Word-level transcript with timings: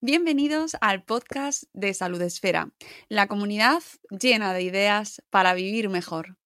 Bienvenidos 0.00 0.76
al 0.80 1.02
podcast 1.02 1.64
de 1.72 1.92
Salud 1.92 2.22
Esfera, 2.22 2.70
la 3.08 3.26
comunidad 3.26 3.82
llena 4.10 4.52
de 4.52 4.62
ideas 4.62 5.20
para 5.28 5.54
vivir 5.54 5.88
mejor. 5.88 6.36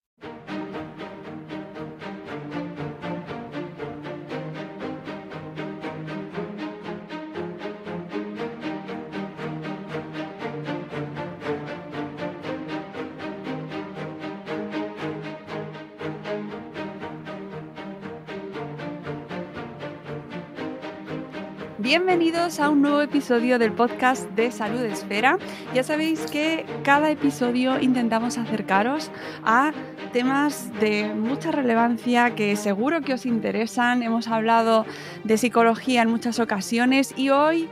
Bienvenidos 21.94 22.58
a 22.58 22.70
un 22.70 22.80
nuevo 22.80 23.02
episodio 23.02 23.58
del 23.58 23.70
podcast 23.74 24.26
de 24.30 24.50
Salud 24.50 24.80
Esfera. 24.80 25.36
Ya 25.74 25.82
sabéis 25.82 26.20
que 26.22 26.64
cada 26.84 27.10
episodio 27.10 27.78
intentamos 27.78 28.38
acercaros 28.38 29.10
a 29.44 29.72
temas 30.10 30.72
de 30.80 31.12
mucha 31.14 31.50
relevancia 31.50 32.34
que 32.34 32.56
seguro 32.56 33.02
que 33.02 33.12
os 33.12 33.26
interesan. 33.26 34.02
Hemos 34.02 34.26
hablado 34.28 34.86
de 35.24 35.36
psicología 35.36 36.00
en 36.00 36.08
muchas 36.08 36.38
ocasiones 36.38 37.12
y 37.14 37.28
hoy 37.28 37.68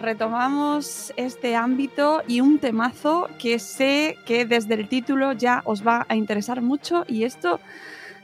retomamos 0.00 1.12
este 1.16 1.56
ámbito 1.56 2.22
y 2.28 2.42
un 2.42 2.60
temazo 2.60 3.28
que 3.40 3.58
sé 3.58 4.18
que 4.24 4.44
desde 4.46 4.74
el 4.74 4.88
título 4.88 5.32
ya 5.32 5.62
os 5.64 5.84
va 5.84 6.06
a 6.08 6.14
interesar 6.14 6.62
mucho 6.62 7.04
y 7.08 7.24
esto 7.24 7.58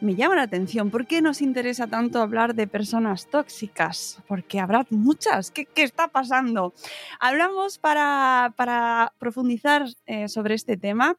me 0.00 0.14
llama 0.14 0.36
la 0.36 0.42
atención. 0.42 0.90
¿Por 0.90 1.06
qué 1.06 1.22
nos 1.22 1.42
interesa 1.42 1.86
tanto 1.86 2.20
hablar 2.20 2.54
de 2.54 2.66
personas 2.66 3.26
tóxicas? 3.26 4.18
Porque 4.26 4.60
habrá 4.60 4.86
muchas. 4.90 5.50
¿Qué, 5.50 5.66
qué 5.66 5.82
está 5.82 6.08
pasando? 6.08 6.72
Hablamos 7.18 7.78
para, 7.78 8.54
para 8.56 9.12
profundizar 9.18 9.86
eh, 10.06 10.28
sobre 10.28 10.54
este 10.54 10.76
tema 10.76 11.16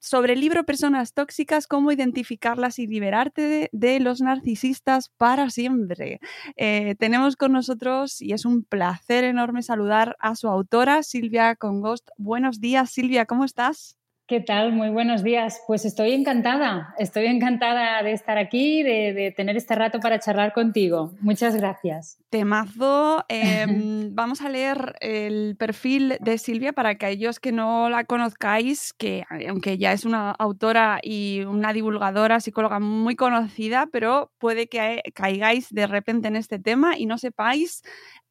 sobre 0.00 0.34
el 0.34 0.40
libro 0.40 0.64
Personas 0.64 1.12
Tóxicas, 1.12 1.66
cómo 1.66 1.90
identificarlas 1.90 2.78
y 2.78 2.86
liberarte 2.86 3.68
de, 3.72 4.00
los 4.00 4.20
narcisistas 4.20 5.08
para 5.08 5.50
siempre. 5.50 6.20
Eh, 6.56 6.94
tenemos 6.98 7.36
con 7.36 7.52
nosotros, 7.52 8.22
y 8.22 8.32
es 8.32 8.44
un 8.44 8.62
placer 8.62 9.24
enorme 9.24 9.62
saludar 9.62 10.16
a 10.20 10.36
su 10.36 10.48
autora, 10.48 11.02
Silvia 11.02 11.56
Congost. 11.56 12.08
Buenos 12.16 12.60
días, 12.60 12.90
Silvia, 12.90 13.26
¿cómo 13.26 13.44
estás? 13.44 13.97
¿Qué 14.28 14.40
tal? 14.40 14.74
Muy 14.74 14.90
buenos 14.90 15.22
días. 15.22 15.62
Pues 15.66 15.86
estoy 15.86 16.12
encantada, 16.12 16.94
estoy 16.98 17.24
encantada 17.24 18.02
de 18.02 18.12
estar 18.12 18.36
aquí, 18.36 18.82
de, 18.82 19.14
de 19.14 19.32
tener 19.32 19.56
este 19.56 19.74
rato 19.74 20.00
para 20.00 20.18
charlar 20.18 20.52
contigo. 20.52 21.14
Muchas 21.20 21.56
gracias. 21.56 22.18
Temazo. 22.28 23.24
Eh, 23.40 23.66
vamos 24.10 24.40
a 24.40 24.48
leer 24.48 24.96
el 25.00 25.54
perfil 25.56 26.16
de 26.20 26.38
Silvia 26.38 26.72
para 26.72 26.96
que 26.96 27.06
aquellos 27.06 27.40
que 27.40 27.52
no 27.52 27.88
la 27.88 28.04
conozcáis, 28.04 28.92
que 28.92 29.24
aunque 29.48 29.78
ya 29.78 29.92
es 29.92 30.04
una 30.04 30.30
autora 30.32 30.98
y 31.02 31.42
una 31.46 31.72
divulgadora, 31.72 32.40
psicóloga 32.40 32.80
muy 32.80 33.16
conocida, 33.16 33.86
pero 33.92 34.32
puede 34.38 34.66
que 34.66 35.02
caigáis 35.14 35.68
de 35.70 35.86
repente 35.86 36.28
en 36.28 36.36
este 36.36 36.58
tema 36.58 36.98
y 36.98 37.06
no 37.06 37.18
sepáis 37.18 37.82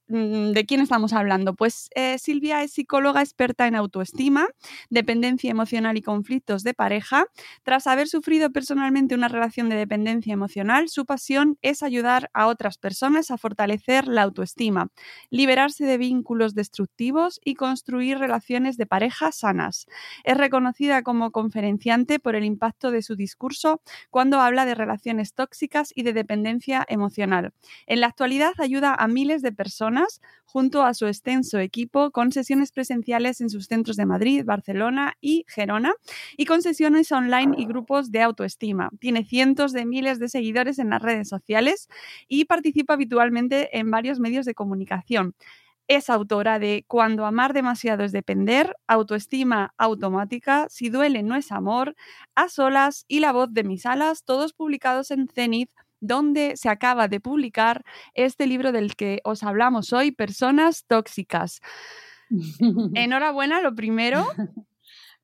¿De 0.10 0.66
quién 0.66 0.80
estamos 0.80 1.12
hablando? 1.12 1.54
Pues 1.54 1.90
eh, 1.94 2.18
Silvia 2.18 2.64
es 2.64 2.72
psicóloga 2.72 3.22
experta 3.22 3.68
en 3.68 3.76
autoestima, 3.76 4.48
dependencia 4.90 5.52
emocional 5.52 5.98
y 5.98 6.02
conflictos 6.02 6.64
de 6.64 6.74
pareja. 6.74 7.26
Tras 7.64 7.88
haber 7.88 8.08
sufrido 8.08 8.50
personalmente 8.52 9.16
una 9.16 9.28
relación 9.28 9.68
de 9.68 9.76
dependencia 9.76 10.32
emocional, 10.32 10.88
su 10.88 11.06
pasión 11.06 11.58
es 11.62 11.84
ayudar 11.84 12.30
a 12.34 12.48
otras 12.48 12.78
personas 12.78 13.32
a 13.32 13.38
fortalecer 13.38 14.08
la 14.08 14.22
autoestima, 14.22 14.88
liberarse 15.30 15.84
de 15.84 15.98
vínculos 15.98 16.56
destructivos 16.56 17.42
y 17.44 17.56
construir 17.56 18.18
relaciones 18.18 18.78
de 18.78 18.86
pareja 18.86 19.34
sanas. 19.34 19.88
Es 20.24 20.38
reconocida 20.38 21.02
como 21.04 21.32
conferenciante 21.32 22.20
por 22.20 22.36
el 22.36 22.46
impacto 22.46 22.92
de 22.92 23.02
su 23.02 23.18
discurso 23.18 23.82
cuando 24.10 24.40
habla 24.40 24.66
de 24.66 24.74
relaciones 24.76 25.34
tóxicas 25.34 25.92
y 25.94 26.04
de 26.04 26.14
dependencia 26.14 26.86
emocional. 26.88 27.52
En 27.88 28.00
la 28.00 28.08
actualidad 28.08 28.54
ayuda 28.60 28.96
a 28.98 29.08
miles 29.10 29.42
de 29.42 29.52
personas 29.52 29.97
junto 30.46 30.84
a 30.84 30.94
su 30.94 31.06
extenso 31.08 31.60
equipo 31.60 32.12
con 32.12 32.32
sesiones 32.32 32.72
presenciales 32.72 33.42
en 33.42 33.50
sus 33.50 33.66
centros 33.68 33.98
de 33.98 34.06
Madrid, 34.06 34.44
Barcelona 34.46 35.14
y 35.22 35.46
Gerona 35.48 35.94
y 36.38 36.46
con 36.46 36.62
sesiones 36.62 37.12
online 37.12 37.56
y 37.58 37.66
grupos 37.66 38.12
de 38.12 38.22
autoestima. 38.22 38.90
Tiene 39.00 39.24
cientos 39.26 39.74
de 39.74 39.86
miles 39.86 40.20
de 40.20 40.30
seguidores 40.30 40.80
en 40.80 40.90
las 40.90 41.02
redes 41.02 41.28
sociales 41.30 41.90
y 42.28 42.46
participa 42.46 42.94
habitualmente 42.94 43.78
en 43.78 43.92
varios 43.92 44.20
medios 44.20 44.46
de 44.46 44.56
comunicación. 44.56 45.36
Es 45.88 46.10
autora 46.10 46.60
de 46.60 46.84
Cuando 46.88 47.26
amar 47.26 47.54
demasiado 47.54 48.04
es 48.04 48.12
depender, 48.12 48.76
Autoestima 48.88 49.74
automática, 49.78 50.68
Si 50.70 50.90
duele 50.90 51.24
no 51.24 51.36
es 51.36 51.52
amor, 51.52 51.96
A 52.36 52.50
solas 52.50 53.06
y 53.08 53.22
La 53.22 53.32
voz 53.32 53.54
de 53.54 53.64
mis 53.64 53.86
alas, 53.86 54.24
todos 54.26 54.54
publicados 54.54 55.12
en 55.12 55.28
Zenith 55.30 55.72
donde 56.00 56.58
se 56.58 56.70
acaba 56.70 57.08
de 57.08 57.20
publicar 57.20 57.84
este 58.14 58.48
libro 58.48 58.72
del 58.72 58.96
que 58.96 59.20
os 59.24 59.44
hablamos 59.44 59.94
hoy, 59.94 60.12
Personas 60.12 60.86
Tóxicas. 60.88 61.62
Enhorabuena, 62.96 63.62
lo 63.62 63.76
primero. 63.76 64.26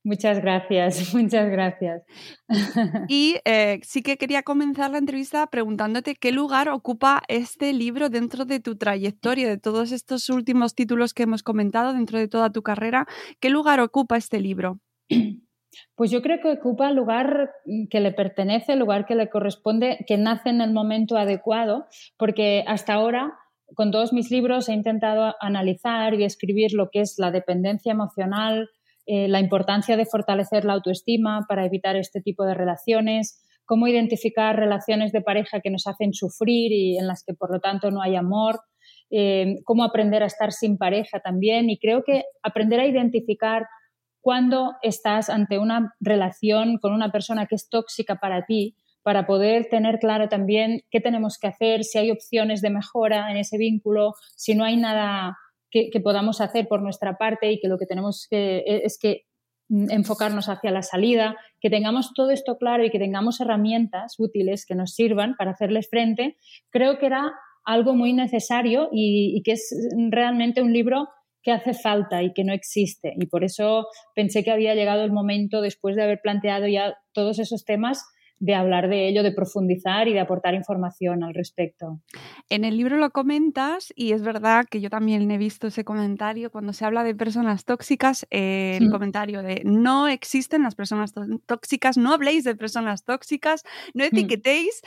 Muchas 0.06 0.40
gracias, 0.42 1.14
muchas 1.14 1.50
gracias. 1.50 2.04
Y 3.08 3.38
eh, 3.46 3.80
sí 3.84 4.02
que 4.02 4.18
quería 4.18 4.44
comenzar 4.44 4.92
la 4.92 4.98
entrevista 4.98 5.48
preguntándote 5.48 6.16
qué 6.16 6.32
lugar 6.32 6.70
ocupa 6.70 7.24
este 7.28 7.72
libro 7.72 8.10
dentro 8.10 8.46
de 8.46 8.60
tu 8.60 8.76
trayectoria, 8.76 9.48
de 9.48 9.58
todos 9.58 9.92
estos 9.92 10.30
últimos 10.30 10.76
títulos 10.76 11.14
que 11.14 11.24
hemos 11.24 11.42
comentado, 11.42 11.94
dentro 11.94 12.20
de 12.20 12.28
toda 12.28 12.52
tu 12.52 12.64
carrera. 12.64 13.08
¿Qué 13.40 13.50
lugar 13.50 13.80
ocupa 13.80 14.18
este 14.18 14.40
libro? 14.40 14.80
Pues 15.96 16.12
yo 16.12 16.22
creo 16.22 16.40
que 16.42 16.52
ocupa 16.52 16.90
el 16.90 16.96
lugar 16.96 17.52
que 17.90 18.00
le 18.00 18.12
pertenece, 18.12 18.74
el 18.74 18.80
lugar 18.80 19.06
que 19.06 19.16
le 19.16 19.30
corresponde, 19.30 20.06
que 20.08 20.18
nace 20.18 20.50
en 20.50 20.62
el 20.62 20.72
momento 20.72 21.18
adecuado, 21.18 21.86
porque 22.18 22.64
hasta 22.68 22.94
ahora 22.94 23.34
con 23.76 23.92
todos 23.92 24.14
mis 24.14 24.30
libros 24.32 24.70
he 24.70 24.74
intentado 24.74 25.34
analizar 25.40 26.14
y 26.14 26.24
escribir 26.24 26.74
lo 26.74 26.90
que 26.92 27.02
es 27.02 27.16
la 27.18 27.32
dependencia 27.32 27.92
emocional, 27.92 28.70
eh, 29.06 29.28
la 29.28 29.40
importancia 29.40 29.98
de 29.98 30.06
fortalecer 30.06 30.64
la 30.64 30.74
autoestima 30.74 31.46
para 31.48 31.66
evitar 31.66 31.96
este 31.96 32.22
tipo 32.22 32.46
de 32.46 32.54
relaciones, 32.54 33.44
cómo 33.66 33.88
identificar 33.88 34.56
relaciones 34.56 35.12
de 35.12 35.22
pareja 35.22 35.62
que 35.62 35.70
nos 35.70 35.88
hacen 35.88 36.14
sufrir 36.14 36.72
y 36.72 36.98
en 36.98 37.08
las 37.08 37.24
que 37.26 37.34
por 37.34 37.52
lo 37.52 37.60
tanto 37.60 37.92
no 37.92 38.02
hay 38.02 38.16
amor, 38.16 38.60
eh, 39.10 39.56
cómo 39.66 39.84
aprender 39.84 40.24
a 40.24 40.28
estar 40.28 40.52
sin 40.52 40.78
pareja 40.78 41.20
también. 41.20 41.70
Y 41.70 41.78
creo 41.80 42.04
que 42.04 42.24
aprender 42.42 42.80
a 42.80 42.88
identificar 42.88 43.66
cuando 44.24 44.78
estás 44.82 45.30
ante 45.30 45.60
una 45.60 45.94
relación 46.00 46.78
con 46.78 46.94
una 46.94 47.12
persona 47.12 47.46
que 47.46 47.56
es 47.56 47.68
tóxica 47.68 48.16
para 48.16 48.46
ti, 48.46 48.78
para 49.02 49.28
poder 49.28 49.68
tener 49.70 50.00
claro 50.00 50.30
también 50.30 50.80
qué 50.90 51.02
tenemos 51.02 51.38
que 51.38 51.48
hacer, 51.48 51.84
si 51.84 51.98
hay 51.98 52.10
opciones 52.10 52.62
de 52.62 52.70
mejora 52.70 53.30
en 53.32 53.36
ese 53.36 53.58
vínculo, 53.58 54.14
si 54.38 54.56
no 54.56 54.64
hay 54.64 54.78
nada 54.78 55.36
que, 55.70 55.90
podamos 56.02 56.40
hacer 56.40 56.70
por 56.70 56.82
nuestra 56.82 57.18
parte 57.18 57.52
y 57.52 57.60
que 57.60 57.68
lo 57.68 57.78
que 57.78 57.86
tenemos 57.86 58.28
e, 58.32 58.64
es 58.86 58.98
que 58.98 59.24
mm, 59.68 59.92
enfocarnos 59.92 60.48
hacia 60.48 60.72
la 60.72 60.84
salida, 60.84 61.36
que 61.60 61.70
tengamos 61.70 62.14
todo 62.14 62.30
esto 62.30 62.58
claro 62.58 62.86
y 62.86 62.92
que 62.92 63.00
tengamos 63.00 63.42
herramientas 63.42 64.16
útiles 64.20 64.66
que 64.66 64.76
nos 64.76 64.94
sirvan 64.94 65.36
para 65.38 65.52
hacerles 65.52 65.90
frente, 65.90 66.38
creo 66.70 66.98
que 66.98 67.08
era 67.08 67.34
algo 67.66 67.94
muy 67.94 68.14
necesario 68.14 68.88
y 68.94 69.42
que 69.44 69.54
es 69.54 69.70
realmente 70.12 70.62
un 70.62 70.72
libro 70.72 71.10
que 71.44 71.52
hace 71.52 71.74
falta 71.74 72.24
y 72.24 72.34
que 72.34 72.44
no 72.44 72.54
existe. 72.54 73.14
Y 73.18 73.28
por 73.28 73.44
eso 73.44 73.86
pensé 74.16 74.44
que 74.44 74.52
había 74.52 74.76
llegado 74.76 75.04
el 75.04 75.12
momento, 75.12 75.62
después 75.62 75.96
de 75.96 76.04
haber 76.04 76.20
planteado 76.22 76.68
ya 76.68 76.96
todos 77.14 77.38
esos 77.40 77.66
temas, 77.66 78.04
de 78.40 78.56
hablar 78.56 78.90
de 78.90 79.08
ello, 79.08 79.24
de 79.24 79.32
profundizar 79.32 80.10
y 80.10 80.14
de 80.14 80.20
aportar 80.20 80.54
información 80.54 81.24
al 81.24 81.34
respecto. 81.34 82.02
En 82.50 82.66
el 82.66 82.76
libro 82.76 82.98
lo 82.98 83.12
comentas 83.12 83.94
y 83.96 84.12
es 84.12 84.22
verdad 84.22 84.66
que 84.70 84.82
yo 84.82 84.90
también 84.90 85.32
he 85.32 85.38
visto 85.38 85.68
ese 85.68 85.86
comentario 85.86 86.52
cuando 86.52 86.74
se 86.74 86.84
habla 86.84 87.06
de 87.06 87.16
personas 87.16 87.64
tóxicas, 87.64 88.28
eh, 88.32 88.78
el 88.82 88.90
comentario 88.90 89.44
de 89.44 89.62
no 89.64 90.10
existen 90.10 90.64
las 90.64 90.76
personas 90.76 91.14
tóxicas, 91.46 91.98
no 91.98 92.12
habléis 92.12 92.44
de 92.44 92.56
personas 92.56 93.06
tóxicas, 93.06 93.64
no 93.94 94.04
etiquetéis, 94.04 94.82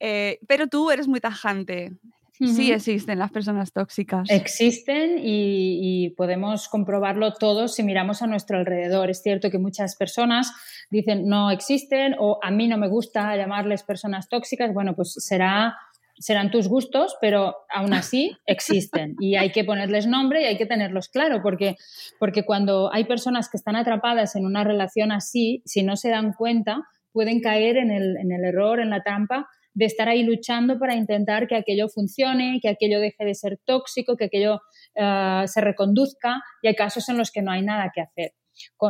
eh, 0.00 0.38
pero 0.46 0.66
tú 0.66 0.90
eres 0.90 1.08
muy 1.08 1.20
tajante. 1.20 1.92
Sí 2.40 2.70
existen 2.70 3.18
las 3.18 3.32
personas 3.32 3.72
tóxicas. 3.72 4.28
Existen 4.30 5.16
y, 5.18 6.10
podemos 6.16 6.68
comprobarlo 6.68 7.32
todos 7.34 7.74
si 7.74 7.82
miramos 7.82 8.22
a 8.22 8.26
nuestro 8.26 8.58
alrededor. 8.58 9.10
Es 9.10 9.22
cierto 9.22 9.50
que 9.50 9.58
muchas 9.58 9.96
personas 9.96 10.52
dicen 10.90 11.26
no 11.26 11.50
existen 11.50 12.14
o 12.18 12.38
a 12.42 12.50
mí 12.50 12.68
no 12.68 12.78
me 12.78 12.88
gusta 12.88 13.36
llamarles 13.36 13.82
personas 13.82 14.28
tóxicas. 14.28 14.72
Bueno, 14.72 14.94
pues 14.94 15.14
será, 15.18 15.76
serán 16.18 16.50
tus 16.50 16.68
gustos, 16.68 17.16
pero 17.20 17.56
aún 17.68 17.92
así 17.92 18.36
existen 18.46 19.16
y 19.20 19.36
hay 19.36 19.50
que 19.50 19.64
ponerles 19.64 20.06
nombre 20.06 20.42
y 20.42 20.44
hay 20.46 20.56
que 20.56 20.66
tenerlos 20.66 21.08
claro 21.08 21.40
porque, 21.42 21.76
porque 22.18 22.44
cuando 22.44 22.92
hay 22.92 23.04
personas 23.04 23.48
que 23.48 23.56
están 23.56 23.76
atrapadas 23.76 24.36
en 24.36 24.46
una 24.46 24.64
relación 24.64 25.12
así, 25.12 25.62
si 25.64 25.82
no 25.82 25.96
se 25.96 26.10
dan 26.10 26.32
cuenta, 26.32 26.82
pueden 27.12 27.40
caer 27.40 27.76
en 27.76 27.90
el, 27.90 28.16
en 28.16 28.32
el 28.32 28.44
error, 28.44 28.80
en 28.80 28.90
la 28.90 29.02
trampa 29.02 29.48
de 29.74 29.86
estar 29.86 30.08
ahí 30.08 30.22
luchando 30.22 30.78
para 30.78 30.94
intentar 30.94 31.46
que 31.46 31.56
aquello 31.56 31.88
funcione, 31.88 32.58
que 32.60 32.68
aquello 32.68 33.00
deje 33.00 33.24
de 33.24 33.34
ser 33.34 33.58
tóxico, 33.64 34.16
que 34.16 34.26
aquello 34.26 34.60
eh, 34.94 35.42
se 35.46 35.60
reconduzca 35.60 36.40
y 36.62 36.68
hay 36.68 36.74
casos 36.74 37.08
en 37.08 37.18
los 37.18 37.30
que 37.30 37.42
no 37.42 37.52
hay 37.52 37.62
nada 37.62 37.90
que 37.94 38.00
hacer. 38.00 38.32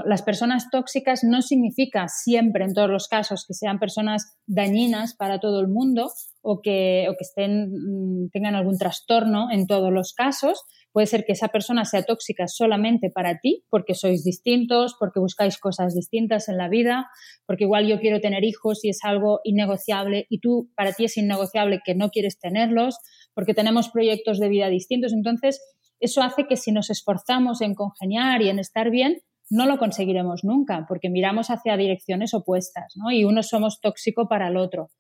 Las 0.05 0.23
personas 0.23 0.69
tóxicas 0.71 1.21
no 1.25 1.43
significa 1.43 2.09
siempre, 2.09 2.65
en 2.65 2.75
todos 2.75 2.91
los 2.91 3.09
casos, 3.09 3.45
que 3.47 3.55
sean 3.55 3.79
personas 3.79 4.37
dañinas 4.47 5.15
para 5.15 5.41
todo 5.41 5.61
el 5.61 5.69
mundo 5.69 6.11
o 6.43 6.61
que, 6.63 7.07
o 7.11 7.13
que 7.13 7.25
estén, 7.25 7.71
mm, 7.71 8.31
tengan 8.33 8.55
algún 8.55 8.79
trastorno 8.79 9.51
en 9.51 9.67
todos 9.67 9.93
los 9.93 10.13
casos, 10.15 10.65
Puede 10.93 11.07
ser 11.07 11.25
que 11.25 11.33
esa 11.33 11.49
persona 11.49 11.85
sea 11.85 12.03
tóxica 12.03 12.49
solamente 12.49 13.09
para 13.09 13.39
ti, 13.39 13.65
porque 13.71 13.95
sois 13.95 14.25
distintos, 14.25 14.97
porque 14.99 15.21
buscáis 15.21 15.59
cosas 15.59 15.95
distintas 15.95 16.49
en 16.49 16.57
la 16.57 16.69
vida, 16.69 17.07
porque 17.47 17.65
igual 17.65 17.87
yo 17.87 18.01
quiero 18.01 18.21
tener 18.21 18.43
hijos 18.43 18.85
y 18.85 18.89
es 18.89 19.01
algo 19.05 19.41
innegociable 19.45 20.27
y 20.31 20.41
tú 20.41 20.73
para 20.75 20.93
ti 20.93 21.05
es 21.05 21.17
innegociable 21.17 21.81
que 21.85 21.95
no 21.95 22.09
quieres 22.09 22.41
tenerlos, 22.41 22.99
porque 23.35 23.55
tenemos 23.55 23.91
proyectos 23.91 24.41
de 24.41 24.49
vida 24.49 24.69
distintos. 24.71 25.13
Entonces, 25.13 25.61
eso 26.01 26.23
hace 26.23 26.47
que 26.49 26.57
si 26.57 26.73
nos 26.73 26.91
esforzamos 26.91 27.61
en 27.61 27.75
congeniar 27.75 28.41
y 28.43 28.49
en 28.49 28.59
estar 28.59 28.91
bien, 28.91 29.19
no 29.51 29.67
lo 29.67 29.79
conseguiremos 29.79 30.45
nunca, 30.45 30.85
porque 30.89 31.11
miramos 31.11 31.51
hacia 31.51 31.77
direcciones 31.77 32.35
opuestas, 32.35 32.95
¿no? 32.97 33.11
Y 33.11 33.25
uno 33.25 33.43
somos 33.43 33.81
tóxico 33.81 34.29
para 34.29 34.49
el 34.49 34.57
otro. 34.57 34.91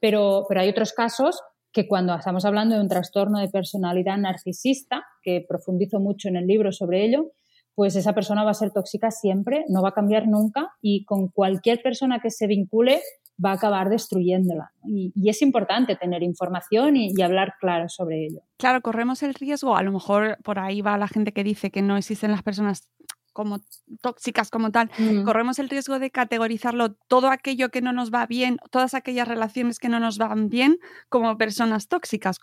Pero, 0.00 0.44
pero 0.48 0.60
hay 0.60 0.68
otros 0.68 0.92
casos 0.92 1.40
que 1.72 1.86
cuando 1.86 2.14
estamos 2.14 2.44
hablando 2.44 2.74
de 2.74 2.80
un 2.80 2.88
trastorno 2.88 3.38
de 3.38 3.48
personalidad 3.48 4.16
narcisista, 4.16 5.04
que 5.22 5.44
profundizo 5.46 6.00
mucho 6.00 6.28
en 6.28 6.36
el 6.36 6.46
libro 6.46 6.72
sobre 6.72 7.04
ello, 7.04 7.32
pues 7.74 7.94
esa 7.94 8.14
persona 8.14 8.42
va 8.42 8.52
a 8.52 8.54
ser 8.54 8.70
tóxica 8.72 9.10
siempre, 9.10 9.66
no 9.68 9.82
va 9.82 9.90
a 9.90 9.92
cambiar 9.92 10.26
nunca 10.26 10.70
y 10.80 11.04
con 11.04 11.28
cualquier 11.28 11.82
persona 11.82 12.20
que 12.20 12.30
se 12.30 12.46
vincule 12.46 13.02
va 13.44 13.50
a 13.50 13.54
acabar 13.54 13.90
destruyéndola. 13.90 14.72
Y, 14.84 15.12
es 15.28 15.42
importante 15.42 15.94
tener 15.94 16.22
información 16.22 16.96
y, 16.96 17.12
hablar 17.20 17.54
claro 17.60 17.90
sobre 17.90 18.24
ello. 18.24 18.40
Claro, 18.56 18.80
corremos 18.80 19.22
el 19.22 19.34
riesgo, 19.34 19.76
a 19.76 19.82
lo 19.82 19.92
mejor 19.92 20.38
por 20.42 20.58
ahí 20.58 20.80
va 20.80 20.96
la 20.96 21.08
gente 21.08 21.32
que 21.32 21.44
dice 21.44 21.70
que 21.70 21.82
no 21.82 21.98
existen 21.98 22.30
las 22.30 22.42
personas 22.42 22.88
como 23.36 23.60
tóxicas 24.00 24.50
como 24.50 24.72
tal, 24.72 24.90
mm. 24.96 25.24
corremos 25.24 25.58
el 25.58 25.68
riesgo 25.68 25.98
de 25.98 26.10
categorizarlo 26.10 26.94
todo 27.06 27.28
aquello 27.28 27.68
que 27.68 27.82
no 27.82 27.92
nos 27.92 28.10
va 28.10 28.24
bien, 28.26 28.56
todas 28.70 28.94
aquellas 28.94 29.28
relaciones 29.28 29.78
que 29.78 29.90
no 29.90 30.00
nos 30.00 30.16
van 30.16 30.48
bien 30.48 30.78
como 31.10 31.36
personas 31.36 31.88
tóxicas, 31.88 32.38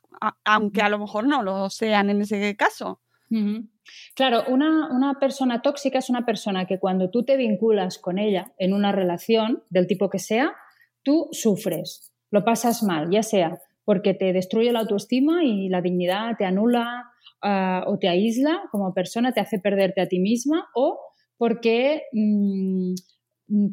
aunque 0.46 0.84
a 0.84 0.90
lo 0.90 1.00
mejor 1.00 1.26
no 1.26 1.42
lo 1.42 1.72
sean 1.72 2.12
en 2.12 2.22
ese 2.22 2.56
caso. 2.56 3.02
Claro, 4.14 4.44
una, 4.48 4.96
una, 4.96 5.20
persona 5.20 5.64
tóxica 5.64 5.98
es 5.98 6.12
una 6.12 6.24
persona 6.24 6.68
que 6.68 6.78
cuando 6.78 7.10
tú 7.10 7.26
te 7.26 7.36
vinculas 7.36 7.98
con 7.98 8.20
ella 8.20 8.54
en 8.60 8.74
una 8.74 8.92
relación 8.92 9.64
del 9.72 9.88
tipo 9.88 10.12
que 10.12 10.20
sea, 10.20 10.54
tú 11.02 11.30
sufres, 11.32 12.14
lo 12.30 12.46
pasas 12.46 12.84
mal, 12.84 13.10
ya 13.10 13.24
sea 13.24 13.60
porque 13.86 14.14
te 14.14 14.34
destruye 14.34 14.72
la 14.72 14.80
autoestima 14.80 15.44
y 15.44 15.70
la 15.70 15.82
dignidad, 15.82 16.38
te 16.38 16.46
anula, 16.46 17.13
Ah, 17.46 17.84
o 17.88 18.00
te 18.00 18.08
aísla 18.08 18.62
como 18.72 18.94
persona, 18.94 19.34
te 19.34 19.42
hace 19.42 19.60
perderte 19.60 20.00
a 20.00 20.08
ti 20.08 20.20
misma 20.20 20.70
o 20.76 20.98
porque 21.38 22.04
mm, 22.14 22.94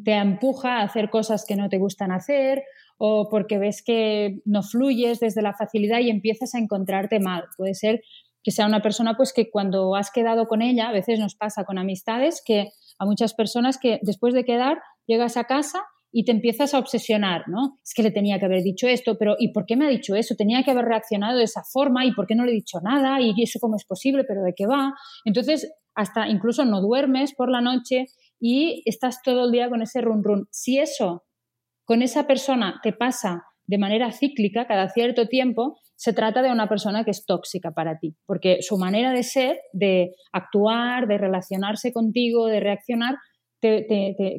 te 0.03 0.11
empuja 0.11 0.79
a 0.79 0.83
hacer 0.83 1.09
cosas 1.09 1.45
que 1.47 1.55
no 1.55 1.69
te 1.69 1.77
gustan 1.77 2.11
hacer 2.11 2.63
o 2.97 3.29
porque 3.29 3.57
ves 3.57 3.81
que 3.81 4.41
no 4.43 4.61
fluyes 4.61 5.21
desde 5.21 5.41
la 5.41 5.53
facilidad 5.53 5.99
y 5.99 6.09
empiezas 6.09 6.53
a 6.53 6.59
encontrarte 6.59 7.21
mal. 7.21 7.45
Puede 7.55 7.73
ser 7.73 8.01
que 8.43 8.51
sea 8.51 8.65
una 8.65 8.81
persona 8.81 9.15
pues 9.15 9.31
que 9.31 9.49
cuando 9.49 9.95
has 9.95 10.11
quedado 10.11 10.47
con 10.47 10.61
ella, 10.61 10.89
a 10.89 10.91
veces 10.91 11.17
nos 11.19 11.35
pasa 11.35 11.63
con 11.63 11.77
amistades 11.77 12.43
que 12.45 12.71
a 12.99 13.05
muchas 13.05 13.33
personas 13.33 13.77
que 13.77 13.99
después 14.01 14.33
de 14.33 14.43
quedar 14.43 14.81
llegas 15.07 15.37
a 15.37 15.45
casa 15.45 15.81
y 16.11 16.25
te 16.25 16.31
empiezas 16.31 16.73
a 16.73 16.79
obsesionar, 16.79 17.47
¿no? 17.47 17.79
Es 17.83 17.93
que 17.95 18.03
le 18.03 18.11
tenía 18.11 18.39
que 18.39 18.45
haber 18.45 18.63
dicho 18.63 18.87
esto, 18.87 19.17
pero 19.17 19.35
¿y 19.39 19.53
por 19.53 19.65
qué 19.65 19.77
me 19.77 19.85
ha 19.85 19.89
dicho 19.89 20.15
eso? 20.15 20.35
Tenía 20.35 20.63
que 20.63 20.71
haber 20.71 20.85
reaccionado 20.85 21.37
de 21.37 21.45
esa 21.45 21.63
forma 21.63 22.05
y 22.05 22.13
por 22.13 22.27
qué 22.27 22.35
no 22.35 22.43
le 22.43 22.51
he 22.51 22.55
dicho 22.55 22.79
nada 22.83 23.21
y 23.21 23.33
eso 23.41 23.59
cómo 23.59 23.77
es 23.77 23.85
posible, 23.85 24.23
pero 24.25 24.43
¿de 24.43 24.53
qué 24.55 24.67
va? 24.67 24.93
Entonces, 25.25 25.71
hasta 25.95 26.27
incluso 26.27 26.65
no 26.65 26.81
duermes 26.81 27.33
por 27.33 27.49
la 27.49 27.61
noche 27.61 28.07
y 28.39 28.83
estás 28.85 29.21
todo 29.23 29.45
el 29.45 29.51
día 29.51 29.69
con 29.69 29.81
ese 29.81 30.01
run 30.01 30.23
run. 30.23 30.47
Si 30.51 30.79
eso 30.79 31.23
con 31.85 32.01
esa 32.01 32.27
persona 32.27 32.79
te 32.83 32.93
pasa 32.93 33.43
de 33.65 33.77
manera 33.77 34.11
cíclica 34.11 34.67
cada 34.67 34.89
cierto 34.89 35.27
tiempo, 35.27 35.79
se 35.95 36.13
trata 36.13 36.41
de 36.41 36.51
una 36.51 36.67
persona 36.67 37.03
que 37.05 37.11
es 37.11 37.25
tóxica 37.25 37.71
para 37.71 37.99
ti, 37.99 38.15
porque 38.25 38.61
su 38.61 38.77
manera 38.77 39.11
de 39.11 39.23
ser, 39.23 39.59
de 39.71 40.15
actuar, 40.33 41.07
de 41.07 41.17
relacionarse 41.17 41.93
contigo, 41.93 42.47
de 42.47 42.59
reaccionar, 42.59 43.15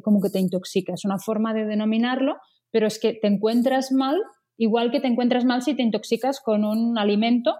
como 0.03 0.21
que 0.21 0.29
te 0.29 0.39
intoxica. 0.39 0.93
Es 0.93 1.05
una 1.05 1.19
forma 1.19 1.53
de 1.53 1.65
denominarlo, 1.65 2.35
pero 2.71 2.87
es 2.87 2.99
que 2.99 3.13
te 3.13 3.27
encuentras 3.27 3.91
mal, 3.91 4.17
igual 4.57 4.91
que 4.91 4.99
te 4.99 5.07
encuentras 5.07 5.45
mal 5.45 5.61
si 5.61 5.75
te 5.75 5.83
intoxicas 5.83 6.41
con 6.41 6.65
un 6.65 6.97
alimento 6.97 7.55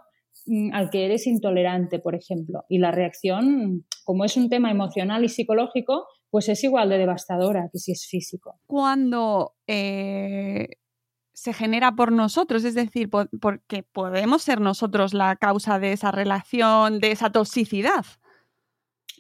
mm, 0.45 0.73
al 0.73 0.89
que 0.89 1.05
eres 1.05 1.27
intolerante, 1.27 1.99
por 1.99 2.15
ejemplo. 2.15 2.65
Y 2.69 2.79
la 2.79 2.91
reacción, 2.91 3.85
como 4.03 4.25
es 4.25 4.35
un 4.37 4.49
tema 4.49 4.71
emocional 4.71 5.23
y 5.23 5.29
psicológico, 5.29 6.07
pues 6.29 6.49
es 6.49 6.63
igual 6.63 6.89
de 6.89 6.97
devastadora 6.97 7.69
que 7.71 7.77
si 7.77 7.91
es 7.91 8.07
físico. 8.07 8.59
Cuando 8.65 9.53
eh, 9.67 10.67
se 11.33 11.53
genera 11.53 11.91
por 11.95 12.11
nosotros, 12.11 12.63
es 12.63 12.73
decir, 12.73 13.09
porque 13.09 13.83
podemos 13.83 14.41
ser 14.41 14.59
nosotros 14.59 15.13
la 15.13 15.35
causa 15.35 15.77
de 15.77 15.93
esa 15.93 16.11
relación, 16.11 16.99
de 16.99 17.11
esa 17.11 17.31
toxicidad. 17.31 18.05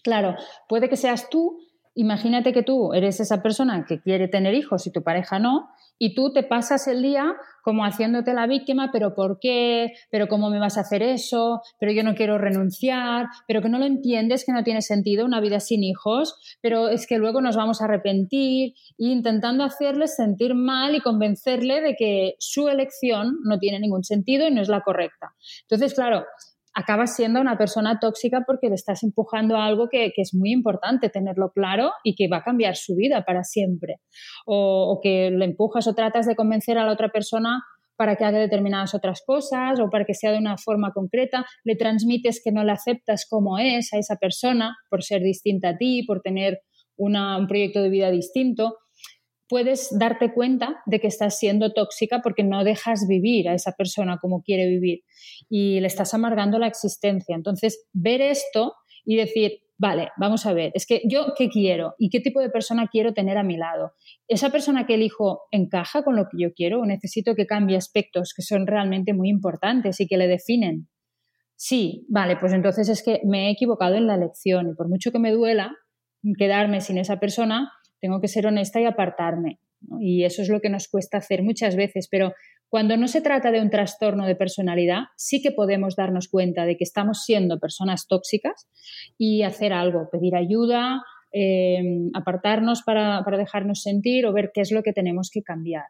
Claro, 0.03 0.35
puede 0.67 0.89
que 0.89 0.97
seas 0.97 1.29
tú 1.29 1.57
Imagínate 1.95 2.53
que 2.53 2.63
tú 2.63 2.93
eres 2.93 3.19
esa 3.19 3.43
persona 3.43 3.85
que 3.87 4.01
quiere 4.01 4.27
tener 4.27 4.55
hijos 4.55 4.87
y 4.87 4.91
tu 4.91 5.03
pareja 5.03 5.37
no, 5.37 5.69
y 5.99 6.15
tú 6.15 6.33
te 6.33 6.43
pasas 6.43 6.87
el 6.87 7.03
día 7.03 7.35
como 7.61 7.85
haciéndote 7.85 8.33
la 8.33 8.47
víctima, 8.47 8.89
pero 8.91 9.13
¿por 9.13 9.37
qué? 9.39 9.93
¿Pero 10.09 10.27
cómo 10.27 10.49
me 10.49 10.59
vas 10.59 10.77
a 10.77 10.81
hacer 10.81 11.01
eso? 11.01 11.61
¿Pero 11.79 11.91
yo 11.91 12.03
no 12.03 12.15
quiero 12.15 12.37
renunciar? 12.37 13.27
¿Pero 13.47 13.61
que 13.61 13.69
no 13.69 13.79
lo 13.79 13.85
entiendes, 13.85 14.43
que 14.43 14.51
no 14.51 14.63
tiene 14.63 14.81
sentido 14.81 15.23
una 15.23 15.39
vida 15.39 15.59
sin 15.59 15.83
hijos? 15.83 16.57
¿Pero 16.61 16.89
es 16.89 17.07
que 17.07 17.19
luego 17.19 17.41
nos 17.41 17.55
vamos 17.55 17.81
a 17.81 17.85
arrepentir? 17.85 18.73
Intentando 18.97 19.63
hacerle 19.63 20.07
sentir 20.07 20.55
mal 20.55 20.95
y 20.95 20.99
convencerle 20.99 21.79
de 21.81 21.95
que 21.95 22.35
su 22.39 22.67
elección 22.67 23.37
no 23.43 23.59
tiene 23.59 23.79
ningún 23.79 24.03
sentido 24.03 24.47
y 24.47 24.51
no 24.51 24.61
es 24.61 24.67
la 24.67 24.81
correcta. 24.81 25.33
Entonces, 25.61 25.93
claro, 25.93 26.25
acabas 26.73 27.15
siendo 27.15 27.39
una 27.39 27.57
persona 27.57 27.99
tóxica 27.99 28.43
porque 28.45 28.69
le 28.69 28.75
estás 28.75 29.03
empujando 29.03 29.57
a 29.57 29.65
algo 29.65 29.87
que, 29.89 30.11
es 30.15 30.33
muy 30.33 30.51
importante 30.51 31.09
tenerlo 31.09 31.51
claro 31.51 31.91
y 32.03 32.15
que 32.15 32.27
va 32.27 32.37
a 32.37 32.43
cambiar 32.43 32.75
su 32.75 32.95
vida 32.95 33.23
para 33.25 33.43
siempre. 33.43 33.97
O, 34.45 34.99
que 35.01 35.31
le 35.31 35.45
empujas 35.45 35.87
o 35.87 35.95
tratas 35.95 36.25
de 36.25 36.35
convencer 36.35 36.77
a 36.77 36.85
la 36.85 36.93
otra 36.93 37.09
persona 37.09 37.61
para 37.95 38.15
que 38.15 38.25
haga 38.25 38.39
determinadas 38.39 38.95
otras 38.95 39.21
cosas 39.25 39.79
o 39.79 39.89
para 39.89 40.05
que 40.05 40.13
sea 40.13 40.31
de 40.31 40.39
una 40.39 40.57
forma 40.57 40.91
concreta, 40.93 41.45
le 41.63 41.75
transmites 41.75 42.41
que 42.43 42.51
no 42.51 42.63
la 42.63 42.73
aceptas 42.73 43.25
como 43.29 43.59
es 43.59 43.93
a 43.93 43.97
esa 43.97 44.15
persona 44.15 44.75
por 44.89 45.03
ser 45.03 45.21
distinta 45.21 45.69
a 45.69 45.77
ti, 45.77 46.03
por 46.05 46.21
tener 46.21 46.59
un 46.95 47.47
proyecto 47.47 47.81
de 47.81 47.89
vida 47.89 48.11
distinto, 48.11 48.77
puedes 49.53 49.95
darte 49.99 50.33
cuenta 50.33 50.81
de 50.87 50.99
que 50.99 51.05
estás 51.05 51.37
siendo 51.37 51.73
tóxica 51.73 52.21
porque 52.23 52.43
no 52.43 52.63
dejas 52.63 53.05
vivir 53.07 53.47
a 53.47 53.53
esa 53.53 53.73
persona 53.73 54.17
como 54.19 54.41
quiere 54.41 54.65
vivir 54.67 55.03
y 55.47 55.79
le 55.79 55.85
estás 55.85 56.15
amargando 56.15 56.57
la 56.57 56.65
existencia. 56.65 57.35
Entonces, 57.35 57.85
ver 57.93 58.19
esto 58.19 58.73
y 59.05 59.15
decir, 59.15 59.59
vale, 59.77 60.09
vamos 60.17 60.47
a 60.47 60.53
ver, 60.53 60.71
es 60.73 60.87
que 60.87 61.03
yo 61.07 61.35
qué 61.37 61.49
quiero 61.49 61.93
y 61.99 62.09
qué 62.09 62.19
tipo 62.19 62.39
de 62.39 62.49
persona 62.49 62.87
quiero 62.91 63.13
tener 63.13 63.37
a 63.37 63.43
mi 63.43 63.55
lado. 63.55 63.91
¿Esa 64.27 64.49
persona 64.49 64.87
que 64.87 64.95
elijo 64.95 65.41
encaja 65.51 66.03
con 66.03 66.15
lo 66.15 66.23
que 66.23 66.41
yo 66.41 66.51
quiero 66.55 66.79
o 66.79 66.85
necesito 66.87 67.35
que 67.35 67.45
cambie 67.45 67.77
aspectos 67.77 68.33
que 68.35 68.41
son 68.41 68.65
realmente 68.65 69.13
muy 69.13 69.29
importantes 69.29 70.01
y 70.01 70.07
que 70.07 70.17
le 70.17 70.27
definen? 70.27 70.89
Sí, 71.55 72.07
vale, 72.09 72.37
pues 72.37 72.53
entonces 72.53 72.89
es 72.89 73.03
que 73.03 73.21
me 73.23 73.49
he 73.49 73.51
equivocado 73.51 73.93
en 73.97 74.07
la 74.07 74.15
elección 74.15 74.71
y 74.71 74.73
por 74.73 74.89
mucho 74.89 75.11
que 75.11 75.19
me 75.19 75.31
duela 75.31 75.75
quedarme 76.39 76.81
sin 76.81 76.97
esa 76.97 77.19
persona, 77.19 77.71
tengo 78.03 78.19
que 78.19 78.27
ser 78.27 78.45
honesta 78.45 78.81
y 78.81 78.85
apartarme. 78.85 79.59
Y 80.01 80.25
eso 80.25 80.41
es 80.41 80.49
lo 80.49 80.59
que 80.59 80.69
nos 80.69 80.89
cuesta 80.89 81.19
hacer 81.19 81.41
muchas 81.41 81.77
veces, 81.77 82.09
pero 82.11 82.33
cuando 82.67 82.97
no 82.97 83.07
se 83.07 83.21
trata 83.21 83.49
de 83.49 83.61
un 83.61 83.69
trastorno 83.69 84.25
de 84.25 84.35
personalidad, 84.35 85.03
sí 85.15 85.41
que 85.41 85.51
podemos 85.51 85.95
darnos 85.95 86.27
cuenta 86.27 86.65
de 86.65 86.75
que 86.75 86.83
estamos 86.83 87.23
siendo 87.23 87.61
personas 87.61 88.07
tóxicas 88.09 88.67
y 89.17 89.43
hacer 89.43 89.71
algo, 89.71 90.09
pedir 90.11 90.35
ayuda, 90.35 91.01
em, 91.31 92.09
apartarnos 92.13 92.83
para, 92.83 93.23
dejarnos 93.37 93.81
sentir 93.81 94.25
o 94.25 94.33
ver 94.33 94.51
qué 94.53 94.59
es 94.59 94.73
lo 94.73 94.83
que 94.83 94.91
tenemos 94.91 95.29
que 95.31 95.41
cambiar. 95.41 95.85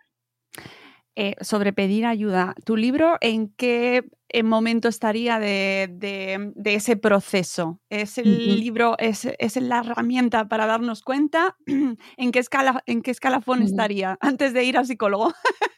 Eh, 1.15 1.36
sobre 1.41 1.74
pedir 1.74 2.05
ayuda, 2.08 2.55
¿tu 2.65 2.75
libro 2.75 3.17
en 3.22 3.50
qué 3.50 4.03
momento 4.43 4.88
estaría 4.88 5.38
de, 5.38 6.53
ese 6.65 6.98
proceso? 6.98 7.79
¿Es 7.89 8.17
el 8.17 8.60
libro, 8.60 8.96
es, 8.98 9.27
la 9.62 9.79
herramienta 9.79 10.48
para 10.48 10.65
darnos 10.65 11.03
cuenta? 11.03 11.55
¿En 12.17 12.32
qué, 12.32 12.39
escala, 12.39 12.82
en 12.88 13.03
qué 13.03 13.12
escalafón 13.12 13.62
estaría 13.62 14.17
antes 14.22 14.53
de 14.53 14.63
ir 14.63 14.77
al 14.77 14.88
psicólogo? 14.88 15.34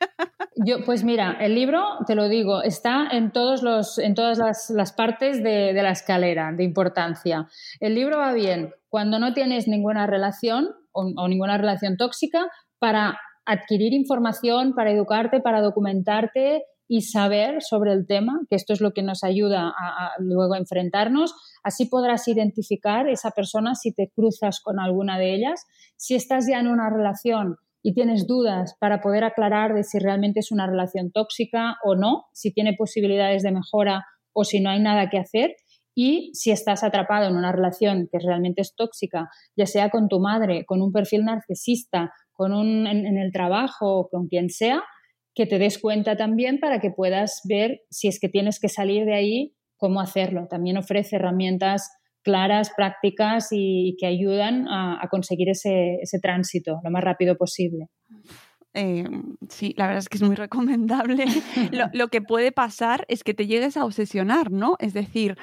Yo, 0.58 0.86
pues 0.86 1.04
mira, 1.04 1.36
el 1.42 1.54
libro, 1.54 1.84
te 2.08 2.16
lo 2.16 2.30
digo, 2.30 2.64
está 2.64 3.08
en, 3.12 3.32
todos 3.32 3.62
los, 3.62 3.98
en 3.98 4.16
todas 4.16 4.70
las, 4.70 4.94
partes 4.94 5.44
de, 5.44 5.74
la 5.74 5.92
escalera 5.92 6.54
de 6.54 6.64
importancia. 6.64 7.50
El 7.82 7.94
libro 7.94 8.20
va 8.20 8.32
bien 8.32 8.74
cuando 8.88 9.20
no 9.20 9.34
tienes 9.34 9.68
ninguna 9.68 10.08
relación 10.08 10.70
o, 10.94 11.28
ninguna 11.28 11.58
relación 11.58 11.98
tóxica 11.98 12.48
para 12.80 13.20
adquirir 13.46 13.94
información, 13.94 14.74
para 14.74 14.92
educarte, 14.92 15.40
para 15.40 15.62
documentarte 15.62 16.64
y 16.88 17.02
saber 17.02 17.62
sobre 17.62 17.94
el 17.94 18.06
tema, 18.06 18.42
que 18.50 18.56
esto 18.56 18.74
es 18.74 18.82
lo 18.82 18.92
que 18.92 19.02
nos 19.02 19.24
ayuda 19.24 19.70
a, 19.70 20.12
luego 20.20 20.54
a 20.54 20.58
enfrentarnos. 20.58 21.34
Así 21.64 21.86
podrás 21.86 22.28
identificar 22.28 23.08
esa 23.10 23.32
persona 23.32 23.76
si 23.76 23.92
te 23.92 24.12
cruzas 24.16 24.60
con 24.62 24.80
alguna 24.80 25.18
de 25.18 25.34
ellas. 25.34 25.66
Si 25.96 26.16
estás 26.16 26.46
ya 26.50 26.60
en 26.60 26.68
una 26.68 26.90
relación 26.90 27.58
y 27.82 27.94
tienes 27.94 28.28
dudas 28.28 28.76
para 28.80 29.02
poder 29.02 29.24
aclarar 29.24 29.74
de 29.74 29.84
si 29.84 30.00
realmente 30.00 30.40
es 30.40 30.52
una 30.52 30.68
relación 30.68 31.12
tóxica 31.12 31.78
o 31.84 31.96
no, 31.96 32.26
si 32.34 32.52
tiene 32.52 32.74
posibilidades 32.74 33.44
de 33.44 33.52
mejora 33.52 34.06
o 34.34 34.44
si 34.44 34.60
no 34.60 34.70
hay 34.70 34.80
nada 34.80 35.10
que 35.10 35.18
hacer. 35.18 35.56
Y 35.98 36.32
si 36.34 36.52
estás 36.52 36.84
atrapado 36.84 37.30
en 37.30 37.38
una 37.38 37.54
relación 37.54 38.10
que 38.12 38.20
realmente 38.20 38.62
es 38.62 38.76
tóxica, 38.76 39.30
ya 39.56 39.66
sea 39.66 39.90
con 39.90 40.10
tu 40.10 40.20
madre, 40.20 40.66
con 40.66 40.82
un 40.82 40.92
perfil 40.92 41.24
narcisista, 41.24 42.12
con 42.36 42.54
un, 42.54 42.86
en, 42.88 43.18
el 43.18 43.32
trabajo 43.32 44.00
o 44.00 44.10
con 44.10 44.28
quien 44.28 44.50
sea, 44.50 44.84
que 45.34 45.46
te 45.46 45.58
des 45.58 45.80
cuenta 45.80 46.16
también 46.16 46.60
para 46.60 46.80
que 46.80 46.92
puedas 46.92 47.42
ver 47.48 47.82
si 47.90 48.08
es 48.08 48.20
que 48.20 48.30
tienes 48.30 48.60
que 48.60 48.70
salir 48.70 49.06
de 49.06 49.16
ahí, 49.16 49.56
cómo 49.78 50.00
hacerlo. 50.00 50.48
También 50.50 50.78
ofrece 50.78 51.16
herramientas 51.18 51.90
claras, 52.24 52.72
prácticas 52.76 53.50
y, 53.52 53.96
que 54.00 54.08
ayudan 54.08 54.68
a, 54.68 55.08
conseguir 55.10 55.50
ese, 55.50 56.00
tránsito 56.22 56.80
lo 56.84 56.92
más 56.92 57.04
rápido 57.04 57.38
posible. 57.38 57.88
Eh, 58.78 59.08
sí, 59.48 59.74
la 59.78 59.88
verdad 59.88 60.00
es 60.00 60.10
que 60.10 60.18
es 60.18 60.24
muy 60.24 60.36
recomendable. 60.36 61.26
lo, 61.94 62.08
que 62.10 62.22
puede 62.22 62.52
pasar 62.52 63.06
es 63.08 63.24
que 63.24 63.34
te 63.34 63.48
llegues 63.48 63.78
a 63.78 63.86
obsesionar, 63.86 64.52
¿no? 64.52 64.76
Es 64.80 64.94
decir, 64.94 65.38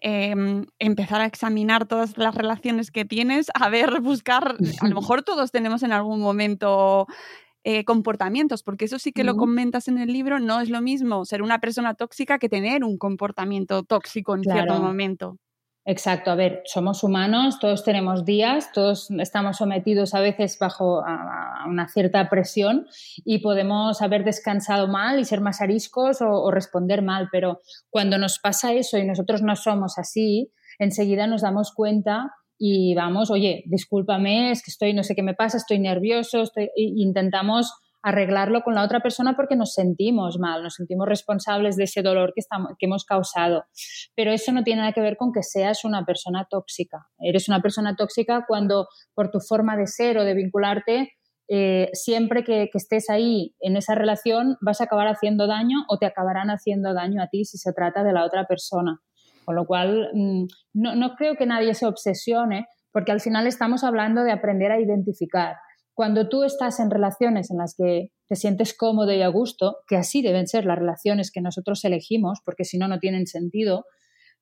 em, 0.00 0.66
empezar 0.78 1.22
a 1.22 1.24
examinar 1.24 1.86
todas 1.86 2.18
las 2.18 2.34
relaciones 2.34 2.90
que 2.90 3.06
tienes, 3.06 3.50
a 3.54 3.70
ver, 3.70 4.00
buscar, 4.02 4.56
a 4.80 4.88
lo 4.88 4.94
mejor 4.94 5.22
todos 5.22 5.50
tenemos 5.50 5.82
en 5.82 5.92
algún 5.92 6.20
momento 6.20 7.06
eh, 7.64 7.86
comportamientos, 7.86 8.62
porque 8.62 8.84
eso 8.84 8.98
sí 8.98 9.12
que 9.12 9.24
lo 9.24 9.36
comentas 9.36 9.88
en 9.88 9.96
el 9.96 10.12
libro, 10.12 10.38
no 10.38 10.60
es 10.60 10.68
lo 10.68 10.82
mismo 10.82 11.24
ser 11.24 11.40
una 11.40 11.60
persona 11.60 11.94
tóxica 11.94 12.38
que 12.38 12.50
tener 12.50 12.84
un 12.84 12.98
comportamiento 12.98 13.82
tóxico 13.82 14.34
en 14.34 14.42
cierto 14.42 14.78
momento. 14.82 15.38
Exacto, 15.86 16.30
a 16.30 16.34
ver, 16.34 16.62
somos 16.64 17.04
humanos, 17.04 17.58
todos 17.58 17.84
tenemos 17.84 18.24
días, 18.24 18.72
todos 18.72 19.10
estamos 19.18 19.58
sometidos 19.58 20.14
a 20.14 20.20
veces 20.20 20.56
bajo 20.58 21.02
una 21.68 21.88
cierta 21.88 22.30
presión 22.30 22.86
y 23.22 23.40
podemos 23.40 24.00
haber 24.00 24.24
descansado 24.24 24.88
mal 24.88 25.20
y 25.20 25.26
ser 25.26 25.42
más 25.42 25.60
ariscos 25.60 26.22
o, 26.22 26.50
responder 26.50 27.02
mal, 27.02 27.28
pero 27.30 27.60
cuando 27.90 28.16
nos 28.16 28.38
pasa 28.38 28.72
eso 28.72 28.96
y 28.96 29.04
nosotros 29.04 29.42
no 29.42 29.56
somos 29.56 29.98
así, 29.98 30.50
enseguida 30.78 31.26
nos 31.26 31.42
damos 31.42 31.74
cuenta 31.74 32.32
y 32.56 32.94
vamos, 32.94 33.30
oye, 33.30 33.64
discúlpame, 33.66 34.52
es 34.52 34.62
que 34.62 34.70
estoy, 34.70 34.94
no 34.94 35.02
sé 35.02 35.14
qué 35.14 35.22
me 35.22 35.34
pasa, 35.34 35.58
estoy 35.58 35.80
nervioso, 35.80 36.44
intentamos 36.76 37.74
arreglarlo 38.04 38.60
con 38.62 38.74
la 38.74 38.84
otra 38.84 39.00
persona 39.00 39.34
porque 39.34 39.56
nos 39.56 39.72
sentimos 39.72 40.38
mal, 40.38 40.62
nos 40.62 40.74
sentimos 40.74 41.08
responsables 41.08 41.76
de 41.76 41.84
ese 41.84 42.02
dolor 42.02 42.32
que, 42.34 42.40
estamos, 42.40 42.72
que 42.78 42.84
hemos 42.84 43.06
causado. 43.06 43.64
Pero 44.14 44.30
eso 44.30 44.52
no 44.52 44.62
tiene 44.62 44.82
nada 44.82 44.92
que 44.92 45.00
ver 45.00 45.16
con 45.16 45.32
que 45.32 45.42
seas 45.42 45.86
una 45.86 46.04
persona 46.04 46.46
tóxica. 46.48 47.06
Eres 47.18 47.48
una 47.48 47.62
persona 47.62 47.96
tóxica 47.96 48.44
cuando 48.46 48.88
por 49.14 49.30
tu 49.30 49.40
forma 49.40 49.74
de 49.78 49.86
ser 49.86 50.18
o 50.18 50.24
de 50.24 50.34
vincularte, 50.34 51.12
eh, 51.48 51.88
siempre 51.94 52.44
que, 52.44 52.68
estés 52.74 53.08
ahí 53.08 53.54
en 53.60 53.76
esa 53.76 53.94
relación 53.94 54.58
vas 54.60 54.82
a 54.82 54.84
acabar 54.84 55.08
haciendo 55.08 55.46
daño 55.46 55.78
o 55.88 55.96
te 55.96 56.04
acabarán 56.04 56.50
haciendo 56.50 56.92
daño 56.92 57.22
a 57.22 57.28
ti 57.28 57.46
si 57.46 57.56
se 57.56 57.72
trata 57.72 58.04
de 58.04 58.12
la 58.12 58.26
otra 58.26 58.44
persona. 58.44 59.00
Con 59.46 59.56
lo 59.56 59.64
cual, 59.64 60.10
mm, 60.12 60.44
no, 60.74 60.94
no 60.94 61.14
creo 61.16 61.36
que 61.36 61.46
nadie 61.46 61.72
se 61.72 61.86
obsesione 61.86 62.66
porque 62.92 63.12
al 63.12 63.22
final 63.22 63.46
estamos 63.46 63.82
hablando 63.82 64.24
de 64.24 64.32
aprender 64.32 64.72
a 64.72 64.80
identificar 64.80 65.56
cuando 65.94 66.28
tú 66.28 66.42
estás 66.42 66.80
en 66.80 66.90
relaciones 66.90 67.50
en 67.50 67.58
las 67.58 67.74
que 67.76 68.08
te 68.28 68.36
sientes 68.36 68.76
cómodo 68.76 69.12
y 69.12 69.22
a 69.22 69.28
gusto, 69.28 69.76
que 69.86 69.96
así 69.96 70.22
deben 70.22 70.48
ser 70.48 70.64
las 70.66 70.78
relaciones 70.78 71.30
que 71.30 71.40
nosotros 71.40 71.84
elegimos, 71.84 72.40
porque 72.44 72.64
si 72.64 72.78
no, 72.78 72.88
no 72.88 72.98
tienen 72.98 73.26
sentido, 73.26 73.84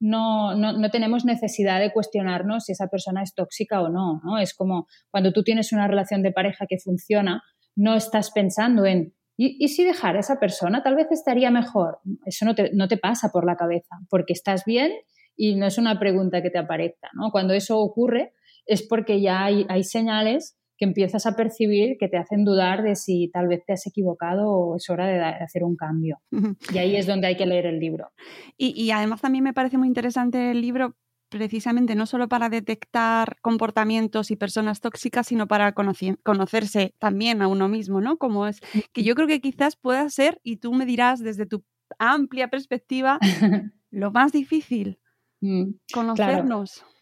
no, 0.01 0.57
no, 0.57 0.91
tenemos 0.91 1.25
necesidad 1.25 1.79
de 1.79 1.93
cuestionarnos 1.93 2.65
si 2.65 2.73
esa 2.73 2.89
persona 2.89 3.23
es 3.23 3.35
tóxica 3.35 3.83
o 3.83 3.89
no, 3.89 4.21
no. 4.25 4.39
Es 4.39 4.53
como 4.55 4.89
cuando 5.11 5.33
tú 5.33 5.45
tienes 5.45 5.73
una 5.73 5.87
relación 5.87 6.23
de 6.23 6.33
pareja 6.33 6.67
que 6.69 6.79
funciona, 6.79 7.43
no 7.77 7.95
estás 7.95 8.33
pensando 8.33 8.85
en, 8.85 9.15
¿y, 9.37 9.69
si 9.69 9.85
dejar 9.85 10.17
a 10.17 10.21
esa 10.21 10.41
persona? 10.41 10.83
Tal 10.83 10.97
vez 10.97 11.07
estaría 11.11 11.51
mejor. 11.53 11.99
Eso 12.25 12.45
no 12.47 12.55
te, 12.55 12.71
no 12.73 12.89
te 12.89 12.97
pasa 12.97 13.29
por 13.29 13.47
la 13.47 13.57
cabeza, 13.57 13.99
porque 14.11 14.33
estás 14.33 14.65
bien 14.65 14.91
y 15.37 15.55
no 15.55 15.67
es 15.67 15.79
una 15.79 15.99
pregunta 16.01 16.43
que 16.43 16.51
te 16.51 16.59
aparezca. 16.59 17.11
¿no? 17.15 17.31
Cuando 17.31 17.55
eso 17.55 17.79
ocurre 17.79 18.33
es 18.67 18.83
porque 18.83 19.21
ya 19.21 19.45
hay, 19.45 19.67
hay 19.69 19.85
señales 19.85 20.57
que 20.77 20.85
empiezas 20.85 21.27
a 21.27 21.37
percibir 21.37 21.97
que 21.99 22.09
te 22.09 22.17
hacen 22.17 22.45
dudar 22.45 22.83
de 22.83 22.97
si 22.97 23.29
tal 23.29 23.49
vez 23.49 23.65
te 23.65 23.73
has 23.73 23.87
equivocado 23.87 24.51
o 24.51 24.77
es 24.77 24.89
hora 24.91 25.07
de, 25.07 25.21
hacer 25.21 25.65
un 25.65 25.77
cambio. 25.77 26.21
Y 26.73 26.79
ahí 26.79 26.97
es 26.97 27.07
donde 27.07 27.27
hay 27.27 27.37
que 27.37 27.47
leer 27.47 27.67
el 27.67 27.79
libro. 27.79 28.11
Y, 28.57 28.91
además 28.91 29.21
también 29.21 29.45
me 29.45 29.53
parece 29.53 29.79
muy 29.79 29.89
interesante 29.89 30.51
el 30.51 30.61
libro 30.61 30.97
precisamente 31.29 31.95
no 31.95 32.05
solo 32.05 32.29
para 32.29 32.51
detectar 32.51 33.39
comportamientos 33.41 34.31
y 34.31 34.37
personas 34.37 34.81
tóxicas, 34.81 35.27
sino 35.27 35.49
para 35.49 35.73
conocerse 35.73 36.95
también 36.99 37.41
a 37.41 37.49
uno 37.49 37.69
mismo, 37.69 38.03
¿no? 38.03 38.19
Como 38.19 38.47
es 38.47 38.61
que 38.93 39.03
yo 39.03 39.15
creo 39.15 39.27
que 39.27 39.41
quizás 39.41 39.77
pueda 39.77 40.09
ser, 40.11 40.41
y 40.43 40.57
tú 40.57 40.75
me 40.75 40.85
dirás 40.85 41.21
desde 41.21 41.47
tu 41.47 41.65
amplia 41.99 42.49
perspectiva, 42.49 43.19
lo 43.91 44.11
más 44.11 44.33
difícil, 44.33 44.99
mm, 45.41 45.71
conocernos. 45.93 46.75
Claro, 46.75 46.93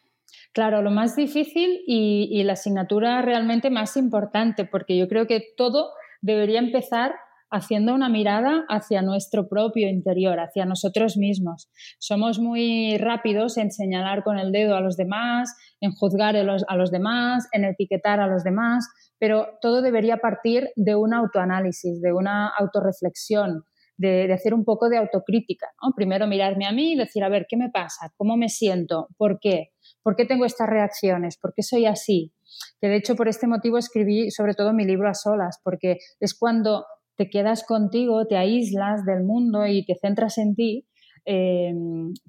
lo 0.56 0.90
más 0.90 1.16
difícil 1.16 1.80
y, 1.86 2.42
la 2.44 2.54
asignatura 2.54 3.22
realmente 3.22 3.70
más 3.70 3.96
importante, 3.96 4.64
porque 4.64 4.96
yo 4.96 5.08
creo 5.08 5.26
que 5.26 5.42
todo 5.56 5.90
debería 6.20 6.58
empezar 6.58 7.14
haciendo 7.52 7.94
una 7.94 8.08
mirada 8.08 8.64
hacia 8.68 9.02
nuestro 9.02 9.48
propio 9.48 9.88
interior, 9.88 10.38
hacia 10.38 10.64
nosotros 10.66 11.16
mismos. 11.16 11.68
Somos 11.98 12.38
muy 12.38 12.96
rápidos 12.98 13.56
en 13.58 13.72
señalar 13.72 14.22
con 14.22 14.38
el 14.38 14.52
dedo 14.52 14.76
a 14.76 14.80
los 14.80 14.96
demás, 14.96 15.52
en 15.80 15.92
juzgar 15.92 16.36
a 16.36 16.44
los, 16.44 16.90
demás, 16.92 17.48
en 17.52 17.64
etiquetar 17.64 18.20
a 18.20 18.28
los 18.28 18.44
demás, 18.44 18.86
pero 19.18 19.58
todo 19.60 19.82
debería 19.82 20.18
partir 20.18 20.68
de 20.76 20.94
un 20.94 21.12
autoanálisis, 21.12 22.00
de 22.00 22.12
una 22.12 22.48
autorreflexión, 22.48 23.64
de, 23.96 24.28
de, 24.28 24.32
hacer 24.32 24.54
un 24.54 24.64
poco 24.64 24.88
de 24.88 24.98
autocrítica. 24.98 25.66
Primero 25.96 26.28
mirarme 26.28 26.66
a 26.66 26.72
mí 26.72 26.92
y 26.92 26.96
decir, 26.96 27.24
a 27.24 27.28
ver, 27.28 27.46
¿qué 27.48 27.56
me 27.56 27.68
pasa? 27.68 28.12
¿Cómo 28.16 28.36
me 28.36 28.48
siento? 28.48 29.08
¿Por 29.18 29.40
qué? 29.40 29.72
¿Por 30.02 30.16
qué 30.16 30.24
tengo 30.24 30.44
estas 30.44 30.68
reacciones? 30.68 31.38
¿Por 31.38 31.52
qué 31.54 31.62
soy 31.62 31.86
así? 31.86 32.32
Que 32.80 32.88
de 32.88 32.96
hecho 32.96 33.16
por 33.16 33.28
este 33.28 33.46
motivo 33.46 33.78
escribí 33.78 34.30
sobre 34.30 34.54
todo 34.54 34.72
mi 34.72 34.84
libro 34.84 35.08
a 35.08 35.14
solas, 35.14 35.60
porque 35.62 35.98
es 36.20 36.36
cuando 36.38 36.84
te 37.16 37.28
quedas 37.28 37.64
contigo, 37.64 38.26
te 38.26 38.36
aíslas 38.36 39.04
del 39.04 39.24
mundo 39.24 39.66
y 39.66 39.84
te 39.84 39.94
centras 39.94 40.38
en 40.38 40.54
ti 40.54 40.86
eh, 41.26 41.72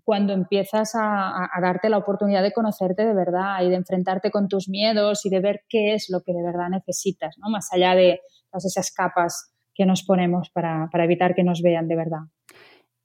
cuando 0.04 0.34
empiezas 0.34 0.92
a, 0.96 1.48
darte 1.62 1.90
la 1.90 1.98
oportunidad 1.98 2.44
de 2.44 2.52
conocerte 2.52 3.06
de 3.06 3.14
verdad 3.14 3.64
y 3.64 3.70
de 3.70 3.76
enfrentarte 3.76 4.32
con 4.32 4.48
tus 4.48 4.68
miedos 4.68 5.26
y 5.26 5.30
de 5.30 5.40
ver 5.40 5.62
qué 5.70 5.94
es 5.94 6.08
lo 6.10 6.22
que 6.22 6.34
de 6.34 6.44
verdad 6.44 6.70
necesitas, 6.70 7.36
¿no? 7.38 7.50
más 7.50 7.70
allá 7.72 7.96
de 7.96 8.20
todas 8.50 8.66
esas 8.66 8.92
capas 8.92 9.54
que 9.74 9.86
nos 9.86 10.04
ponemos 10.04 10.50
para, 10.54 10.90
evitar 10.94 11.34
que 11.34 11.44
nos 11.44 11.62
vean 11.62 11.88
de 11.88 11.96
verdad. 11.96 12.20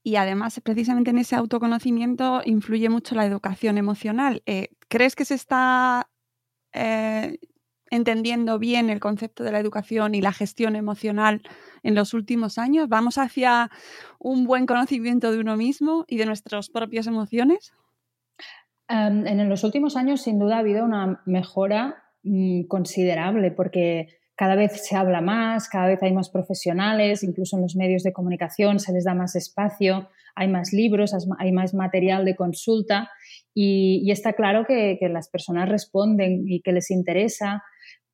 Y 0.06 0.14
además, 0.14 0.60
precisamente 0.62 1.10
en 1.10 1.18
ese 1.18 1.34
autoconocimiento 1.34 2.40
influye 2.44 2.88
mucho 2.88 3.16
la 3.16 3.26
educación 3.26 3.76
emocional. 3.76 4.40
Eh, 4.46 4.68
¿Crees 4.86 5.16
que 5.16 5.24
se 5.24 5.34
está 5.34 6.08
eh, 6.72 7.40
entendiendo 7.90 8.60
bien 8.60 8.88
el 8.88 9.00
concepto 9.00 9.42
de 9.42 9.50
la 9.50 9.58
educación 9.58 10.14
y 10.14 10.20
la 10.20 10.30
gestión 10.30 10.76
emocional 10.76 11.42
en 11.82 11.96
los 11.96 12.14
últimos 12.14 12.56
años? 12.56 12.88
¿Vamos 12.88 13.18
hacia 13.18 13.68
un 14.20 14.46
buen 14.46 14.66
conocimiento 14.66 15.32
de 15.32 15.40
uno 15.40 15.56
mismo 15.56 16.04
y 16.06 16.18
de 16.18 16.26
nuestras 16.26 16.68
propias 16.68 17.08
emociones? 17.08 17.72
en 18.88 19.48
los 19.48 19.64
últimos 19.64 19.96
años, 19.96 20.22
sin 20.22 20.38
duda, 20.38 20.58
ha 20.58 20.60
habido 20.60 20.84
una 20.84 21.20
mejora 21.26 22.04
mm, 22.22 22.66
considerable 22.68 23.50
porque 23.50 24.06
cada 24.36 24.54
vez 24.54 24.86
se 24.86 24.94
habla 24.96 25.22
más, 25.22 25.68
cada 25.68 25.86
vez 25.86 26.02
hay 26.02 26.12
más 26.12 26.28
profesionales, 26.28 27.22
incluso 27.22 27.56
en 27.56 27.62
los 27.62 27.74
medios 27.74 28.02
de 28.02 28.12
comunicación 28.12 28.78
se 28.78 28.92
les 28.92 29.04
da 29.04 29.14
más 29.14 29.34
espacio, 29.34 30.10
hay 30.34 30.48
más 30.48 30.74
libros, 30.74 31.14
hay 31.38 31.52
más 31.52 31.72
material 31.72 32.26
de 32.26 32.36
consulta 32.36 33.10
y, 33.54 34.10
está 34.10 34.34
claro 34.34 34.66
que, 34.66 34.98
las 35.10 35.30
personas 35.30 35.70
responden 35.70 36.44
y 36.46 36.60
que 36.60 36.72
les 36.72 36.90
interesa. 36.90 37.62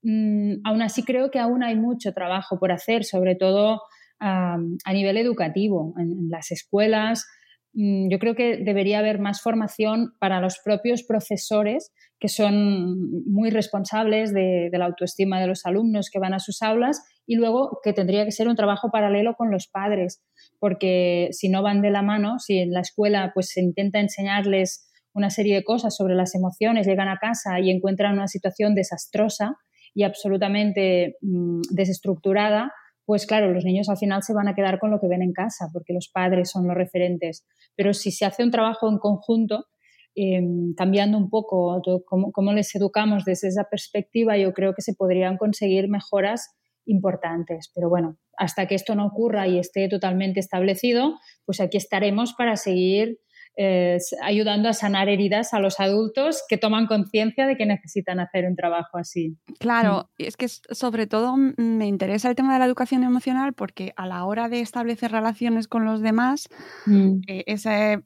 Mm, 0.03 0.61
aún 0.65 0.83
así 0.83 1.03
creo 1.03 1.33
que 1.33 1.41
aún 1.41 1.65
hay 1.65 1.75
mucho 1.75 2.13
trabajo 2.13 2.59
por 2.59 2.71
hacer, 2.71 3.05
sobre 3.05 3.35
todo 3.35 3.83
a 4.21 4.93
nivel 4.93 5.17
educativo, 5.17 5.95
en, 5.99 6.31
las 6.31 6.53
escuelas. 6.53 7.27
Mm, 7.75 8.11
yo 8.11 8.19
creo 8.19 8.35
que 8.35 8.59
debería 8.59 8.99
haber 8.99 9.19
más 9.19 9.41
formación 9.41 10.15
para 10.19 10.41
los 10.41 10.59
propios 10.63 11.03
profesores 11.03 11.93
que 12.21 12.29
son 12.29 13.25
muy 13.27 13.51
responsables 13.51 14.33
de, 14.33 14.71
la 14.73 14.85
autoestima 14.85 15.41
de 15.41 15.49
los 15.49 15.67
alumnos 15.67 16.09
que 16.09 16.21
van 16.21 16.35
a 16.35 16.39
sus 16.39 16.63
aulas 16.63 17.03
y 17.27 17.35
luego 17.35 17.81
que 17.83 17.93
tendría 17.93 18.25
que 18.25 18.31
ser 18.31 18.47
un 18.47 18.55
trabajo 18.55 18.91
paralelo 18.93 19.35
con 19.35 19.51
los 19.51 19.67
padres, 19.67 20.23
porque 20.61 21.29
si 21.33 21.49
no 21.49 21.63
van 21.63 21.83
de 21.83 21.91
la 21.91 22.03
mano, 22.03 22.39
si 22.39 22.59
en 22.59 22.73
la 22.73 22.81
escuela 22.81 23.33
pues 23.35 23.49
se 23.49 23.61
intenta 23.61 23.99
enseñarles 23.99 24.89
una 25.15 25.31
serie 25.31 25.57
de 25.57 25.65
cosas 25.65 25.97
sobre 25.97 26.15
las 26.15 26.35
emociones, 26.37 26.87
llegan 26.87 27.09
a 27.09 27.19
casa 27.19 27.59
y 27.59 27.71
encuentran 27.71 28.13
una 28.13 28.29
situación 28.29 28.75
desastrosa 28.75 29.57
y 29.93 30.05
absolutamente 30.05 31.17
mm, 31.23 31.63
desestructurada, 31.71 32.73
pues 33.05 33.27
claro, 33.27 33.53
los 33.53 33.65
niños 33.65 33.89
al 33.89 33.99
final 33.99 34.23
se 34.23 34.35
van 34.35 34.49
a 34.49 34.55
quedar 34.55 34.79
con 34.79 34.91
lo 34.91 35.01
que 35.01 35.09
ven 35.09 35.23
en 35.23 35.33
casa, 35.33 35.69
porque 35.73 35.93
los 35.93 36.09
padres 36.09 36.51
son 36.51 36.67
los 36.67 36.77
referentes. 36.77 37.45
Pero 37.77 37.95
si 37.95 38.11
se 38.11 38.25
hace 38.25 38.43
un 38.43 38.51
trabajo 38.51 38.89
en 38.89 38.99
conjunto, 38.99 39.67
Em, 40.15 40.75
cambiando 40.75 41.17
un 41.17 41.31
poco 41.31 41.81
cómo, 42.05 42.53
les 42.53 42.75
educamos 42.75 43.25
desde 43.25 43.49
esa 43.49 43.65
perspectiva, 43.71 44.37
yo 44.37 44.53
creo 44.53 44.75
que 44.75 44.83
se 44.83 44.95
podrían 44.95 45.39
conseguir 45.39 45.89
mejoras 45.89 46.55
importantes. 46.85 47.71
Pero 47.75 47.89
bueno, 47.89 48.19
hasta 48.37 48.67
que 48.67 48.75
esto 48.75 48.95
no 48.95 49.07
ocurra 49.07 49.49
y 49.49 49.59
esté 49.59 49.89
totalmente 49.89 50.39
establecido, 50.39 51.15
pues 51.47 51.61
aquí 51.61 51.79
estaremos 51.79 52.35
para 52.35 52.57
seguir 52.57 53.21
eh, 53.57 53.99
ayudando 54.23 54.69
a 54.69 54.73
sanar 54.73 55.11
heridas 55.11 55.53
a 55.53 55.61
los 55.61 55.79
adultos 55.79 56.43
que 56.49 56.57
toman 56.57 56.87
conciencia 56.87 57.47
de 57.47 57.57
que 57.57 57.67
necesitan 57.67 58.19
hacer 58.19 58.47
un 58.47 58.57
trabajo 58.57 58.97
así. 58.97 59.37
Claro, 59.59 60.09
mm. 60.19 60.23
es 60.23 60.37
que 60.37 60.49
sobre 60.49 61.07
todo 61.07 61.37
me 61.37 61.87
interesa 61.87 62.31
el 62.31 62.35
tema 62.35 62.55
de 62.55 62.61
la 62.61 62.65
educación 62.65 63.05
emocional 63.05 63.53
porque 63.53 63.93
a 63.97 64.07
la 64.07 64.25
hora 64.25 64.49
de 64.49 64.61
establecer 64.61 65.13
relaciones 65.13 65.69
con 65.69 65.85
los 65.85 66.01
demás, 66.01 66.49
mm. 66.87 67.21
eh, 67.29 67.45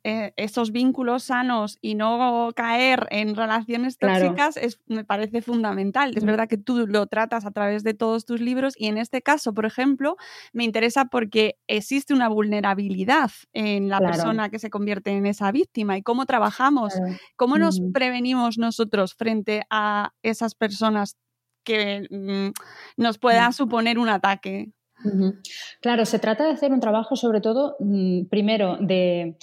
eh, 0.03 0.33
esos 0.37 0.73
vínculos 0.73 1.25
sanos 1.25 1.79
y 1.81 1.95
no 1.95 2.50
caer 2.57 3.07
en 3.11 3.37
relaciones 3.37 3.99
tóxicas 3.99 4.57
es, 4.57 4.81
me 4.87 5.05
parece 5.05 5.43
fundamental. 5.43 6.12
Es 6.17 6.25
mm. 6.25 6.26
verdad 6.26 6.49
que 6.49 6.59
tú 6.59 6.87
lo 6.88 7.06
tratas 7.06 7.47
a 7.47 7.52
través 7.52 7.85
de 7.85 7.95
todos 7.95 8.25
tus 8.25 8.41
libros 8.41 8.75
y 8.76 8.87
en 8.87 8.99
este 8.99 9.23
caso, 9.23 9.54
por 9.54 9.65
ejemplo, 9.65 10.17
me 10.52 10.65
interesa 10.65 11.04
porque 11.04 11.56
existe 11.69 12.15
una 12.15 12.28
vulnerabilidad 12.28 13.30
en 13.52 13.89
la 13.89 14.00
persona 14.00 14.49
que 14.50 14.59
se 14.59 14.71
convierte 14.71 15.11
en 15.11 15.26
esa 15.37 15.53
víctima 15.53 15.97
y 15.97 16.03
cómo 16.03 16.27
trabajamos, 16.27 16.95
cómo 17.37 17.59
nos 17.59 17.81
prevenimos 17.93 18.59
nosotros 18.59 19.15
frente 19.15 19.63
a 19.71 20.13
esas 20.23 20.55
personas 20.55 21.17
que 21.65 22.07
mm, 22.11 23.03
nos 23.03 23.19
pueda 23.19 23.53
suponer 23.53 23.99
un 23.99 24.09
ataque. 24.09 24.73
Claro, 25.83 26.07
se 26.07 26.19
trata 26.19 26.45
de 26.45 26.53
hacer 26.53 26.73
un 26.73 26.81
trabajo 26.81 27.17
sobre 27.17 27.41
todo, 27.41 27.77
mm, 27.81 28.27
primero, 28.31 28.79
de, 28.81 29.37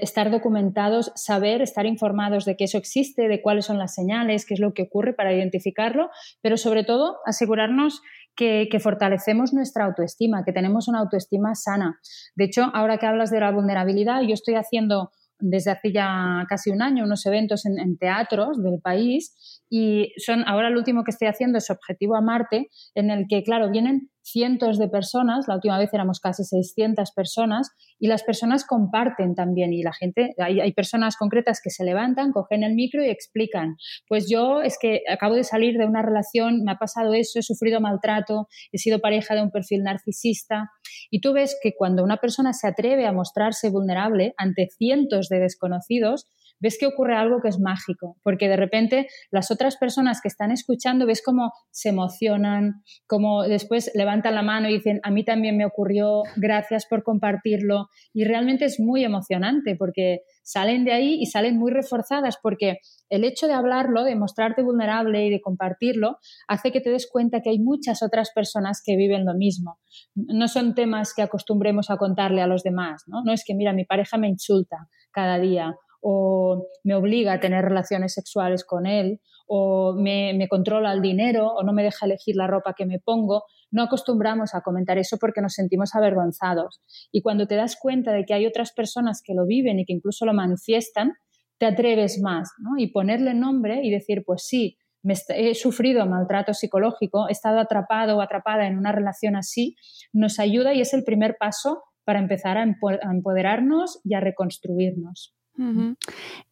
estar 0.00 0.30
documentados, 0.30 1.12
saber, 1.16 1.60
estar 1.60 1.84
informados 1.86 2.44
de 2.44 2.56
que 2.56 2.64
eso 2.64 2.78
existe, 2.78 3.28
de 3.28 3.42
cuáles 3.42 3.66
son 3.66 3.78
las 3.78 3.94
señales, 3.94 4.46
qué 4.46 4.54
es 4.54 4.60
lo 4.60 4.72
que 4.72 4.82
ocurre 4.82 5.12
para 5.12 5.34
identificarlo, 5.34 6.08
pero 6.40 6.56
sobre 6.56 6.84
todo 6.84 7.18
asegurarnos 7.26 8.00
que, 8.36 8.68
fortalecemos 8.80 9.52
nuestra 9.52 9.84
autoestima, 9.84 10.44
que 10.44 10.52
tenemos 10.52 10.88
una 10.88 11.00
autoestima 11.00 11.54
sana. 11.54 11.98
De 12.34 12.44
hecho, 12.44 12.70
ahora 12.74 12.98
que 12.98 13.06
hablas 13.06 13.30
de 13.30 13.40
la 13.40 13.52
vulnerabilidad, 13.52 14.22
yo 14.22 14.34
estoy 14.34 14.54
haciendo 14.54 15.10
desde 15.40 15.72
hace 15.72 15.92
ya 15.92 16.44
casi 16.48 16.70
un 16.70 16.80
año 16.80 17.04
unos 17.04 17.26
eventos 17.26 17.66
en, 17.66 17.98
teatros 17.98 18.62
del 18.62 18.80
país 18.80 19.62
y 19.68 20.12
son 20.16 20.44
ahora 20.46 20.70
lo 20.70 20.78
último 20.78 21.02
que 21.04 21.10
estoy 21.10 21.28
haciendo 21.28 21.58
es 21.58 21.70
Objetivo 21.70 22.16
a 22.16 22.20
Marte, 22.20 22.68
en 22.94 23.10
el 23.10 23.26
que, 23.28 23.42
claro, 23.42 23.70
vienen 23.70 24.10
cientos 24.24 24.78
de 24.78 24.88
personas, 24.88 25.46
la 25.46 25.56
última 25.56 25.78
vez 25.78 25.92
éramos 25.92 26.18
casi 26.18 26.44
600 26.44 27.12
personas, 27.12 27.70
y 27.98 28.08
las 28.08 28.22
personas 28.22 28.64
comparten 28.64 29.34
también, 29.34 29.72
y 29.72 29.82
la 29.82 29.92
gente, 29.92 30.34
hay, 30.38 30.60
hay, 30.60 30.72
personas 30.72 31.16
concretas 31.16 31.60
que 31.62 31.70
se 31.70 31.84
levantan, 31.84 32.32
cogen 32.32 32.64
el 32.64 32.74
micro 32.74 33.04
y 33.04 33.10
explican, 33.10 33.76
pues 34.08 34.28
yo 34.28 34.62
es 34.62 34.78
que 34.80 35.02
acabo 35.08 35.34
de 35.34 35.44
salir 35.44 35.76
de 35.76 35.86
una 35.86 36.02
relación, 36.02 36.62
me 36.64 36.72
ha 36.72 36.76
pasado 36.76 37.12
eso, 37.12 37.38
he 37.38 37.42
sufrido 37.42 37.80
maltrato, 37.80 38.48
he 38.72 38.78
sido 38.78 39.00
pareja 39.00 39.34
de 39.34 39.42
un 39.42 39.50
perfil 39.50 39.82
narcisista, 39.82 40.70
y 41.10 41.20
tú 41.20 41.32
ves 41.32 41.56
que 41.62 41.74
cuando 41.76 42.02
una 42.02 42.16
persona 42.16 42.52
se 42.52 42.66
atreve 42.66 43.06
a 43.06 43.12
mostrarse 43.12 43.68
vulnerable 43.70 44.34
ante 44.38 44.68
cientos 44.76 45.28
de 45.28 45.40
desconocidos, 45.40 46.26
ves 46.64 46.78
que 46.80 46.86
ocurre 46.86 47.14
algo 47.14 47.42
que 47.42 47.48
es 47.48 47.60
mágico, 47.60 48.16
porque 48.22 48.48
de 48.48 48.56
repente 48.56 49.06
las 49.30 49.50
otras 49.50 49.76
personas 49.76 50.22
que 50.22 50.28
están 50.28 50.50
escuchando 50.50 51.04
ves 51.04 51.22
cómo 51.22 51.52
se 51.70 51.90
emocionan, 51.90 52.82
cómo 53.06 53.42
después 53.42 53.90
levantan 53.94 54.34
la 54.34 54.42
mano 54.42 54.70
y 54.70 54.72
dicen, 54.72 54.98
a 55.02 55.10
mí 55.10 55.26
también 55.26 55.58
me 55.58 55.66
ocurrió, 55.66 56.22
gracias 56.36 56.86
por 56.86 57.02
compartirlo. 57.02 57.88
Y 58.14 58.24
realmente 58.24 58.64
es 58.64 58.80
muy 58.80 59.04
emocionante 59.04 59.76
porque 59.78 60.20
salen 60.42 60.84
de 60.84 60.92
ahí 60.92 61.18
y 61.20 61.26
salen 61.26 61.58
muy 61.58 61.70
reforzadas 61.70 62.38
porque 62.42 62.78
el 63.10 63.24
hecho 63.24 63.46
de 63.46 63.52
hablarlo, 63.52 64.02
de 64.02 64.16
mostrarte 64.16 64.62
vulnerable 64.62 65.26
y 65.26 65.30
de 65.30 65.42
compartirlo, 65.42 66.16
hace 66.48 66.72
que 66.72 66.80
te 66.80 66.88
des 66.88 67.06
cuenta 67.10 67.42
que 67.42 67.50
hay 67.50 67.58
muchas 67.58 68.02
otras 68.02 68.30
personas 68.34 68.82
que 68.82 68.96
viven 68.96 69.26
lo 69.26 69.34
mismo. 69.34 69.78
No 70.14 70.48
son 70.48 70.74
temas 70.74 71.12
que 71.14 71.20
acostumbremos 71.20 71.90
a 71.90 71.98
contarle 71.98 72.40
a 72.40 72.46
los 72.46 72.62
demás, 72.62 73.02
¿no? 73.06 73.22
No 73.22 73.34
es 73.34 73.44
que, 73.46 73.54
mira, 73.54 73.74
mi 73.74 73.84
pareja 73.84 74.16
me 74.16 74.28
insulta 74.28 74.88
cada 75.12 75.38
día 75.38 75.74
o 76.06 76.68
me 76.84 76.94
obliga 76.94 77.32
a 77.32 77.40
tener 77.40 77.64
relaciones 77.64 78.12
sexuales 78.12 78.62
con 78.62 78.84
él, 78.84 79.20
o 79.46 79.94
me, 79.94 80.46
controla 80.50 80.92
el 80.92 81.00
dinero, 81.00 81.48
o 81.48 81.62
no 81.62 81.72
me 81.72 81.82
deja 81.82 82.04
elegir 82.04 82.36
la 82.36 82.46
ropa 82.46 82.74
que 82.76 82.84
me 82.84 82.98
pongo. 82.98 83.44
No 83.70 83.82
acostumbramos 83.82 84.54
a 84.54 84.60
comentar 84.60 84.98
eso 84.98 85.16
porque 85.18 85.40
nos 85.40 85.54
sentimos 85.54 85.94
avergonzados. 85.94 86.82
Y 87.10 87.22
cuando 87.22 87.46
te 87.46 87.56
das 87.56 87.76
cuenta 87.80 88.12
de 88.12 88.26
que 88.26 88.34
hay 88.34 88.44
otras 88.44 88.72
personas 88.72 89.22
que 89.24 89.32
lo 89.32 89.46
viven 89.46 89.78
y 89.78 89.86
que 89.86 89.94
incluso 89.94 90.26
lo 90.26 90.34
manifiestan, 90.34 91.14
te 91.58 91.64
atreves 91.64 92.20
más, 92.20 92.50
Y 92.76 92.88
ponerle 92.88 93.32
nombre 93.32 93.80
y 93.82 93.90
decir, 93.90 94.24
pues 94.26 94.44
sí, 94.46 94.76
me 95.02 95.14
he 95.28 95.54
sufrido 95.54 96.04
maltrato 96.04 96.52
psicológico, 96.52 97.28
he 97.28 97.32
estado 97.32 97.60
atrapado 97.60 98.18
o 98.18 98.20
atrapada 98.20 98.66
en 98.66 98.76
una 98.76 98.92
relación 98.92 99.36
así, 99.36 99.76
nos 100.12 100.38
ayuda 100.38 100.74
y 100.74 100.82
es 100.82 100.92
el 100.92 101.04
primer 101.04 101.36
paso 101.38 101.82
para 102.04 102.18
empezar 102.18 102.58
a 102.58 102.64
empoderarnos 102.64 104.00
y 104.04 104.14
a 104.14 104.20
reconstruirnos. 104.20 105.34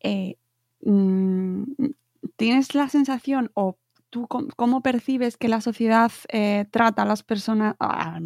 Eh, 0.00 0.36
mm, 0.82 1.64
¿Tienes 2.36 2.74
la 2.74 2.88
sensación 2.88 3.50
o 3.54 3.78
tú 4.10 4.26
cómo 4.28 4.82
percibes 4.82 5.36
que 5.36 5.48
la 5.48 5.60
sociedad 5.60 6.12
eh, 6.28 6.66
trata 6.70 7.02
a 7.02 7.06
las 7.06 7.22
personas? 7.22 7.76
Ah, 7.80 8.20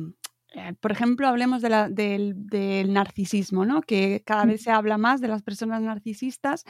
eh, 0.54 0.74
por 0.80 0.90
ejemplo, 0.90 1.28
hablemos 1.28 1.60
del, 1.62 2.92
narcisismo, 2.92 3.66
¿no? 3.66 3.82
que 3.82 4.22
cada 4.24 4.46
vez 4.46 4.62
se 4.62 4.70
habla 4.70 4.96
más 4.96 5.20
de 5.20 5.28
las 5.28 5.42
personas 5.42 5.82
narcisistas 5.82 6.64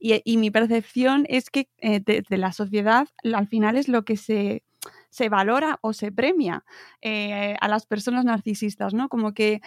y, 0.00 0.36
mi 0.38 0.50
percepción 0.50 1.24
es 1.28 1.50
que 1.50 1.68
de, 1.80 2.24
la 2.36 2.52
sociedad 2.52 3.06
al 3.32 3.46
final 3.46 3.76
es 3.76 3.86
lo 3.86 4.04
que 4.04 4.16
se, 4.16 4.64
se 5.08 5.28
valora 5.28 5.78
o 5.82 5.92
se 5.92 6.10
premia 6.10 6.64
a 7.02 7.68
las 7.68 7.86
personas 7.86 8.24
narcisistas, 8.24 8.92
¿no? 8.92 9.08
Como 9.08 9.34
que 9.34 9.60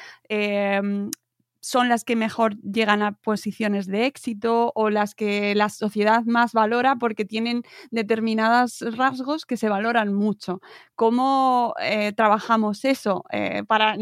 son 1.61 1.89
las 1.89 2.03
que 2.03 2.15
mejor 2.15 2.57
llegan 2.61 3.01
a 3.01 3.13
posiciones 3.13 3.87
de 3.87 4.05
éxito 4.05 4.71
o 4.75 4.89
las 4.89 5.15
que 5.15 5.55
la 5.55 5.69
sociedad 5.69 6.23
más 6.25 6.53
valora 6.53 6.95
porque 6.97 7.23
tienen 7.23 7.63
determinados 7.91 8.81
rasgos 8.97 9.45
que 9.45 9.57
se 9.57 9.69
valoran 9.69 10.13
mucho. 10.13 10.59
¿Cómo 10.95 11.73
eh, 11.81 12.13
trabajamos 12.13 12.83
eso 12.83 13.23
eh, 13.31 13.63
para 13.67 13.95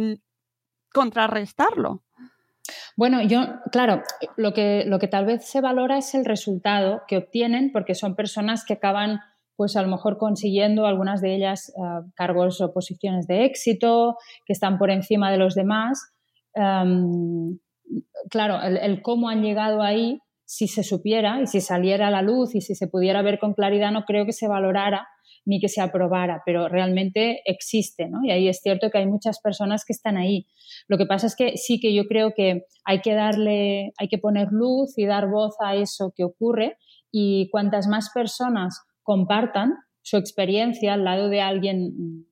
contrarrestarlo? 0.93 2.03
Bueno, 2.95 3.21
yo, 3.21 3.41
claro, 3.71 4.03
lo 4.37 4.53
que, 4.53 4.83
lo 4.85 4.99
que 4.99 5.07
tal 5.07 5.25
vez 5.25 5.45
se 5.45 5.61
valora 5.61 5.97
es 5.97 6.13
el 6.15 6.25
resultado 6.25 7.01
que 7.07 7.17
obtienen 7.17 7.71
porque 7.71 7.95
son 7.95 8.15
personas 8.15 8.63
que 8.65 8.73
acaban 8.73 9.19
pues 9.55 9.75
a 9.75 9.81
lo 9.81 9.89
mejor 9.89 10.17
consiguiendo 10.17 10.85
algunas 10.85 11.19
de 11.19 11.35
ellas 11.35 11.69
eh, 11.69 11.81
cargos 12.15 12.61
o 12.61 12.71
posiciones 12.71 13.27
de 13.27 13.43
éxito, 13.43 14.15
que 14.45 14.53
están 14.53 14.77
por 14.77 14.89
encima 14.89 15.31
de 15.31 15.37
los 15.37 15.53
demás. 15.53 16.13
Em, 16.53 17.59
claro, 18.29 18.61
el, 18.61 19.01
cómo 19.01 19.29
han 19.29 19.41
llegado 19.41 19.81
ahí, 19.81 20.19
si 20.45 20.67
se 20.67 20.83
supiera 20.83 21.41
y 21.41 21.47
si 21.47 21.61
saliera 21.61 22.07
a 22.07 22.11
la 22.11 22.21
luz 22.21 22.55
y 22.55 22.61
si 22.61 22.73
se 22.75 22.87
pudiera 22.87 23.21
ver 23.21 23.37
con 23.39 23.53
claridad, 23.53 23.91
no 23.91 24.03
creo 24.05 24.25
que 24.25 24.33
se 24.33 24.47
valorara 24.47 25.07
ni 25.45 25.59
que 25.59 25.69
se 25.69 25.81
aprobara, 25.81 26.41
pero 26.45 26.67
realmente 26.67 27.41
existe, 27.45 28.07
¿no? 28.07 28.23
Y 28.23 28.31
ahí 28.31 28.47
es 28.47 28.59
cierto 28.61 28.89
que 28.89 28.99
hay 28.99 29.07
muchas 29.07 29.39
personas 29.39 29.83
que 29.85 29.93
están 29.93 30.17
ahí. 30.17 30.47
Lo 30.87 30.97
que 30.97 31.05
pasa 31.05 31.27
es 31.27 31.35
que 31.35 31.57
sí 31.57 31.79
que 31.79 31.93
yo 31.93 32.05
creo 32.05 32.33
que 32.35 32.65
hay 32.85 33.01
que 33.01 33.13
darle, 33.13 33.91
hay 33.97 34.07
que 34.09 34.17
poner 34.17 34.49
luz 34.51 34.97
y 34.97 35.05
dar 35.05 35.29
voz 35.29 35.55
a 35.59 35.75
eso 35.75 36.13
que 36.15 36.23
ocurre 36.23 36.77
y 37.11 37.49
cuantas 37.51 37.87
más 37.87 38.11
personas 38.13 38.81
compartan 39.03 39.73
su 40.01 40.17
experiencia 40.17 40.93
al 40.93 41.03
lado 41.03 41.29
de 41.29 41.41
alguien, 41.41 42.25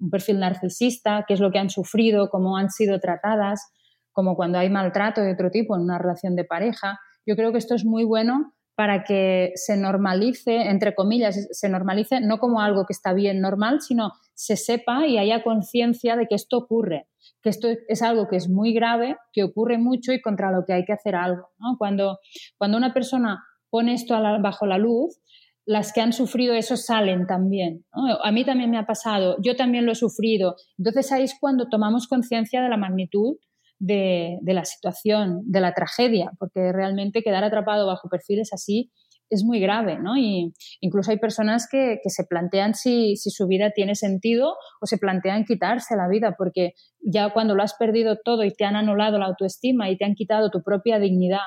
un 0.00 0.10
perfil 0.10 0.40
narcisista, 0.40 1.24
qué 1.26 1.34
es 1.34 1.40
lo 1.40 1.50
que 1.50 1.58
han 1.58 1.70
sufrido, 1.70 2.28
cómo 2.30 2.56
han 2.56 2.70
sido 2.70 3.00
tratadas, 3.00 3.72
como 4.12 4.36
cuando 4.36 4.58
hay 4.58 4.70
maltrato 4.70 5.20
de 5.20 5.32
otro 5.32 5.50
tipo 5.50 5.76
en 5.76 5.82
una 5.82 5.98
relación 5.98 6.36
de 6.36 6.44
pareja. 6.44 6.98
Yo 7.26 7.36
creo 7.36 7.52
que 7.52 7.58
esto 7.58 7.74
es 7.74 7.84
muy 7.84 8.04
bueno 8.04 8.54
para 8.76 9.04
que 9.04 9.52
se 9.54 9.76
normalice, 9.76 10.68
entre 10.68 10.94
comillas, 10.94 11.48
se 11.50 11.68
normalice 11.68 12.20
no 12.20 12.38
como 12.38 12.60
algo 12.60 12.86
que 12.86 12.92
está 12.92 13.12
bien 13.12 13.40
normal, 13.40 13.80
sino 13.80 14.12
se 14.34 14.56
sepa 14.56 15.06
y 15.06 15.18
haya 15.18 15.44
conciencia 15.44 16.16
de 16.16 16.26
que 16.26 16.34
esto 16.34 16.58
ocurre, 16.58 17.06
que 17.40 17.50
esto 17.50 17.68
es 17.88 18.02
algo 18.02 18.26
que 18.28 18.36
es 18.36 18.48
muy 18.48 18.74
grave, 18.74 19.16
que 19.32 19.44
ocurre 19.44 19.78
mucho 19.78 20.12
y 20.12 20.20
contra 20.20 20.50
lo 20.50 20.64
que 20.64 20.72
hay 20.72 20.84
que 20.84 20.92
hacer 20.92 21.14
algo. 21.14 21.50
Cuando, 21.78 22.18
cuando 22.58 22.76
una 22.76 22.92
persona 22.92 23.44
pone 23.70 23.94
esto 23.94 24.14
bajo 24.40 24.66
la 24.66 24.78
luz, 24.78 25.20
las 25.66 25.92
que 25.92 26.00
han 26.00 26.12
sufrido 26.12 26.54
eso 26.54 26.76
salen 26.76 27.26
también. 27.26 27.84
A 28.22 28.30
mí 28.32 28.44
también 28.44 28.70
me 28.70 28.78
ha 28.78 28.86
pasado, 28.86 29.36
yo 29.42 29.56
también 29.56 29.86
lo 29.86 29.92
he 29.92 29.96
sufrido. 29.96 30.56
Entonces 30.78 31.10
ahí 31.12 31.24
es 31.24 31.34
cuando 31.40 31.68
tomamos 31.68 32.06
conciencia 32.06 32.62
de 32.62 32.68
la 32.68 32.76
magnitud 32.76 33.36
de, 33.78 34.38
la 34.44 34.64
situación, 34.64 35.42
de 35.44 35.60
la 35.60 35.72
tragedia, 35.72 36.32
porque 36.38 36.72
realmente 36.72 37.22
quedar 37.22 37.44
atrapado 37.44 37.86
bajo 37.86 38.08
perfiles 38.08 38.50
así 38.52 38.90
es 39.30 39.42
muy 39.42 39.58
grave, 39.58 39.98
¿no? 39.98 40.16
Y 40.16 40.52
incluso 40.80 41.10
hay 41.10 41.18
personas 41.18 41.66
que, 41.68 41.98
se 42.04 42.24
plantean 42.24 42.74
si, 42.74 43.16
si, 43.16 43.30
su 43.30 43.46
vida 43.46 43.72
tiene 43.74 43.94
sentido 43.94 44.54
o 44.80 44.86
se 44.86 44.98
plantean 44.98 45.44
quitarse 45.44 45.96
la 45.96 46.08
vida, 46.08 46.34
porque 46.36 46.74
ya 47.00 47.32
cuando 47.32 47.54
lo 47.54 47.62
has 47.62 47.74
perdido 47.74 48.18
todo 48.22 48.44
y 48.44 48.52
te 48.52 48.64
han 48.64 48.76
anulado 48.76 49.18
la 49.18 49.26
autoestima 49.26 49.90
y 49.90 49.96
te 49.96 50.04
han 50.04 50.14
quitado 50.14 50.50
tu 50.50 50.62
propia 50.62 50.98
dignidad 50.98 51.40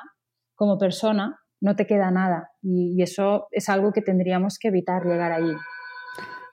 como 0.56 0.78
persona, 0.80 1.38
no 1.62 1.76
te 1.76 1.86
queda 1.86 2.12
nada. 2.12 2.52
Y, 2.62 3.02
eso 3.02 3.48
es 3.52 3.70
algo 3.70 3.92
que 3.92 4.02
tendríamos 4.02 4.58
que 4.60 4.70
evitar 4.70 5.04
llegar 5.06 5.32
allí. 5.32 5.54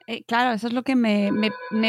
Eh, 0.07 0.23
claro, 0.25 0.53
eso 0.53 0.67
es 0.67 0.75
lo 0.75 0.83
que 0.83 0.97
me, 0.97 1.31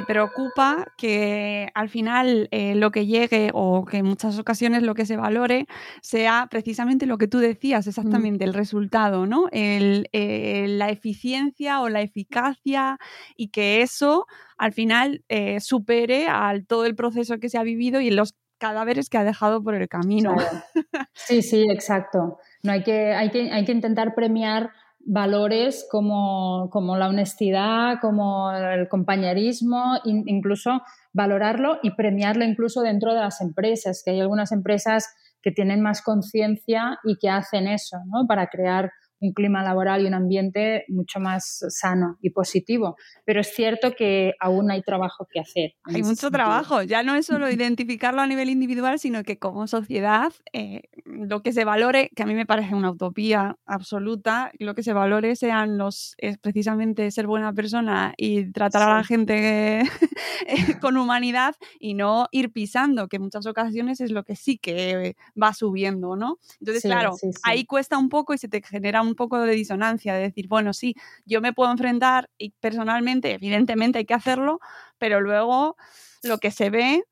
preocupa, 0.07 0.85
que 0.97 1.67
al 1.73 1.89
final 1.89 2.47
eh, 2.51 2.73
lo 2.73 2.91
que 2.91 3.05
llegue 3.05 3.51
o 3.53 3.83
que 3.83 3.97
en 3.97 4.05
muchas 4.05 4.39
ocasiones 4.39 4.83
lo 4.83 4.95
que 4.95 5.05
se 5.05 5.17
valore 5.17 5.67
sea 6.01 6.47
precisamente 6.49 7.07
lo 7.07 7.17
que 7.17 7.27
tú 7.27 7.39
decías, 7.39 7.87
exactamente, 7.87 8.45
el 8.45 8.53
resultado, 8.53 9.25
¿no? 9.25 9.47
El, 9.51 10.07
eh, 10.13 10.65
la 10.69 10.89
eficiencia 10.91 11.81
o 11.81 11.89
la 11.89 12.01
eficacia 12.01 12.99
y 13.35 13.49
que 13.49 13.81
eso 13.81 14.27
al 14.57 14.71
final 14.71 15.25
supere 15.59 16.27
al 16.27 16.65
todo 16.65 16.85
el 16.85 16.95
proceso 16.95 17.37
que 17.39 17.49
se 17.49 17.57
ha 17.57 17.63
vivido 17.63 17.99
y 17.99 18.11
los 18.11 18.35
cadáveres 18.57 19.09
que 19.09 19.17
ha 19.17 19.23
dejado 19.23 19.63
por 19.63 19.75
el 19.75 19.87
camino. 19.87 20.35
Sí, 21.17 21.41
sí, 21.41 21.65
exacto. 21.69 22.39
No 22.65 22.71
hay 22.71 22.83
que, 22.83 23.13
hay 23.13 23.29
que, 23.29 23.51
hay 23.51 23.63
que 23.63 23.71
intentar 23.71 24.15
premiar 24.15 24.71
valores 25.05 25.87
como, 25.91 26.69
como, 26.71 26.97
la 26.97 27.07
honestidad, 27.07 27.99
como 28.01 28.51
el 28.51 28.89
compañerismo, 28.89 29.97
incluso 30.03 30.81
valorarlo 31.13 31.77
y 31.83 31.91
premiarlo 31.91 32.43
incluso 32.43 32.81
dentro 32.81 33.13
de 33.13 33.19
las 33.19 33.39
empresas, 33.39 34.01
que 34.03 34.11
hay 34.11 34.19
algunas 34.19 34.51
empresas 34.51 35.07
que 35.43 35.51
tienen 35.51 35.81
más 35.81 36.01
conciencia 36.01 36.97
y 37.03 37.17
que 37.19 37.29
hacen 37.29 37.67
eso, 37.67 37.97
¿no? 38.07 38.25
Para 38.27 38.47
crear 38.47 38.91
un 39.27 39.33
clima 39.33 39.63
laboral 39.63 40.03
y 40.03 40.07
un 40.07 40.13
ambiente 40.13 40.85
mucho 40.87 41.19
más 41.19 41.65
sano 41.69 42.17
y 42.21 42.29
positivo. 42.29 42.95
Pero 43.25 43.41
es 43.41 43.53
cierto 43.53 43.93
que 43.97 44.33
aún 44.39 44.71
hay 44.71 44.81
trabajo 44.81 45.27
que 45.31 45.39
hacer. 45.39 45.73
Hay 45.83 46.03
mucho 46.03 46.31
trabajo. 46.31 46.83
Ya 46.83 47.03
no 47.03 47.15
es 47.15 47.25
solo 47.25 47.49
identificarlo 47.49 48.21
a 48.21 48.27
nivel 48.27 48.49
individual, 48.49 48.99
sino 48.99 49.23
que 49.23 49.37
como 49.37 49.67
sociedad 49.67 50.33
eh, 50.53 50.83
lo 51.05 51.41
que 51.41 51.53
se 51.53 51.65
valore, 51.65 52.09
que 52.15 52.23
a 52.23 52.25
mí 52.25 52.33
me 52.33 52.45
parece 52.45 52.75
una 52.75 52.91
utopía 52.91 53.57
absoluta, 53.65 54.51
lo 54.59 54.75
que 54.75 54.83
se 54.83 54.93
valore 54.93 55.35
sean 55.35 55.77
los, 55.77 56.15
es 56.17 56.37
precisamente 56.37 57.09
ser 57.11 57.27
buena 57.27 57.53
persona 57.53 58.13
y 58.17 58.51
tratar 58.51 58.83
a 58.83 58.97
la 58.97 59.03
gente 59.03 59.83
con 60.81 60.97
humanidad 60.97 61.55
y 61.79 61.93
no 61.93 62.27
ir 62.31 62.51
pisando, 62.51 63.07
que 63.07 63.17
en 63.17 63.23
muchas 63.23 63.45
ocasiones 63.45 64.01
es 64.01 64.11
lo 64.11 64.23
que 64.23 64.35
sí 64.35 64.57
que 64.57 65.15
va 65.41 65.53
subiendo, 65.53 66.15
¿no? 66.15 66.39
Entonces, 66.59 66.83
claro, 66.83 67.15
ahí 67.43 67.65
cuesta 67.65 67.97
un 67.97 68.09
poco 68.09 68.33
y 68.33 68.37
se 68.37 68.47
te 68.47 68.61
genera 68.61 69.01
un 69.01 69.14
poco 69.15 69.39
de 69.39 69.53
disonancia, 69.53 70.13
de 70.13 70.21
decir, 70.21 70.47
bueno, 70.47 70.73
sí, 70.73 70.95
yo 71.25 71.41
me 71.41 71.53
puedo 71.53 71.71
enfrentar 71.71 72.29
y 72.37 72.51
personalmente, 72.59 73.33
evidentemente 73.33 73.99
hay 73.99 74.05
que 74.05 74.13
hacerlo, 74.13 74.59
pero 74.97 75.21
luego 75.21 75.75
lo 76.23 76.37
que 76.37 76.51
se 76.51 76.69
ve, 76.69 77.03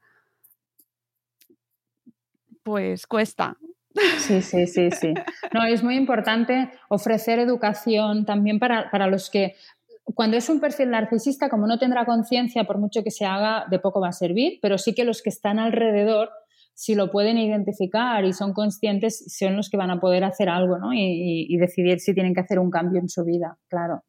pues 2.64 3.08
cuesta. 3.08 3.58
Sí, 4.18 4.42
sí, 4.42 4.66
sí, 4.66 4.90
sí. 4.92 5.14
No, 5.54 5.64
es 5.66 5.84
muy 5.84 5.96
importante 5.96 6.72
ofrecer 6.90 7.40
educación 7.40 8.26
también 8.26 8.58
para, 8.58 8.90
para 8.90 9.08
los 9.08 9.30
que 9.30 9.56
cuando 10.04 10.36
es 10.38 10.50
un 10.50 10.60
perfil 10.60 10.90
narcisista, 10.90 11.50
como 11.50 11.68
no 11.68 11.80
tendrá 11.80 12.06
conciencia, 12.06 12.66
por 12.66 12.78
mucho 12.78 13.04
que 13.04 13.12
se 13.12 13.26
haga, 13.26 13.66
de 13.70 13.80
poco 13.80 14.02
va 14.02 14.10
a 14.10 14.14
servir, 14.14 14.60
pero 14.62 14.78
sí 14.78 14.94
que 14.94 15.06
los 15.06 15.22
que 15.22 15.30
están 15.30 15.60
alrededor 15.60 16.30
si 16.74 16.96
lo 16.96 17.12
pueden 17.12 17.38
identificar 17.38 18.26
y 18.26 18.34
son 18.34 18.54
conscientes, 18.54 19.24
son 19.38 19.56
los 19.56 19.70
que 19.70 19.78
van 19.78 19.92
a 19.92 20.00
poder 20.00 20.24
hacer 20.24 20.50
algo 20.50 20.78
¿no? 20.78 20.94
y, 20.94 21.56
decidir 21.58 22.00
si 22.00 22.14
tienen 22.14 22.34
que 22.34 22.42
hacer 22.42 22.60
un 22.60 22.72
cambio 22.72 23.00
en 23.00 23.10
su 23.10 23.24
vida, 23.24 23.58
claro. 23.70 24.04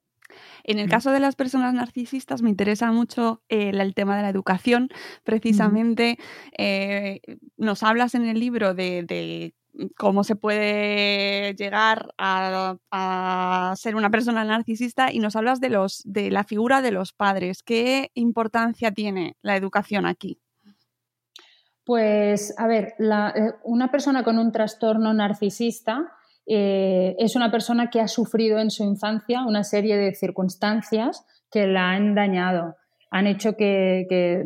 En 0.64 0.79
el 0.79 0.87
mm. 0.87 0.90
caso 0.90 1.11
de 1.12 1.20
las 1.20 1.37
personas 1.37 1.74
narcisistas 1.74 2.42
me 2.42 2.50
interesa 2.50 2.90
mucho 2.90 3.42
eh, 3.48 3.70
el, 3.70 3.94
tema 3.94 4.16
de 4.16 4.22
la 4.22 4.31
educación. 4.31 4.88
Precisamente 5.22 6.18
eh, 6.59 7.20
nos 7.57 7.83
hablas 7.83 8.14
en 8.14 8.24
el 8.24 8.40
libro 8.40 8.74
de, 8.74 9.55
cómo 9.96 10.24
se 10.24 10.35
puede 10.35 11.55
llegar 11.55 12.14
a, 12.18 12.77
a, 12.90 13.74
ser 13.77 13.94
una 13.94 14.11
persona 14.11 14.44
narcisista 14.44 15.12
y 15.12 15.18
nos 15.18 15.37
hablas 15.37 15.61
de, 15.61 15.68
los, 15.68 16.03
de 16.05 16.31
la 16.31 16.44
figura 16.44 16.81
de 16.81 16.90
los 16.90 17.12
padres. 17.12 17.62
¿Qué 17.62 18.11
importancia 18.14 18.90
tiene 18.90 19.37
la 19.42 19.57
educación 19.57 20.07
aquí? 20.07 20.40
Pues, 21.85 22.55
a 22.59 22.66
ver, 22.66 22.94
eh, 22.99 23.53
una 23.64 23.90
persona 23.90 24.25
con 24.25 24.38
un 24.38 24.53
trastorno 24.53 25.12
narcisista 25.12 26.12
eh, 26.47 27.14
es 27.18 27.37
una 27.37 27.51
persona 27.51 27.90
que 27.90 28.01
ha 28.01 28.09
sufrido 28.09 28.59
en 28.59 28.70
su 28.70 28.85
infancia 28.85 29.44
una 29.47 29.64
serie 29.64 29.97
de 29.97 30.14
circunstancias 30.14 31.25
que 31.51 31.66
la 31.66 31.90
han 31.90 32.14
dañado, 32.14 32.77
han 33.11 33.27
hecho 33.27 33.57
que, 33.57 34.44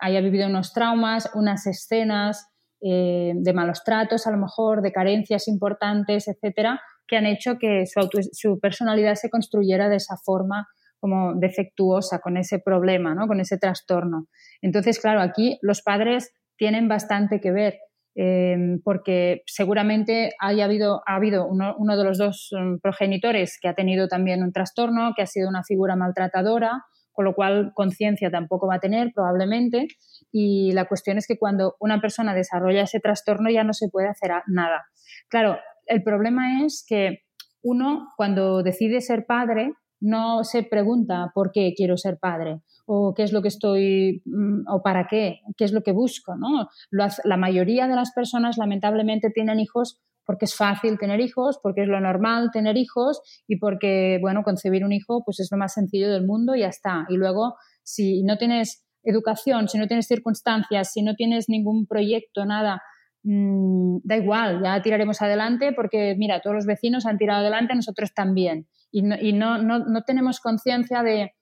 haya 0.00 0.20
vivido 0.20 0.48
unos 0.48 0.72
traumas, 0.74 1.30
unas 1.34 1.66
escenas 1.66 2.46
eh, 2.82 3.32
de 3.34 3.52
malos 3.52 3.84
tratos, 3.84 4.26
a 4.26 4.32
lo 4.32 4.36
mejor, 4.36 4.82
de 4.82 4.92
carencias 4.92 5.48
importantes, 5.48 6.28
etcétera, 6.28 6.80
que 7.06 7.16
han 7.16 7.26
hecho 7.26 7.56
que 7.58 7.86
su, 7.86 8.00
su 8.32 8.58
personalidad 8.60 9.14
se 9.14 9.30
construyera 9.30 9.88
de 9.88 9.96
esa 9.96 10.16
forma 10.16 10.66
como 10.98 11.34
defectuosa, 11.34 12.18
con 12.18 12.36
ese 12.36 12.58
problema, 12.58 13.14
¿no? 13.14 13.26
con 13.26 13.40
ese 13.40 13.58
trastorno. 13.58 14.26
Entonces, 14.60 14.98
claro, 14.98 15.20
aquí 15.20 15.58
los 15.62 15.82
padres 15.82 16.32
tienen 16.56 16.88
bastante 16.88 17.40
que 17.40 17.52
ver. 17.52 17.78
Eh, 18.16 18.78
porque 18.84 19.42
seguramente 19.46 20.34
haya 20.38 20.66
habido, 20.66 21.02
ha 21.06 21.16
habido 21.16 21.48
uno, 21.48 21.96
de 21.96 22.04
los 22.04 22.16
dos 22.16 22.50
um, 22.52 22.78
progenitores 22.78 23.58
que 23.60 23.66
ha 23.66 23.74
tenido 23.74 24.06
también 24.06 24.44
un 24.44 24.52
trastorno, 24.52 25.14
que 25.16 25.22
ha 25.22 25.26
sido 25.26 25.48
una 25.48 25.64
figura 25.64 25.96
maltratadora, 25.96 26.84
con 27.10 27.24
lo 27.24 27.34
cual 27.34 27.72
conciencia 27.74 28.30
tampoco 28.30 28.68
va 28.68 28.76
a 28.76 28.80
tener 28.80 29.10
probablemente. 29.12 29.88
Y 30.30 30.72
la 30.72 30.84
cuestión 30.84 31.18
es 31.18 31.26
que 31.26 31.38
cuando 31.38 31.74
una 31.80 32.00
persona 32.00 32.34
desarrolla 32.34 32.82
ese 32.82 33.00
trastorno 33.00 33.50
ya 33.50 33.64
no 33.64 33.72
se 33.72 33.88
puede 33.88 34.08
hacer 34.08 34.30
nada. 34.46 34.84
Claro, 35.28 35.58
el 35.86 36.02
problema 36.04 36.64
es 36.64 36.84
que 36.88 37.20
uno, 37.62 38.08
cuando 38.16 38.62
decide 38.62 39.00
ser 39.00 39.26
padre, 39.26 39.72
no 40.00 40.44
se 40.44 40.62
pregunta 40.62 41.32
por 41.34 41.50
qué 41.50 41.72
quiero 41.76 41.96
ser 41.96 42.18
padre 42.20 42.60
o 42.86 43.14
qué 43.14 43.22
es 43.22 43.32
lo 43.32 43.42
que 43.42 43.48
estoy 43.48 44.22
mm, 44.24 44.68
o 44.68 44.82
para 44.82 45.06
qué, 45.06 45.40
qué 45.56 45.64
es 45.64 45.72
lo 45.72 45.82
que 45.82 45.92
busco, 45.92 46.36
¿no? 46.36 46.68
La 46.90 47.36
mayoría 47.36 47.86
de 47.88 47.96
las 47.96 48.12
personas 48.12 48.58
lamentablemente 48.58 49.30
tienen 49.30 49.60
hijos 49.60 50.00
porque 50.24 50.46
es 50.46 50.54
fácil 50.54 50.98
tener 50.98 51.20
hijos, 51.20 51.58
porque 51.62 51.82
es 51.82 51.88
lo 51.88 52.00
normal 52.00 52.50
tener 52.52 52.76
hijos 52.76 53.20
y 53.46 53.56
porque, 53.56 54.18
bueno, 54.20 54.42
concebir 54.42 54.84
un 54.84 54.92
hijo 54.92 55.22
pues 55.24 55.40
es 55.40 55.48
lo 55.50 55.58
más 55.58 55.74
sencillo 55.74 56.10
del 56.10 56.26
mundo 56.26 56.54
y 56.54 56.60
ya 56.60 56.68
está. 56.68 57.06
Y 57.08 57.16
luego, 57.16 57.56
si 57.82 58.22
no 58.22 58.38
tienes 58.38 58.84
educación, 59.02 59.68
si 59.68 59.78
no 59.78 59.86
tienes 59.86 60.06
circunstancias, 60.06 60.92
si 60.92 61.02
no 61.02 61.14
tienes 61.14 61.48
ningún 61.48 61.86
proyecto, 61.86 62.44
nada, 62.46 62.82
mm, 63.22 63.98
da 64.02 64.16
igual, 64.16 64.62
ya 64.62 64.80
tiraremos 64.82 65.20
adelante 65.20 65.72
porque, 65.72 66.14
mira, 66.16 66.40
todos 66.40 66.56
los 66.56 66.66
vecinos 66.66 67.06
han 67.06 67.18
tirado 67.18 67.40
adelante, 67.40 67.74
nosotros 67.74 68.14
también. 68.14 68.66
Y 68.90 69.02
no, 69.32 69.58
no, 69.58 70.02
tenemos 70.06 70.38
conciencia 70.38 71.02
de, 71.02 71.32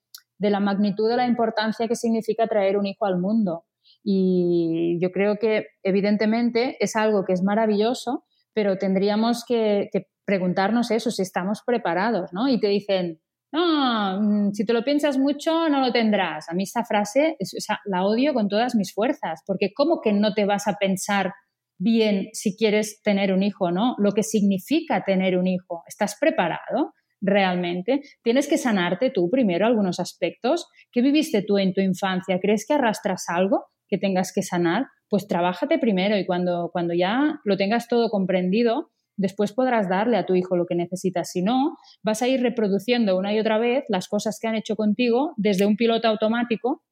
de 0.43 0.51
la 0.51 0.59
magnitud 0.59 1.09
de 1.09 1.17
la 1.17 1.27
importancia 1.29 1.87
que 1.87 1.95
significa 1.95 2.49
traer 2.49 2.77
un 2.77 2.85
hijo 2.85 3.07
al 3.07 3.19
mundo. 3.19 3.65
Y 4.03 4.99
yo 5.01 5.13
creo 5.13 5.37
que, 5.37 5.67
evidentemente, 5.85 6.77
es 6.81 6.97
algo 6.97 7.25
que 7.25 7.33
es 7.33 7.43
maravilloso, 7.45 8.25
pero 8.53 8.77
tendríamos 8.77 9.45
que, 9.47 9.89
preguntarnos 10.25 10.91
eso, 10.91 11.11
si 11.11 11.23
estamos 11.23 11.63
preparados, 11.65 12.33
¿no? 12.33 12.49
Y 12.49 12.59
te 12.59 12.69
dicen, 12.69 13.21
no, 13.53 14.21
mm, 14.21 14.53
si 14.53 14.65
te 14.65 14.73
lo 14.73 14.83
piensas 14.83 15.17
mucho, 15.17 15.69
no 15.69 15.81
lo 15.81 15.93
tendrás. 15.93 16.49
A 16.49 16.55
mí 16.55 16.65
esta 16.65 16.85
frase 16.85 17.37
la 17.85 18.05
odio 18.05 18.35
con 18.35 18.49
todas 18.49 18.75
mis 18.75 18.93
fuerzas, 18.93 19.43
porque 19.47 19.73
¿cómo 19.75 20.01
que 20.01 20.13
no 20.13 20.35
te 20.35 20.45
vas 20.45 20.67
a 20.67 20.75
pensar 20.75 21.33
bien 21.79 22.29
si 22.33 22.57
quieres 22.57 23.01
tener 23.03 23.33
un 23.33 23.43
hijo, 23.43 23.71
¿no? 23.71 23.95
Lo 23.99 24.13
que 24.13 24.23
significa 24.23 25.05
tener 25.05 25.37
un 25.37 25.47
hijo. 25.47 25.83
¿Estás 25.87 26.17
preparado 26.21 26.95
realmente? 27.23 28.03
Tienes 28.23 28.47
que 28.47 28.59
sanarte 28.59 29.09
tú 29.09 29.31
primero 29.31 29.67
algunos 29.67 29.99
aspectos. 29.99 30.69
¿Qué 30.91 31.01
viviste 31.01 31.43
tú 31.43 31.57
en 31.57 31.73
tu 31.73 31.81
infancia? 31.81 32.39
¿Crees 32.41 32.67
que 32.67 32.75
arrastras 32.75 33.25
algo 33.29 33.65
que 33.89 33.97
tengas 33.97 34.33
que 34.35 34.43
sanar? 34.43 34.85
pues 35.13 35.29
trabájate 35.29 35.79
primero 35.79 36.17
y 36.17 36.25
cuando, 36.25 36.71
cuando 36.73 36.95
ya 36.95 37.39
lo 37.45 37.59
tengas 37.59 37.87
todo 37.87 38.09
comprendido, 38.09 38.89
después 39.15 39.53
podrás 39.53 39.87
darle 39.87 40.17
a 40.17 40.25
tu 40.25 40.35
hijo 40.35 40.57
lo 40.57 40.65
que 40.65 40.75
necesitas. 40.75 41.31
Si 41.31 41.43
no, 41.43 41.77
vas 42.03 42.23
a 42.23 42.29
ir 42.29 42.41
reproduciendo 42.41 43.19
una 43.19 43.35
y 43.35 43.39
otra 43.39 43.59
vez 43.59 43.85
las 43.91 44.09
cosas 44.09 44.39
que 44.41 44.49
han 44.49 44.55
hecho 44.55 44.75
contigo 44.75 45.35
desde 45.37 45.67
un 45.67 45.77
piloto 45.77 46.09
automático 46.09 46.83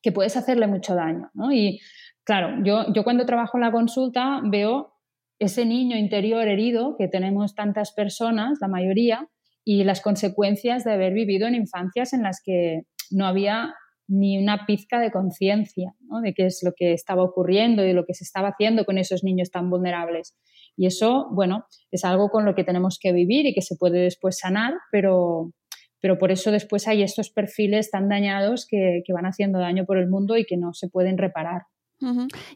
que 0.00 0.12
puedes 0.12 0.36
hacerle 0.36 0.68
mucho 0.68 0.94
daño. 0.94 1.28
Y 1.52 1.80
claro, 2.22 2.62
yo, 2.62 2.84
yo 2.94 3.02
cuando 3.02 3.26
trabajo 3.26 3.58
en 3.58 3.62
la 3.62 3.72
consulta 3.72 4.40
veo 4.44 4.92
ese 5.40 5.66
niño 5.66 5.96
interior 5.96 6.46
herido 6.46 6.94
que 6.96 7.08
tenemos 7.08 7.56
tantas 7.56 7.92
personas, 7.92 8.58
la 8.60 8.68
mayoría, 8.68 9.28
y 9.64 9.84
las 9.84 10.00
consecuencias 10.00 10.84
de 10.84 10.92
haber 10.92 11.12
vivido 11.12 11.46
en 11.46 11.54
infancias 11.54 12.12
en 12.12 12.22
las 12.22 12.40
que 12.44 12.82
no 13.10 13.26
había 13.26 13.74
ni 14.08 14.38
una 14.42 14.66
pizca 14.66 14.98
de 14.98 15.12
conciencia 15.12 15.94
de 16.22 16.34
qué 16.34 16.46
es 16.46 16.60
lo 16.64 16.72
que 16.76 16.92
estaba 16.92 17.22
ocurriendo 17.22 17.84
y 17.84 17.92
lo 17.92 18.04
que 18.04 18.14
se 18.14 18.24
estaba 18.24 18.48
haciendo 18.48 18.84
con 18.84 18.98
esos 18.98 19.22
niños 19.22 19.52
tan 19.52 19.70
vulnerables. 19.70 20.36
Y 20.76 20.86
eso, 20.86 21.28
bueno, 21.30 21.64
es 21.92 22.04
algo 22.04 22.28
con 22.28 22.44
lo 22.44 22.56
que 22.56 22.64
tenemos 22.64 22.98
que 23.00 23.12
vivir 23.12 23.46
y 23.46 23.54
que 23.54 23.62
se 23.62 23.76
puede 23.76 24.00
después 24.00 24.38
sanar, 24.38 24.74
pero, 24.90 25.52
pero 26.00 26.18
por 26.18 26.32
eso 26.32 26.50
después 26.50 26.88
hay 26.88 27.02
estos 27.02 27.30
perfiles 27.30 27.92
tan 27.92 28.08
dañados 28.08 28.66
que, 28.68 29.02
que 29.04 29.12
van 29.12 29.26
haciendo 29.26 29.60
daño 29.60 29.84
por 29.84 29.96
el 29.96 30.08
mundo 30.08 30.36
y 30.36 30.44
que 30.44 30.56
no 30.56 30.72
se 30.72 30.88
pueden 30.88 31.16
reparar. 31.16 31.62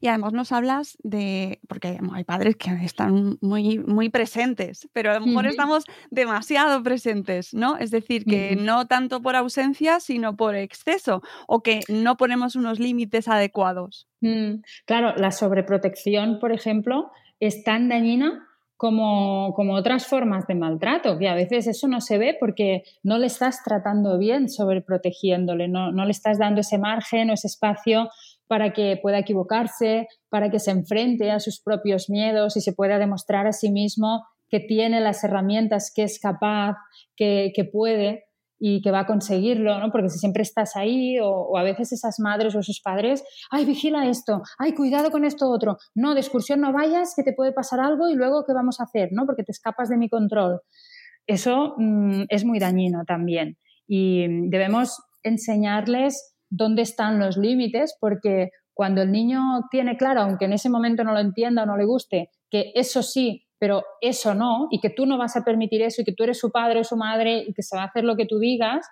Y 0.00 0.08
además 0.08 0.32
nos 0.32 0.52
hablas 0.52 0.96
de, 1.02 1.60
porque 1.68 1.98
hay 2.12 2.24
padres 2.24 2.56
que 2.56 2.70
están 2.82 3.38
muy, 3.40 3.78
muy 3.78 4.08
presentes, 4.08 4.88
pero 4.92 5.10
a 5.10 5.18
lo 5.18 5.26
mejor 5.26 5.46
estamos 5.46 5.84
demasiado 6.10 6.82
presentes, 6.82 7.52
¿no? 7.52 7.76
Es 7.76 7.90
decir, 7.90 8.24
que 8.24 8.56
no 8.56 8.86
tanto 8.86 9.20
por 9.20 9.36
ausencia, 9.36 10.00
sino 10.00 10.36
por 10.36 10.54
exceso, 10.54 11.22
o 11.46 11.62
que 11.62 11.80
no 11.88 12.16
ponemos 12.16 12.56
unos 12.56 12.78
límites 12.78 13.28
adecuados. 13.28 14.06
Mm, 14.20 14.62
claro, 14.86 15.14
la 15.16 15.30
sobreprotección, 15.30 16.38
por 16.38 16.52
ejemplo, 16.52 17.10
es 17.40 17.64
tan 17.64 17.88
dañina 17.88 18.48
como, 18.76 19.52
como, 19.54 19.74
otras 19.74 20.06
formas 20.06 20.46
de 20.46 20.54
maltrato, 20.56 21.18
que 21.18 21.28
a 21.28 21.34
veces 21.34 21.66
eso 21.66 21.86
no 21.88 22.00
se 22.00 22.18
ve 22.18 22.36
porque 22.38 22.82
no 23.02 23.18
le 23.18 23.26
estás 23.26 23.62
tratando 23.62 24.18
bien 24.18 24.48
sobreprotegiéndole, 24.48 25.68
no, 25.68 25.92
no 25.92 26.04
le 26.04 26.10
estás 26.10 26.38
dando 26.38 26.60
ese 26.60 26.78
margen 26.78 27.30
o 27.30 27.34
ese 27.34 27.46
espacio 27.46 28.08
para 28.46 28.72
que 28.72 28.98
pueda 29.00 29.18
equivocarse, 29.18 30.08
para 30.28 30.50
que 30.50 30.58
se 30.58 30.70
enfrente 30.70 31.30
a 31.30 31.40
sus 31.40 31.60
propios 31.60 32.10
miedos 32.10 32.56
y 32.56 32.60
se 32.60 32.72
pueda 32.72 32.98
demostrar 32.98 33.46
a 33.46 33.52
sí 33.52 33.70
mismo 33.70 34.24
que 34.48 34.60
tiene 34.60 35.00
las 35.00 35.24
herramientas, 35.24 35.92
que 35.94 36.04
es 36.04 36.20
capaz, 36.20 36.76
que, 37.16 37.52
puede 37.72 38.24
y 38.58 38.82
que 38.82 38.90
va 38.90 39.00
a 39.00 39.06
conseguirlo, 39.06 39.78
¿no? 39.78 39.90
Porque 39.90 40.10
si 40.10 40.18
siempre 40.18 40.42
estás 40.42 40.76
ahí 40.76 41.18
o, 41.20 41.56
a 41.56 41.62
veces 41.62 41.92
esas 41.92 42.20
madres 42.20 42.54
o 42.54 42.60
esos 42.60 42.80
padres, 42.80 43.24
ay, 43.50 43.64
vigila 43.64 44.08
esto, 44.08 44.42
ay, 44.58 44.74
cuidado 44.74 45.10
con 45.10 45.24
esto 45.24 45.50
otro, 45.50 45.78
no, 45.94 46.14
de 46.14 46.20
excursión 46.20 46.60
no 46.60 46.72
vayas, 46.72 47.14
que 47.16 47.22
te 47.22 47.32
puede 47.32 47.52
pasar 47.52 47.80
algo 47.80 48.08
y 48.08 48.14
luego, 48.14 48.44
¿qué 48.46 48.52
vamos 48.52 48.80
a 48.80 48.84
hacer? 48.84 49.08
¿no? 49.12 49.26
Porque 49.26 49.42
te 49.42 49.52
escapas 49.52 49.88
de 49.88 49.96
mi 49.96 50.08
control. 50.08 50.60
Eso 51.26 51.74
mm, 51.78 52.24
es 52.28 52.44
muy 52.44 52.58
dañino 52.58 53.04
también 53.06 53.58
y 53.86 54.48
debemos 54.48 55.02
enseñarles 55.22 56.33
dónde 56.56 56.82
están 56.82 57.18
los 57.18 57.36
límites, 57.36 57.96
porque 58.00 58.50
cuando 58.72 59.02
el 59.02 59.10
niño 59.10 59.40
tiene 59.70 59.96
claro, 59.96 60.22
aunque 60.22 60.46
en 60.46 60.52
ese 60.52 60.70
momento 60.70 61.04
no 61.04 61.12
lo 61.12 61.20
entienda 61.20 61.62
o 61.62 61.66
no 61.66 61.76
le 61.76 61.84
guste, 61.84 62.30
que 62.50 62.72
eso 62.74 63.02
sí, 63.02 63.46
pero 63.58 63.84
eso 64.00 64.34
no, 64.34 64.68
y 64.70 64.80
que 64.80 64.90
tú 64.90 65.06
no 65.06 65.18
vas 65.18 65.36
a 65.36 65.44
permitir 65.44 65.82
eso, 65.82 66.02
y 66.02 66.04
que 66.04 66.12
tú 66.12 66.24
eres 66.24 66.38
su 66.38 66.50
padre 66.50 66.80
o 66.80 66.84
su 66.84 66.96
madre, 66.96 67.44
y 67.46 67.54
que 67.54 67.62
se 67.62 67.76
va 67.76 67.82
a 67.82 67.86
hacer 67.86 68.04
lo 68.04 68.16
que 68.16 68.26
tú 68.26 68.38
digas, 68.38 68.86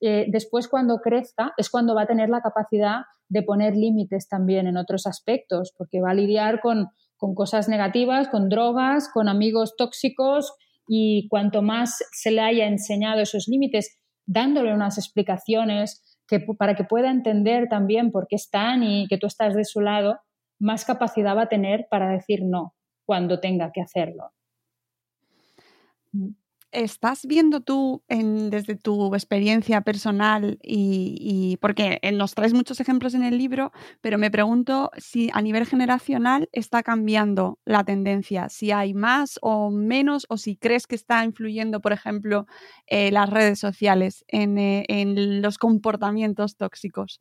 eh, 0.00 0.26
después 0.28 0.68
cuando 0.68 0.98
crezca 0.98 1.52
es 1.56 1.70
cuando 1.70 1.94
va 1.94 2.02
a 2.02 2.06
tener 2.06 2.28
la 2.28 2.40
capacidad 2.40 3.02
de 3.28 3.42
poner 3.42 3.76
límites 3.76 4.28
también 4.28 4.66
en 4.66 4.76
otros 4.76 5.06
aspectos, 5.06 5.72
porque 5.76 6.00
va 6.00 6.10
a 6.10 6.14
lidiar 6.14 6.60
con, 6.60 6.88
con 7.16 7.34
cosas 7.34 7.68
negativas, 7.68 8.28
con 8.28 8.48
drogas, 8.48 9.08
con 9.12 9.28
amigos 9.28 9.74
tóxicos, 9.76 10.52
y 10.86 11.28
cuanto 11.28 11.62
más 11.62 11.96
se 12.12 12.30
le 12.30 12.40
haya 12.40 12.66
enseñado 12.66 13.20
esos 13.20 13.48
límites, 13.48 13.98
dándole 14.26 14.74
unas 14.74 14.98
explicaciones, 14.98 16.02
que, 16.26 16.40
para 16.40 16.74
que 16.74 16.84
pueda 16.84 17.10
entender 17.10 17.68
también 17.68 18.10
por 18.10 18.26
qué 18.28 18.36
están 18.36 18.82
y 18.82 19.06
que 19.08 19.18
tú 19.18 19.26
estás 19.26 19.54
de 19.54 19.64
su 19.64 19.80
lado, 19.80 20.20
más 20.58 20.84
capacidad 20.84 21.36
va 21.36 21.42
a 21.42 21.48
tener 21.48 21.86
para 21.90 22.10
decir 22.10 22.40
no 22.44 22.74
cuando 23.04 23.40
tenga 23.40 23.70
que 23.72 23.80
hacerlo. 23.80 24.32
¿Estás 26.74 27.24
viendo 27.24 27.60
tú 27.60 28.02
desde 28.08 28.74
tu 28.74 29.14
experiencia 29.14 29.82
personal 29.82 30.58
y, 30.60 31.56
porque 31.60 32.00
nos 32.12 32.34
traes 32.34 32.52
muchos 32.52 32.80
ejemplos 32.80 33.14
en 33.14 33.22
el 33.22 33.38
libro, 33.38 33.70
pero 34.00 34.18
me 34.18 34.28
pregunto 34.28 34.90
si 34.98 35.30
a 35.32 35.40
nivel 35.40 35.66
generacional 35.66 36.48
está 36.50 36.82
cambiando 36.82 37.60
la 37.64 37.84
tendencia, 37.84 38.48
si 38.48 38.72
hay 38.72 38.92
más 38.92 39.38
o 39.40 39.70
menos 39.70 40.26
o 40.28 40.36
si 40.36 40.56
crees 40.56 40.88
que 40.88 40.96
está 40.96 41.24
influyendo, 41.24 41.80
por 41.80 41.92
ejemplo, 41.92 42.46
eh, 42.88 43.12
las 43.12 43.30
redes 43.30 43.60
sociales 43.60 44.24
en, 44.26 44.58
eh, 44.58 44.84
en 44.88 45.42
los 45.42 45.58
comportamientos 45.58 46.56
tóxicos? 46.56 47.20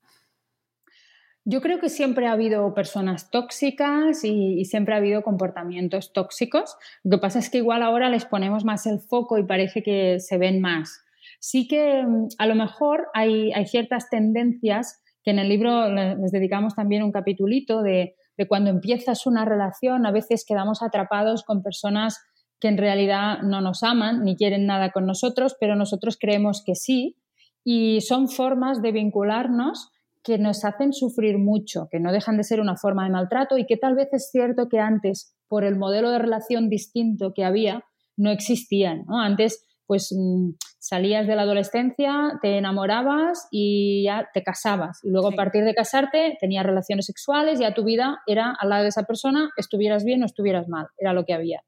Yo 1.46 1.60
creo 1.62 1.80
que 1.80 1.90
siempre 1.90 2.28
ha 2.28 2.32
habido 2.32 2.74
personas 2.74 3.30
tóxicas 3.30 4.24
y, 4.24 4.64
siempre 4.64 4.94
ha 4.94 4.98
habido 4.98 5.24
comportamientos 5.24 6.14
tóxicos. 6.14 6.78
Lo 7.04 7.18
que 7.18 7.22
pasa 7.22 7.40
es 7.40 7.50
que 7.50 7.58
igual 7.58 7.84
ahora 7.84 8.10
les 8.10 8.26
ponemos 8.26 8.64
más 8.64 8.86
el 8.86 9.00
foco 9.00 9.38
y 9.38 9.44
parece 9.44 9.84
que 9.84 10.22
se 10.22 10.38
ven 10.38 10.62
más. 10.62 11.04
Sí 11.40 11.68
que 11.68 12.02
mm, 12.02 12.28
a 12.38 12.48
lo 12.48 12.56
mejor 12.56 13.08
hay, 13.14 13.52
ciertas 13.66 14.10
tendencias 14.10 15.02
que 15.22 15.32
en 15.32 15.40
el 15.40 15.50
libro 15.50 15.90
les 15.90 16.32
dedicamos 16.32 16.76
también 16.76 17.04
un 17.04 17.12
capitulito 17.12 17.82
de, 17.82 18.16
de 18.38 18.48
cuando 18.48 18.70
empiezas 18.70 19.26
una 19.26 19.46
relación, 19.46 20.06
a 20.06 20.12
veces 20.12 20.46
quedamos 20.46 20.82
atrapados 20.82 21.44
con 21.44 21.62
personas 21.62 22.20
que 22.60 22.70
en 22.70 22.78
realidad 22.78 23.40
no 23.42 23.60
nos 23.60 23.84
aman 23.84 24.24
ni 24.24 24.38
quieren 24.38 24.66
nada 24.66 24.92
con 24.92 25.06
nosotros, 25.06 25.56
pero 25.60 25.76
nosotros 25.76 26.18
creemos 26.18 26.64
que 26.66 26.76
sí. 26.76 27.18
Y 27.66 28.02
son 28.02 28.30
formas 28.30 28.82
de 28.82 28.92
vincularnos 28.92 29.93
que 30.24 30.38
nos 30.38 30.64
hacen 30.64 30.94
sufrir 30.94 31.38
mucho, 31.38 31.88
que 31.92 32.00
no 32.00 32.12
dejan 32.12 32.38
de 32.38 32.44
ser 32.44 32.62
una 32.62 32.78
forma 32.78 33.04
de 33.04 33.12
maltrato 33.12 33.58
y 33.58 33.66
que 33.66 33.78
tal 33.78 33.96
vez 33.96 34.08
es 34.14 34.30
cierto 34.32 34.70
que 34.70 34.80
antes, 34.80 35.36
por 35.48 35.66
el 35.66 35.78
modelo 35.78 36.10
de 36.12 36.20
relación 36.20 36.70
distinto 36.70 37.34
que 37.34 37.44
había, 37.44 37.84
no 38.16 38.32
existían. 38.32 39.06
Antes, 39.10 39.66
pues 39.86 40.16
mm, 40.18 40.52
salías 40.80 41.28
de 41.28 41.36
la 41.36 41.42
adolescencia, 41.42 42.40
te 42.42 42.58
enamorabas 42.58 43.48
y 43.52 44.04
ya 44.06 44.30
te 44.34 44.44
casabas. 44.44 45.00
Y 45.04 45.10
luego 45.10 45.30
a 45.30 45.36
partir 45.36 45.66
de 45.66 45.74
casarte 45.74 46.38
tenías 46.40 46.66
relaciones 46.66 47.06
sexuales, 47.06 47.60
ya 47.60 47.74
tu 47.74 47.84
vida 47.84 48.22
era 48.26 48.56
al 48.58 48.70
lado 48.70 48.84
de 48.84 48.90
esa 48.90 49.04
persona, 49.04 49.50
estuvieras 49.58 50.06
bien 50.06 50.24
o 50.24 50.26
estuvieras 50.26 50.70
mal, 50.70 50.88
era 50.98 51.14
lo 51.14 51.26
que 51.26 51.34
había. 51.34 51.64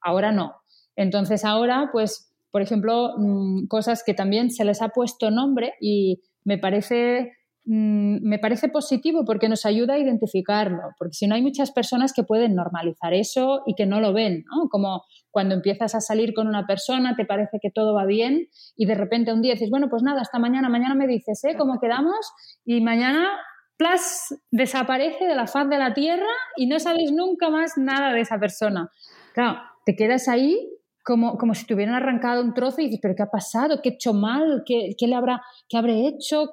Ahora 0.00 0.30
no. 0.30 0.56
Entonces 0.94 1.44
ahora, 1.44 1.88
pues, 1.90 2.32
por 2.50 2.60
ejemplo, 2.60 3.14
mm, 3.16 3.66
cosas 3.66 4.04
que 4.04 4.14
también 4.14 4.50
se 4.50 4.64
les 4.64 4.82
ha 4.82 4.90
puesto 4.90 5.30
nombre 5.30 5.74
y 5.80 6.22
me 6.44 6.58
parece 6.58 7.32
mm, 7.64 8.18
me 8.22 8.38
parece 8.38 8.68
positivo 8.68 9.24
porque 9.24 9.48
nos 9.48 9.66
ayuda 9.66 9.94
a 9.94 9.98
identificarlo, 9.98 10.82
porque 10.98 11.14
si 11.14 11.26
no 11.26 11.34
hay 11.34 11.42
muchas 11.42 11.72
personas 11.72 12.12
que 12.12 12.22
pueden 12.22 12.54
normalizar 12.54 13.14
eso 13.14 13.62
y 13.66 13.74
que 13.74 13.86
no 13.86 14.00
lo 14.00 14.12
ven, 14.12 14.44
¿no? 14.50 14.68
Como 14.68 15.04
cuando 15.30 15.54
empiezas 15.54 15.94
a 15.94 16.00
salir 16.00 16.34
con 16.34 16.46
una 16.46 16.66
persona, 16.66 17.14
te 17.16 17.24
parece 17.24 17.58
que 17.60 17.70
todo 17.70 17.94
va 17.94 18.06
bien 18.06 18.48
y 18.76 18.86
de 18.86 18.94
repente 18.94 19.32
un 19.32 19.42
día 19.42 19.54
dices, 19.54 19.70
bueno, 19.70 19.88
pues 19.90 20.02
nada, 20.02 20.20
hasta 20.20 20.38
mañana, 20.38 20.68
mañana 20.68 20.94
me 20.94 21.06
dices, 21.06 21.42
¿eh? 21.44 21.56
¿Cómo 21.58 21.78
quedamos? 21.80 22.32
Y 22.64 22.80
mañana, 22.80 23.28
plas, 23.76 24.34
desaparece 24.50 25.26
de 25.26 25.34
la 25.34 25.46
faz 25.46 25.68
de 25.68 25.78
la 25.78 25.92
tierra 25.92 26.30
y 26.56 26.66
no 26.66 26.78
sabes 26.78 27.12
nunca 27.12 27.50
más 27.50 27.72
nada 27.76 28.12
de 28.12 28.20
esa 28.20 28.38
persona. 28.38 28.90
Claro, 29.34 29.58
te 29.84 29.96
quedas 29.96 30.28
ahí 30.28 30.70
como, 31.04 31.36
como 31.36 31.54
si 31.54 31.66
te 31.66 31.74
hubieran 31.74 31.94
arrancado 31.94 32.42
un 32.42 32.54
trozo 32.54 32.80
y 32.80 32.86
dices, 32.86 33.00
pero 33.02 33.14
¿qué 33.14 33.22
ha 33.22 33.30
pasado? 33.30 33.80
¿Qué 33.82 33.90
he 33.90 33.92
hecho 33.92 34.14
mal? 34.14 34.62
¿Qué, 34.64 34.94
qué 34.98 35.06
le 35.06 35.14
habrá, 35.14 35.42
qué 35.68 35.76
habré 35.76 36.08
hecho? 36.08 36.50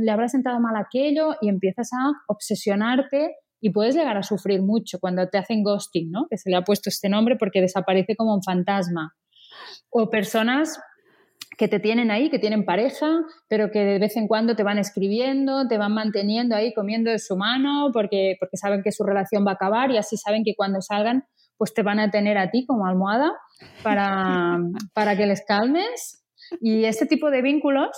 ¿Le 0.00 0.10
habrá 0.10 0.28
sentado 0.28 0.60
mal 0.60 0.76
aquello? 0.76 1.34
Y 1.40 1.48
empiezas 1.48 1.90
a 1.92 2.12
obsesionarte 2.28 3.34
y 3.60 3.70
puedes 3.70 3.96
llegar 3.96 4.16
a 4.16 4.22
sufrir 4.22 4.62
mucho 4.62 4.98
cuando 5.00 5.28
te 5.28 5.38
hacen 5.38 5.64
ghosting, 5.64 6.10
¿no? 6.12 6.26
Que 6.30 6.38
se 6.38 6.48
le 6.48 6.56
ha 6.56 6.62
puesto 6.62 6.88
este 6.88 7.08
nombre 7.08 7.36
porque 7.36 7.60
desaparece 7.60 8.14
como 8.14 8.34
un 8.34 8.42
fantasma. 8.42 9.14
O 9.90 10.08
personas 10.10 10.80
que 11.56 11.66
te 11.66 11.80
tienen 11.80 12.12
ahí, 12.12 12.30
que 12.30 12.38
tienen 12.38 12.64
pareja, 12.64 13.08
pero 13.48 13.72
que 13.72 13.80
de 13.80 13.98
vez 13.98 14.16
en 14.16 14.28
cuando 14.28 14.54
te 14.54 14.62
van 14.62 14.78
escribiendo, 14.78 15.66
te 15.66 15.76
van 15.76 15.92
manteniendo 15.92 16.54
ahí 16.54 16.72
comiendo 16.72 17.10
de 17.10 17.18
su 17.18 17.36
mano 17.36 17.90
porque, 17.92 18.36
porque 18.38 18.56
saben 18.56 18.82
que 18.84 18.92
su 18.92 19.02
relación 19.02 19.44
va 19.44 19.52
a 19.52 19.54
acabar 19.54 19.90
y 19.90 19.96
así 19.96 20.16
saben 20.16 20.44
que 20.44 20.54
cuando 20.56 20.80
salgan 20.80 21.24
pues 21.58 21.74
te 21.74 21.82
van 21.82 22.00
a 22.00 22.10
tener 22.10 22.38
a 22.38 22.50
ti 22.50 22.64
como 22.64 22.86
almohada 22.86 23.32
para, 23.82 24.58
para 24.94 25.16
que 25.16 25.26
les 25.26 25.44
calmes. 25.44 26.24
Y 26.60 26.84
este 26.84 27.04
tipo 27.04 27.30
de 27.30 27.42
vínculos 27.42 27.90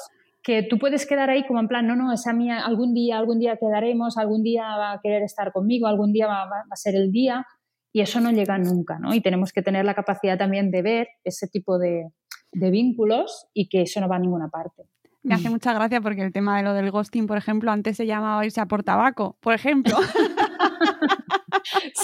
que 0.43 0.63
tú 0.63 0.79
puedes 0.79 1.07
quedar 1.07 1.31
ahí 1.31 1.47
como 1.47 1.61
en 1.61 1.69
plan, 1.69 1.87
no, 1.87 1.95
no, 1.95 2.13
esa 2.13 2.33
mía, 2.33 2.65
algún 2.65 2.95
día, 2.95 3.19
algún 3.19 3.39
día 3.39 3.59
quedaremos, 3.61 4.17
algún 4.17 4.43
día 4.43 4.65
va 4.77 4.93
a 4.93 5.01
querer 5.01 5.23
estar 5.23 5.53
conmigo, 5.53 5.87
algún 5.87 6.13
día 6.13 6.27
va, 6.27 6.47
va, 6.47 6.65
a 6.69 6.77
ser 6.77 6.97
el 6.97 7.13
día, 7.13 7.47
y 7.93 8.01
eso 8.01 8.21
no 8.21 8.31
llega 8.31 8.57
nunca, 8.57 8.99
¿no? 8.99 9.15
Y 9.15 9.21
tenemos 9.21 9.53
que 9.53 9.63
tener 9.63 9.85
la 9.85 9.95
capacidad 9.95 10.39
también 10.39 10.71
de 10.71 10.81
ver 10.81 11.09
ese 11.25 11.47
tipo 11.47 11.79
de, 11.79 12.11
de 12.53 12.71
vínculos 12.71 13.49
y 13.53 13.69
que 13.69 13.83
eso 13.83 14.01
no 14.01 14.09
va 14.09 14.17
a 14.17 14.21
ninguna 14.21 14.49
parte. 14.49 14.85
Me 15.23 15.35
hace 15.35 15.51
mucha 15.51 15.75
gracia 15.75 16.01
porque 16.01 16.23
el 16.23 16.33
tema 16.33 16.57
de 16.57 16.63
lo 16.63 16.73
del 16.73 16.91
ghosting, 16.91 17.27
por 17.27 17.37
ejemplo, 17.37 17.71
antes 17.71 17.97
se 17.97 18.07
llamaba 18.07 18.45
irse 18.45 18.61
a 18.61 18.67
por 18.67 18.83
tabaco, 18.83 19.37
por 19.41 19.53
ejemplo. 19.53 19.95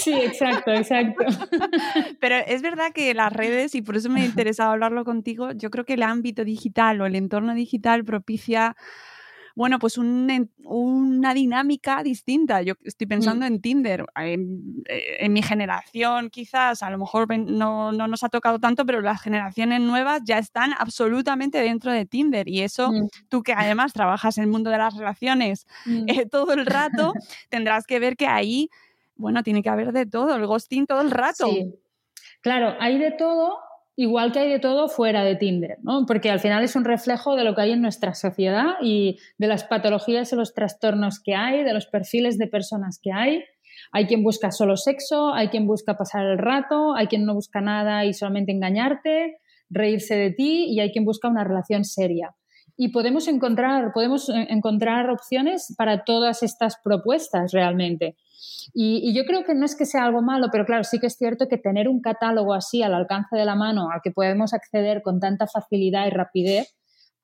Sí, 0.07 0.13
exacto, 0.13 0.71
exacto. 0.71 1.25
Pero 2.19 2.35
es 2.35 2.61
verdad 2.61 2.91
que 2.93 3.13
las 3.13 3.33
redes, 3.33 3.75
y 3.75 3.81
por 3.81 3.97
eso 3.97 4.09
me 4.09 4.21
ha 4.21 4.25
interesado 4.25 4.71
hablarlo 4.71 5.03
contigo, 5.03 5.51
yo 5.51 5.69
creo 5.69 5.85
que 5.85 5.93
el 5.93 6.03
ámbito 6.03 6.45
digital 6.45 7.01
o 7.01 7.05
el 7.05 7.15
entorno 7.15 7.53
digital 7.53 8.05
propicia 8.05 8.75
bueno, 9.57 9.79
pues 9.79 9.97
una 9.97 11.33
dinámica 11.33 12.03
distinta. 12.03 12.61
Yo 12.61 12.75
estoy 12.83 13.07
pensando 13.07 13.43
mm. 13.43 13.47
en 13.47 13.59
Tinder. 13.61 14.05
En, 14.15 15.33
mi 15.33 15.41
generación, 15.41 16.29
quizás, 16.29 16.83
a 16.83 16.91
lo 16.91 16.99
mejor 16.99 17.35
no, 17.35 17.91
nos 17.91 18.23
ha 18.23 18.29
tocado 18.29 18.59
tanto, 18.59 18.85
pero 18.85 19.01
las 19.01 19.19
generaciones 19.19 19.81
nuevas 19.81 20.21
ya 20.23 20.37
están 20.37 20.73
absolutamente 20.77 21.57
dentro 21.57 21.91
de 21.91 22.05
Tinder. 22.05 22.47
Y 22.47 22.61
eso, 22.61 22.91
mm. 22.91 23.07
tú 23.29 23.41
que 23.41 23.53
además 23.53 23.93
trabajas 23.93 24.37
en 24.37 24.43
el 24.43 24.51
mundo 24.51 24.69
de 24.69 24.77
las 24.77 24.95
relaciones 24.95 25.65
mm. 25.87 26.03
eh, 26.05 26.27
todo 26.27 26.53
el 26.53 26.63
rato, 26.67 27.13
tendrás 27.49 27.87
que 27.87 27.97
ver 27.97 28.15
que 28.15 28.27
ahí 28.27 28.69
bueno, 29.17 29.43
tiene 29.43 29.61
que 29.61 29.69
haber 29.69 29.91
de 29.91 30.05
todo, 30.05 30.35
el 30.35 30.45
ghosting 30.45 30.85
todo 30.85 31.01
el 31.01 31.11
rato. 31.11 31.47
Sí. 31.47 31.73
Claro, 32.41 32.75
hay 32.79 32.97
de 32.97 33.11
todo, 33.11 33.57
igual 33.95 34.31
que 34.31 34.39
hay 34.39 34.49
de 34.49 34.59
todo 34.59 34.87
fuera 34.89 35.23
de 35.23 35.35
Tinder, 35.35 35.77
¿no? 35.81 36.05
Porque 36.05 36.29
al 36.29 36.39
final 36.39 36.63
es 36.63 36.75
un 36.75 36.85
reflejo 36.85 37.35
de 37.35 37.43
lo 37.43 37.55
que 37.55 37.61
hay 37.61 37.71
en 37.71 37.81
nuestra 37.81 38.13
sociedad 38.13 38.75
y 38.81 39.19
de 39.37 39.47
las 39.47 39.63
patologías 39.63 40.31
y 40.31 40.35
los 40.35 40.53
trastornos 40.53 41.19
que 41.19 41.35
hay, 41.35 41.63
de 41.63 41.73
los 41.73 41.87
perfiles 41.87 42.37
de 42.37 42.47
personas 42.47 42.99
que 43.01 43.11
hay. 43.11 43.43
Hay 43.91 44.05
quien 44.05 44.23
busca 44.23 44.51
solo 44.51 44.77
sexo, 44.77 45.33
hay 45.33 45.49
quien 45.49 45.65
busca 45.67 45.97
pasar 45.97 46.25
el 46.25 46.37
rato, 46.37 46.95
hay 46.95 47.07
quien 47.07 47.25
no 47.25 47.33
busca 47.33 47.61
nada 47.61 48.05
y 48.05 48.13
solamente 48.13 48.51
engañarte, 48.51 49.37
reírse 49.69 50.15
de 50.15 50.31
ti 50.31 50.65
y 50.69 50.79
hay 50.79 50.91
quien 50.91 51.05
busca 51.05 51.27
una 51.27 51.43
relación 51.43 51.83
seria. 51.83 52.35
Y 52.77 52.89
podemos 52.89 53.27
encontrar, 53.27 53.91
podemos 53.91 54.29
eh, 54.29 54.47
encontrar 54.49 55.09
opciones 55.09 55.73
para 55.77 56.03
todas 56.03 56.43
estas 56.43 56.77
propuestas 56.83 57.51
realmente. 57.51 58.15
Y, 58.73 59.13
yo 59.15 59.25
creo 59.25 59.43
que 59.43 59.55
no 59.55 59.65
es 59.65 59.75
que 59.75 59.85
sea 59.85 60.05
algo 60.05 60.21
malo, 60.21 60.47
pero 60.51 60.65
claro, 60.65 60.83
sí 60.83 60.99
que 60.99 61.07
es 61.07 61.17
cierto 61.17 61.47
que 61.47 61.57
tener 61.57 61.87
un 61.87 62.01
catálogo 62.01 62.53
así 62.53 62.83
al 62.83 62.93
alcance 62.93 63.35
de 63.35 63.45
la 63.45 63.55
mano, 63.55 63.89
al 63.91 64.01
que 64.03 64.11
podemos 64.11 64.53
acceder 64.53 65.01
con 65.01 65.19
tanta 65.19 65.47
facilidad 65.47 66.05
y 66.05 66.11
rapidez, 66.11 66.75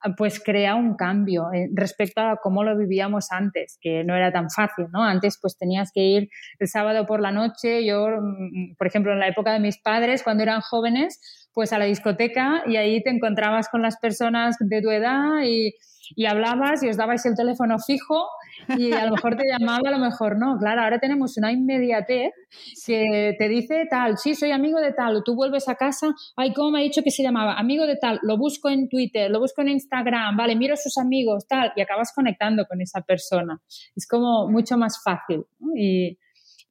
ah, 0.02 0.16
pues 0.18 0.42
crea 0.44 0.76
un 0.76 0.96
cambio 0.96 1.52
eh, 1.54 1.70
respecto 1.74 2.22
a 2.22 2.38
cómo 2.42 2.63
lo 2.63 2.78
vivíamos 2.78 3.32
antes, 3.32 3.78
que 3.82 4.04
no 4.04 4.16
era 4.16 4.32
tan 4.32 4.50
fácil, 4.50 4.88
¿no? 4.92 5.04
Antes 5.04 5.38
pues 5.42 5.58
tenías 5.58 5.92
que 5.94 6.02
ir 6.02 6.30
el 6.60 6.68
sábado 6.68 7.06
por 7.06 7.22
la 7.22 7.32
noche, 7.32 7.86
yo, 7.86 8.08
mm, 8.08 8.76
por 8.78 8.88
ejemplo, 8.88 9.13
en 9.13 9.20
la 9.20 9.28
época 9.28 9.54
de 9.54 9.60
mis 9.60 9.80
padres, 9.80 10.24
cuando 10.24 10.44
eran 10.44 10.62
jóvenes, 10.62 11.43
pues 11.54 11.74
a 11.74 11.78
la 11.78 11.86
discoteca 11.86 12.63
y 12.68 12.78
ahí 12.78 13.02
te 13.04 13.10
encontrabas 13.10 13.70
con 13.70 13.82
las 13.82 13.98
personas 13.98 14.56
de 14.60 14.82
tu 14.82 14.89
edad 14.89 15.42
y 15.44 16.26
hablabas 16.26 16.84
y 16.84 16.89
os 16.89 16.98
dabais 16.98 17.26
el 17.26 17.36
teléfono 17.36 17.78
fijo 17.80 18.28
y 18.78 18.92
a 18.94 19.06
lo 19.06 19.12
mejor 19.12 19.36
te 19.36 19.44
llamaba, 19.48 19.89
a 19.89 19.92
lo 19.92 20.00
mejor 20.00 20.38
no. 20.38 20.58
Claro, 20.58 20.82
ahora 20.82 21.00
tenemos 21.00 21.38
una 21.38 21.52
inmediatez 21.52 22.32
que 22.86 23.36
te 23.38 23.48
dice 23.48 23.86
tal, 23.89 24.18
sí, 24.18 24.36
soy 24.36 24.52
amigo 24.52 24.80
de 24.80 24.94
tal, 24.94 25.16
o 25.16 25.24
tú 25.24 25.36
vuelves 25.36 25.68
a 25.70 25.76
casa, 25.76 26.13
ay, 26.36 26.54
¿cómo 26.54 26.72
me 26.72 26.80
ha 26.80 26.84
dicho 26.84 27.02
que 27.04 27.12
se 27.12 27.24
llamaba? 27.24 27.56
Amigo 27.56 27.86
de 27.86 27.98
tal, 27.98 28.20
lo 28.24 28.38
busco 28.38 28.70
en 28.70 28.89
Twitter, 28.89 29.32
lo 29.32 29.39
busco 29.39 29.62
en 29.62 29.70
Instagram, 29.70 30.38
vale, 30.38 30.56
miro 30.56 30.74
a 30.74 30.78
sus 30.78 30.98
amigos, 30.98 31.48
tal, 31.48 31.72
y 31.76 31.82
acabas 31.82 32.12
conectando 32.13 32.66
con 32.66 32.82
esa 32.82 33.02
persona. 33.02 33.62
Es 33.96 34.08
como 34.08 34.50
mucho 34.50 34.78
más 34.78 35.02
fácil. 35.04 35.46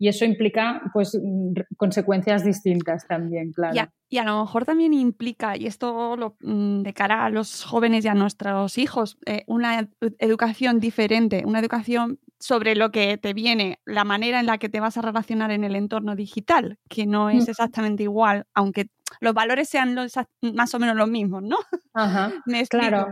Y 0.02 0.08
eso 0.08 0.24
implica 0.24 0.82
pues 0.92 1.14
mm, 1.14 1.52
consecuencias 1.76 2.44
distintas 2.44 3.06
también, 3.06 3.52
claro. 3.52 3.88
Y 4.10 4.18
a, 4.18 4.24
lo 4.24 4.40
mejor 4.40 4.64
también 4.64 4.92
implica, 4.94 5.56
y 5.56 5.68
esto 5.68 6.16
lo, 6.16 6.34
mm, 6.40 6.82
de 6.82 6.92
cara 6.92 7.24
a 7.24 7.30
los 7.30 7.62
jóvenes 7.62 8.04
y 8.04 8.08
a 8.08 8.14
nuestros 8.14 8.78
hijos, 8.78 9.16
eh, 9.26 9.44
una 9.46 9.88
educación 10.18 10.80
diferente, 10.80 11.44
una 11.46 11.60
educación 11.60 12.18
sobre 12.40 12.74
lo 12.74 12.90
que 12.90 13.16
te 13.16 13.32
viene, 13.32 13.78
la 13.84 14.02
manera 14.02 14.40
en 14.40 14.46
la 14.46 14.58
que 14.58 14.68
te 14.68 14.80
vas 14.80 14.96
a 14.96 15.02
relacionar 15.02 15.52
en 15.52 15.62
el 15.62 15.76
entorno 15.76 16.16
digital, 16.16 16.80
que 16.88 17.06
no 17.06 17.30
es 17.30 17.46
mm. 17.46 17.50
exactamente 17.50 18.02
igual, 18.02 18.46
aunque 18.54 18.88
los 19.20 19.34
valores 19.34 19.68
sean 19.68 19.94
más 20.40 20.74
o 20.74 20.80
menos 20.80 20.96
los 20.96 21.08
mismos, 21.08 21.44
¿no? 21.44 21.58
Ajá, 21.94 22.32
claro. 22.70 23.06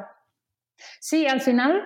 Sí, 1.01 1.27
al 1.27 1.41
final, 1.41 1.83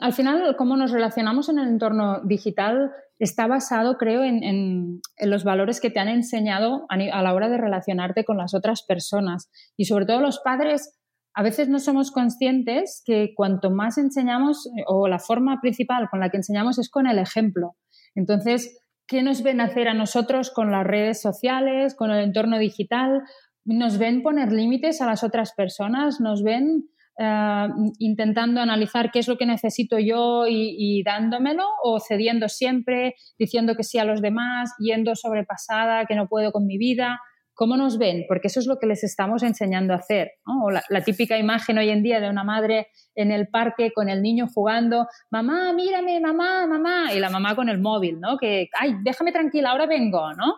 al 0.00 0.12
final, 0.12 0.56
cómo 0.56 0.76
nos 0.76 0.90
relacionamos 0.90 1.48
en 1.48 1.58
el 1.58 1.68
entorno 1.68 2.20
digital 2.24 2.92
está 3.18 3.46
basado, 3.46 3.96
creo, 3.96 4.22
en, 4.22 5.00
los 5.20 5.44
valores 5.44 5.80
que 5.80 5.90
te 5.90 5.98
han 5.98 6.08
enseñado 6.08 6.86
a, 6.88 7.22
la 7.22 7.34
hora 7.34 7.48
de 7.48 7.58
relacionarte 7.58 8.24
con 8.24 8.36
las 8.36 8.54
otras 8.54 8.82
personas. 8.82 9.50
Y 9.76 9.86
sobre 9.86 10.06
todo 10.06 10.20
los 10.20 10.40
padres, 10.40 10.96
a 11.34 11.42
veces 11.42 11.68
no 11.68 11.78
somos 11.78 12.10
conscientes 12.10 13.02
que 13.04 13.32
cuanto 13.34 13.70
más 13.70 13.98
enseñamos, 13.98 14.68
o 14.86 15.08
la 15.08 15.18
forma 15.18 15.60
principal 15.60 16.08
con 16.10 16.20
la 16.20 16.30
que 16.30 16.38
enseñamos 16.38 16.78
es 16.78 16.90
con 16.90 17.06
el 17.06 17.18
ejemplo. 17.18 17.76
Entonces, 18.14 18.80
¿qué 19.06 19.22
nos 19.22 19.42
ven 19.42 19.60
hacer 19.60 19.88
a 19.88 19.94
nosotros 19.94 20.50
con 20.50 20.70
las 20.70 20.86
redes 20.86 21.20
sociales, 21.20 21.94
con 21.94 22.10
el 22.10 22.22
entorno 22.22 22.58
digital? 22.58 23.22
Nos 23.64 23.98
ven 23.98 24.22
poner 24.22 24.52
límites 24.52 25.00
a 25.00 25.06
las 25.06 25.24
otras 25.24 25.52
personas, 25.54 26.20
nos 26.20 26.42
ven 26.42 26.88
eh, 27.18 27.68
intentando 27.98 28.60
analizar 28.60 29.10
qué 29.10 29.18
es 29.18 29.26
lo 29.26 29.36
que 29.36 29.46
necesito 29.46 29.98
yo 29.98 30.46
y, 30.46 31.02
dándomelo 31.04 31.64
o 31.82 31.98
cediendo 32.00 32.48
siempre, 32.48 33.16
diciendo 33.38 33.74
que 33.74 33.82
sí 33.82 33.98
a 33.98 34.04
los 34.04 34.22
demás, 34.22 34.72
yendo 34.78 35.16
sobrepasada, 35.16 36.06
que 36.06 36.14
no 36.14 36.28
puedo 36.28 36.52
con 36.52 36.66
mi 36.66 36.78
vida. 36.78 37.20
¿Cómo 37.58 37.76
nos 37.76 37.98
ven? 37.98 38.24
Porque 38.28 38.46
eso 38.46 38.60
es 38.60 38.68
lo 38.68 38.78
que 38.78 38.86
les 38.86 39.02
estamos 39.02 39.42
enseñando 39.42 39.92
a 39.92 39.96
hacer. 39.96 40.30
O 40.46 40.70
la, 40.70 41.02
típica 41.04 41.36
imagen 41.36 41.76
hoy 41.76 41.90
en 41.90 42.04
día 42.04 42.20
de 42.20 42.30
una 42.30 42.44
madre 42.44 42.86
en 43.16 43.32
el 43.32 43.48
parque 43.48 43.90
con 43.92 44.08
el 44.08 44.22
niño 44.22 44.46
jugando, 44.46 45.08
mamá, 45.28 45.72
mírame, 45.72 46.20
mamá, 46.20 46.68
mamá, 46.68 47.12
y 47.12 47.18
la 47.18 47.30
mamá 47.30 47.56
con 47.56 47.68
el 47.68 47.80
móvil, 47.80 48.20
¿no? 48.20 48.38
Que, 48.38 48.68
ay, 48.78 48.94
déjame 49.02 49.32
tranquila, 49.32 49.70
ahora 49.70 49.86
vengo, 49.86 50.32
¿no? 50.34 50.54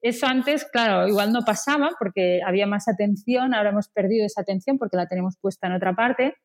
Eso 0.00 0.28
antes, 0.28 0.64
claro, 0.70 1.08
igual 1.08 1.32
no 1.32 1.40
pasaba 1.40 1.90
porque 1.98 2.38
había 2.46 2.68
más 2.68 2.86
atención, 2.86 3.52
ahora 3.52 3.70
hemos 3.70 3.88
perdido 3.88 4.24
esa 4.24 4.42
atención 4.42 4.78
porque 4.78 4.96
la 4.96 5.08
tenemos 5.08 5.36
puesta 5.40 5.66
en 5.66 5.72
otra 5.72 5.96
parte. 5.96 6.36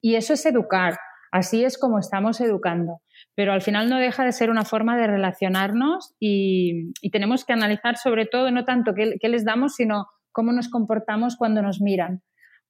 Y 0.00 0.14
eso 0.14 0.34
es 0.34 0.46
educar. 0.46 0.96
Así 1.32 1.64
es 1.64 1.78
como 1.78 1.98
estamos 1.98 2.40
educando. 2.40 3.00
Pero 3.38 3.52
al 3.52 3.62
final 3.62 3.88
no 3.88 4.00
deja 4.00 4.24
de 4.24 4.32
ser 4.32 4.50
una 4.50 4.64
forma 4.64 4.96
de 4.96 5.06
relacionarnos 5.06 6.12
y, 6.18 6.90
tenemos 7.12 7.44
que 7.44 7.52
analizar 7.52 7.96
sobre 7.96 8.26
todo 8.26 8.50
no 8.50 8.64
tanto 8.64 8.94
qué, 8.96 9.28
les 9.28 9.44
damos, 9.44 9.76
sino 9.76 10.08
cómo 10.32 10.50
nos 10.50 10.68
comportamos 10.68 11.36
cuando 11.36 11.62
nos 11.62 11.80
miran, 11.80 12.20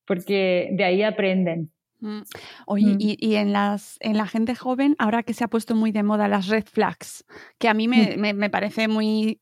porque 0.06 0.68
de 0.72 0.84
ahí 0.84 1.02
aprenden. 1.02 1.72
Mm. 2.00 2.20
Oye, 2.66 2.84
mm. 2.84 2.98
y, 2.98 3.34
en, 3.36 3.54
las, 3.54 3.96
en 4.00 4.18
la 4.18 4.26
gente 4.26 4.54
joven, 4.54 4.94
ahora 4.98 5.22
que 5.22 5.32
se 5.32 5.42
ha 5.42 5.48
puesto 5.48 5.74
muy 5.74 5.90
de 5.90 6.02
moda 6.02 6.28
las 6.28 6.48
red 6.48 6.66
flags, 6.70 7.24
que 7.58 7.70
a 7.70 7.72
mí 7.72 7.88
me, 7.88 8.34
mm. 8.34 8.50
parece 8.50 8.88
muy, 8.88 9.38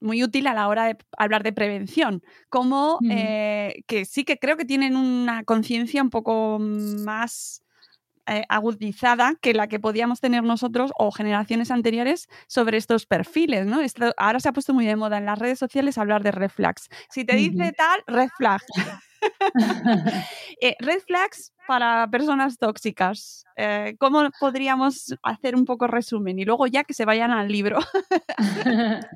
muy 0.00 0.24
útil 0.24 0.46
a 0.46 0.54
la 0.54 0.68
hora 0.68 0.86
de 0.86 0.96
hablar 1.18 1.42
de 1.42 1.52
prevención, 1.52 2.22
como 2.48 3.00
eh, 3.10 3.82
que 3.86 4.06
sí 4.06 4.24
que 4.24 4.38
creo 4.38 4.56
que 4.56 4.64
tienen 4.64 4.96
una 4.96 5.44
conciencia 5.44 6.02
un 6.02 6.08
poco 6.08 6.58
más 6.58 7.63
eh, 8.26 8.44
agudizada 8.48 9.34
que 9.40 9.54
la 9.54 9.68
que 9.68 9.78
podíamos 9.78 10.20
tener 10.20 10.42
nosotros 10.42 10.92
o 10.98 11.10
generaciones 11.10 11.70
anteriores 11.70 12.28
sobre 12.46 12.78
estos 12.78 13.06
perfiles, 13.06 13.66
¿no? 13.66 13.80
ahora 14.16 14.40
se 14.40 14.48
ha 14.48 14.52
puesto 14.52 14.72
muy 14.72 14.86
de 14.86 14.96
moda 14.96 15.18
en 15.18 15.26
las 15.26 15.38
redes 15.38 15.58
sociales 15.58 15.98
hablar 15.98 16.22
de 16.22 16.32
red 16.32 16.50
flags. 16.50 16.88
Si 17.10 17.24
te 17.24 17.36
dice 17.36 17.72
tal, 17.72 18.02
red 18.06 18.28
flag. 18.36 18.60
Eh, 20.60 20.76
red 20.80 21.00
flags 21.00 21.52
para 21.66 22.06
personas 22.10 22.58
tóxicas. 22.58 23.44
Eh, 23.56 23.96
¿Cómo 23.98 24.28
podríamos 24.38 25.14
hacer 25.22 25.56
un 25.56 25.64
poco 25.64 25.86
resumen? 25.86 26.38
Y 26.38 26.44
luego 26.44 26.66
ya 26.66 26.84
que 26.84 26.94
se 26.94 27.04
vayan 27.04 27.30
al 27.30 27.48
libro. 27.48 27.78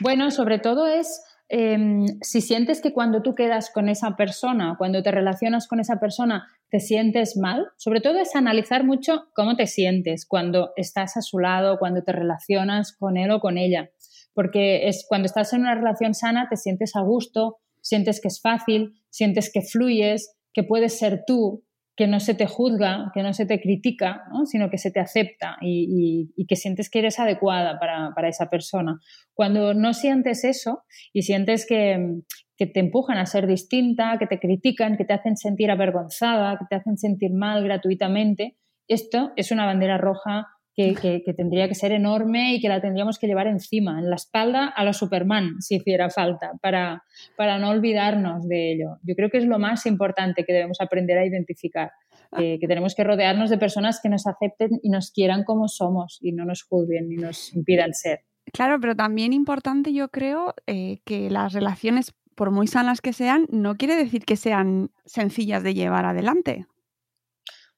bueno, 0.00 0.30
sobre 0.30 0.58
todo 0.58 0.86
es 0.86 1.20
Em, 1.54 2.06
si 2.22 2.40
sientes 2.40 2.80
que 2.80 2.94
cuando 2.94 3.20
tú 3.20 3.34
quedas 3.34 3.70
con 3.70 3.90
esa 3.90 4.16
persona, 4.16 4.76
cuando 4.78 5.02
te 5.02 5.10
relacionas 5.10 5.68
con 5.68 5.80
esa 5.80 6.00
persona, 6.00 6.48
te 6.70 6.80
sientes 6.80 7.36
mal, 7.36 7.66
sobre 7.76 8.00
todo 8.00 8.18
es 8.18 8.34
analizar 8.34 8.84
mucho 8.84 9.26
cómo 9.34 9.54
te 9.54 9.66
sientes 9.66 10.24
cuando 10.24 10.70
estás 10.76 11.18
a 11.18 11.20
su 11.20 11.38
lado, 11.38 11.78
cuando 11.78 12.02
te 12.04 12.12
relacionas 12.12 12.96
con 12.96 13.18
él 13.18 13.30
o 13.32 13.40
con 13.40 13.58
ella. 13.58 13.90
Porque 14.32 14.88
es 14.88 15.04
cuando 15.06 15.26
estás 15.26 15.52
en 15.52 15.60
una 15.60 15.74
relación 15.74 16.14
sana, 16.14 16.46
te 16.48 16.56
sientes 16.56 16.96
a 16.96 17.02
gusto, 17.02 17.58
sientes 17.82 18.22
que 18.22 18.28
es 18.28 18.40
fácil, 18.40 18.94
sientes 19.10 19.52
que 19.52 19.60
fluyes, 19.60 20.34
que 20.54 20.62
puedes 20.62 20.98
ser 20.98 21.24
tú, 21.26 21.66
que 21.96 22.06
no 22.06 22.20
se 22.20 22.34
te 22.34 22.46
juzga, 22.46 23.10
que 23.12 23.22
no 23.22 23.34
se 23.34 23.46
te 23.46 23.60
critica, 23.60 24.24
sino 24.46 24.70
que 24.70 24.78
se 24.78 24.90
te 24.90 25.00
acepta 25.00 25.56
y, 25.60 26.32
que 26.48 26.56
sientes 26.56 26.88
que 26.90 27.00
eres 27.00 27.18
adecuada 27.18 27.78
para, 27.78 28.28
esa 28.28 28.48
persona. 28.48 28.98
Cuando 29.34 29.74
no 29.74 29.92
sientes 29.92 30.44
eso 30.44 30.84
y 31.12 31.22
sientes 31.22 31.66
que, 31.66 32.22
te 32.56 32.78
empujan 32.78 33.18
a 33.18 33.26
ser 33.26 33.48
distinta, 33.48 34.18
que 34.20 34.28
te 34.28 34.38
critican, 34.38 34.96
que 34.96 35.04
te 35.04 35.12
hacen 35.12 35.36
sentir 35.36 35.70
avergonzada, 35.72 36.56
que 36.58 36.66
te 36.70 36.76
hacen 36.76 36.96
sentir 36.96 37.32
mal 37.32 37.64
gratuitamente, 37.64 38.56
esto 38.86 39.32
es 39.34 39.50
una 39.50 39.66
bandera 39.66 39.98
roja 39.98 40.46
que, 40.74 41.22
tendría 41.36 41.68
que 41.68 41.74
ser 41.74 41.92
enorme 41.92 42.54
y 42.54 42.60
que 42.60 42.68
la 42.68 42.80
tendríamos 42.80 43.18
que 43.18 43.26
llevar 43.26 43.46
encima, 43.46 43.98
en 43.98 44.08
la 44.08 44.16
espalda 44.16 44.66
a 44.68 44.84
la 44.84 44.92
Superman, 44.92 45.60
si 45.60 45.76
hiciera 45.76 46.10
falta, 46.10 46.52
para, 46.60 47.04
para 47.36 47.58
no 47.58 47.70
olvidarnos 47.70 48.48
de 48.48 48.72
ello. 48.72 48.98
Yo 49.02 49.14
creo 49.14 49.30
que 49.30 49.38
es 49.38 49.44
lo 49.44 49.58
más 49.58 49.86
importante 49.86 50.44
que 50.44 50.52
debemos 50.52 50.80
aprender 50.80 51.18
a 51.18 51.26
identificar, 51.26 51.90
que 52.34 52.66
tenemos 52.66 52.94
que 52.94 53.04
rodearnos 53.04 53.50
de 53.50 53.58
personas 53.58 54.00
que 54.02 54.08
nos 54.08 54.26
acepten 54.26 54.80
y 54.82 54.88
nos 54.88 55.10
quieran 55.10 55.44
como 55.44 55.68
somos 55.68 56.18
y 56.22 56.32
no 56.32 56.46
nos 56.46 56.62
juzguen 56.62 57.08
ni 57.08 57.16
nos 57.16 57.54
impidan 57.54 57.92
ser. 57.92 58.20
Claro, 58.52 58.80
pero 58.80 58.96
también 58.96 59.32
importante 59.32 59.92
yo 59.92 60.08
creo 60.08 60.54
eh, 60.66 61.00
que 61.04 61.30
las 61.30 61.52
relaciones, 61.52 62.14
por 62.34 62.50
muy 62.50 62.66
sanas 62.66 63.00
que 63.00 63.12
sean, 63.12 63.46
no 63.50 63.76
quiere 63.76 63.96
decir 63.96 64.24
que 64.24 64.36
sean 64.36 64.90
sencillas 65.04 65.62
de 65.62 65.74
llevar 65.74 66.04
adelante. 66.04 66.66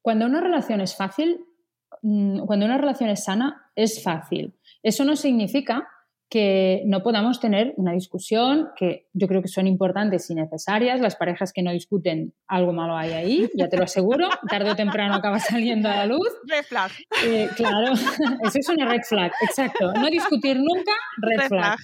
Cuando 0.00 0.26
una 0.26 0.40
relación 0.40 0.80
es 0.80 0.96
fácil, 0.96 1.44
cuando 2.46 2.66
una 2.66 2.76
relación 2.76 3.08
es 3.10 3.24
sana, 3.24 3.70
es 3.74 4.02
fácil. 4.02 4.54
Eso 4.82 5.04
no 5.04 5.16
significa 5.16 5.88
que 6.28 6.82
no 6.86 7.02
podamos 7.02 7.38
tener 7.38 7.74
una 7.76 7.92
discusión, 7.92 8.68
que 8.76 9.08
yo 9.12 9.28
creo 9.28 9.40
que 9.40 9.48
son 9.48 9.66
importantes 9.66 10.28
y 10.30 10.34
necesarias. 10.34 11.00
Las 11.00 11.16
parejas 11.16 11.52
que 11.52 11.62
no 11.62 11.70
discuten, 11.70 12.34
algo 12.48 12.72
malo 12.72 12.96
hay 12.96 13.12
ahí, 13.12 13.50
ya 13.54 13.68
te 13.68 13.76
lo 13.76 13.84
aseguro. 13.84 14.28
Tarde 14.50 14.72
o 14.72 14.76
temprano 14.76 15.14
acaba 15.14 15.38
saliendo 15.38 15.88
a 15.88 15.96
la 15.96 16.06
luz. 16.06 16.28
Red 16.46 16.64
flag. 16.64 16.90
Eh, 17.24 17.48
claro, 17.56 17.92
eso 17.92 18.58
es 18.58 18.68
una 18.68 18.86
red 18.86 19.02
flag, 19.08 19.32
exacto. 19.42 19.92
No 19.92 20.10
discutir 20.10 20.56
nunca, 20.56 20.92
red, 21.18 21.48
flag. 21.48 21.78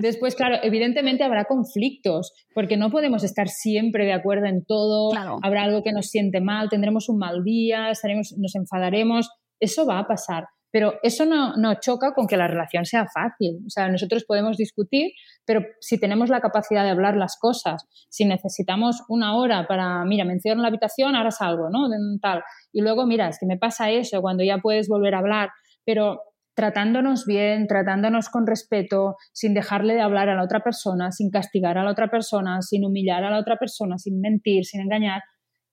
Después, 0.00 0.34
claro, 0.34 0.56
evidentemente 0.62 1.24
habrá 1.24 1.44
conflictos, 1.44 2.32
porque 2.54 2.76
no 2.76 2.90
podemos 2.90 3.24
estar 3.24 3.48
siempre 3.48 4.04
de 4.04 4.12
acuerdo 4.12 4.46
en 4.46 4.64
todo. 4.64 5.12
Habrá 5.42 5.64
algo 5.64 5.82
que 5.82 5.92
nos 5.92 6.06
siente 6.06 6.40
mal, 6.40 6.68
tendremos 6.68 7.08
un 7.08 7.18
mal 7.18 7.42
día, 7.44 7.90
estaremos, 7.90 8.34
nos 8.38 8.54
enfadaremos. 8.54 9.30
Eso 9.60 9.86
va 9.86 9.98
a 9.98 10.06
pasar 10.06 10.44
pero 10.72 10.94
eso 11.02 11.26
no, 11.26 11.74
choca 11.80 12.14
con 12.14 12.26
que 12.26 12.38
la 12.38 12.48
relación 12.48 12.86
sea 12.86 13.06
fácil. 13.06 13.58
O 13.66 13.70
sea, 13.70 13.88
nosotros 13.88 14.24
podemos 14.26 14.56
discutir, 14.56 15.12
pero 15.44 15.60
si 15.80 16.00
tenemos 16.00 16.30
la 16.30 16.40
capacidad 16.40 16.82
de 16.82 16.90
hablar 16.90 17.14
las 17.14 17.36
cosas, 17.38 17.84
si 18.08 18.24
necesitamos 18.24 19.02
una 19.08 19.36
hora 19.36 19.66
para, 19.68 20.02
mira, 20.06 20.24
me 20.24 20.32
encierro 20.32 20.56
en 20.56 20.62
la 20.62 20.68
habitación, 20.68 21.14
ahora 21.14 21.30
salgo, 21.30 21.68
¿no? 21.68 21.88
Tal. 22.22 22.42
Y 22.72 22.80
luego, 22.80 23.06
mira, 23.06 23.28
es 23.28 23.38
que 23.38 23.46
me 23.46 23.58
pasa 23.58 23.90
eso, 23.90 24.22
cuando 24.22 24.44
ya 24.44 24.58
puedes 24.58 24.88
volver 24.88 25.14
a 25.14 25.18
hablar, 25.18 25.50
pero 25.84 26.22
tratándonos 26.54 27.26
bien, 27.26 27.66
tratándonos 27.66 28.28
con 28.28 28.46
respeto, 28.46 29.16
sin 29.32 29.54
dejarle 29.54 29.94
de 29.94 30.02
hablar 30.02 30.28
a 30.28 30.34
la 30.34 30.44
otra 30.44 30.60
persona, 30.60 31.10
sin 31.12 31.30
castigar 31.30 31.78
a 31.78 31.84
la 31.84 31.90
otra 31.90 32.08
persona, 32.08 32.60
sin 32.62 32.84
humillar 32.84 33.24
a 33.24 33.30
la 33.30 33.38
otra 33.38 33.56
persona, 33.56 33.98
sin 33.98 34.20
mentir, 34.20 34.64
sin 34.64 34.80
engañar, 34.80 35.22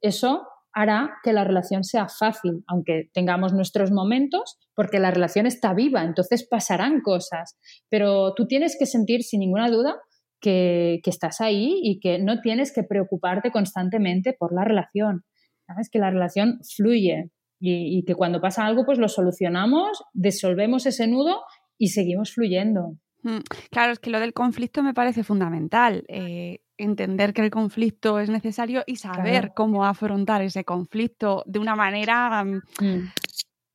eso 0.01 0.47
hará 0.73 1.17
que 1.23 1.33
la 1.33 1.43
relación 1.43 1.83
sea 1.83 2.07
fácil, 2.07 2.63
aunque 2.67 3.09
tengamos 3.13 3.53
nuestros 3.53 3.91
momentos, 3.91 4.57
porque 4.75 4.99
la 4.99 5.11
relación 5.11 5.45
está 5.45 5.73
viva, 5.73 6.03
entonces 6.03 6.47
pasarán 6.49 7.01
cosas. 7.01 7.57
Pero 7.89 8.33
tú 8.35 8.47
tienes 8.47 8.77
que 8.79 8.85
sentir 8.85 9.23
sin 9.23 9.41
ninguna 9.41 9.69
duda 9.69 9.97
que, 10.39 11.01
estás 11.05 11.41
ahí 11.41 11.79
y 11.81 11.99
que 11.99 12.19
no 12.19 12.39
tienes 12.41 12.73
que 12.73 12.83
preocuparte 12.83 13.51
constantemente 13.51 14.35
por 14.37 14.53
la 14.53 14.63
relación. 14.63 15.23
Sabes 15.67 15.89
que 15.91 15.99
la 15.99 16.11
relación 16.11 16.59
fluye 16.75 17.31
y, 17.59 18.03
que 18.05 18.15
cuando 18.15 18.39
pasa 18.39 18.65
algo, 18.65 18.85
pues 18.85 18.99
lo 18.99 19.09
solucionamos, 19.09 20.03
disolvemos 20.13 20.85
ese 20.85 21.07
nudo 21.07 21.41
y 21.77 21.89
seguimos 21.89 22.33
fluyendo. 22.33 22.95
Mm, 23.23 23.39
claro, 23.69 23.91
es 23.91 23.99
que 23.99 24.09
lo 24.09 24.19
del 24.19 24.33
conflicto 24.33 24.81
me 24.81 24.93
parece 24.93 25.23
fundamental. 25.23 26.05
Eh, 26.07 26.61
entender 26.77 27.33
que 27.33 27.41
el 27.41 27.51
conflicto 27.51 28.19
es 28.19 28.29
necesario 28.29 28.83
y 28.87 28.95
saber 28.95 29.51
cómo 29.53 29.85
afrontar 29.85 30.41
ese 30.41 30.63
conflicto 30.63 31.43
de 31.45 31.59
una 31.59 31.75
manera, 31.75 32.43
mm, 32.43 32.61
mm. 32.79 33.11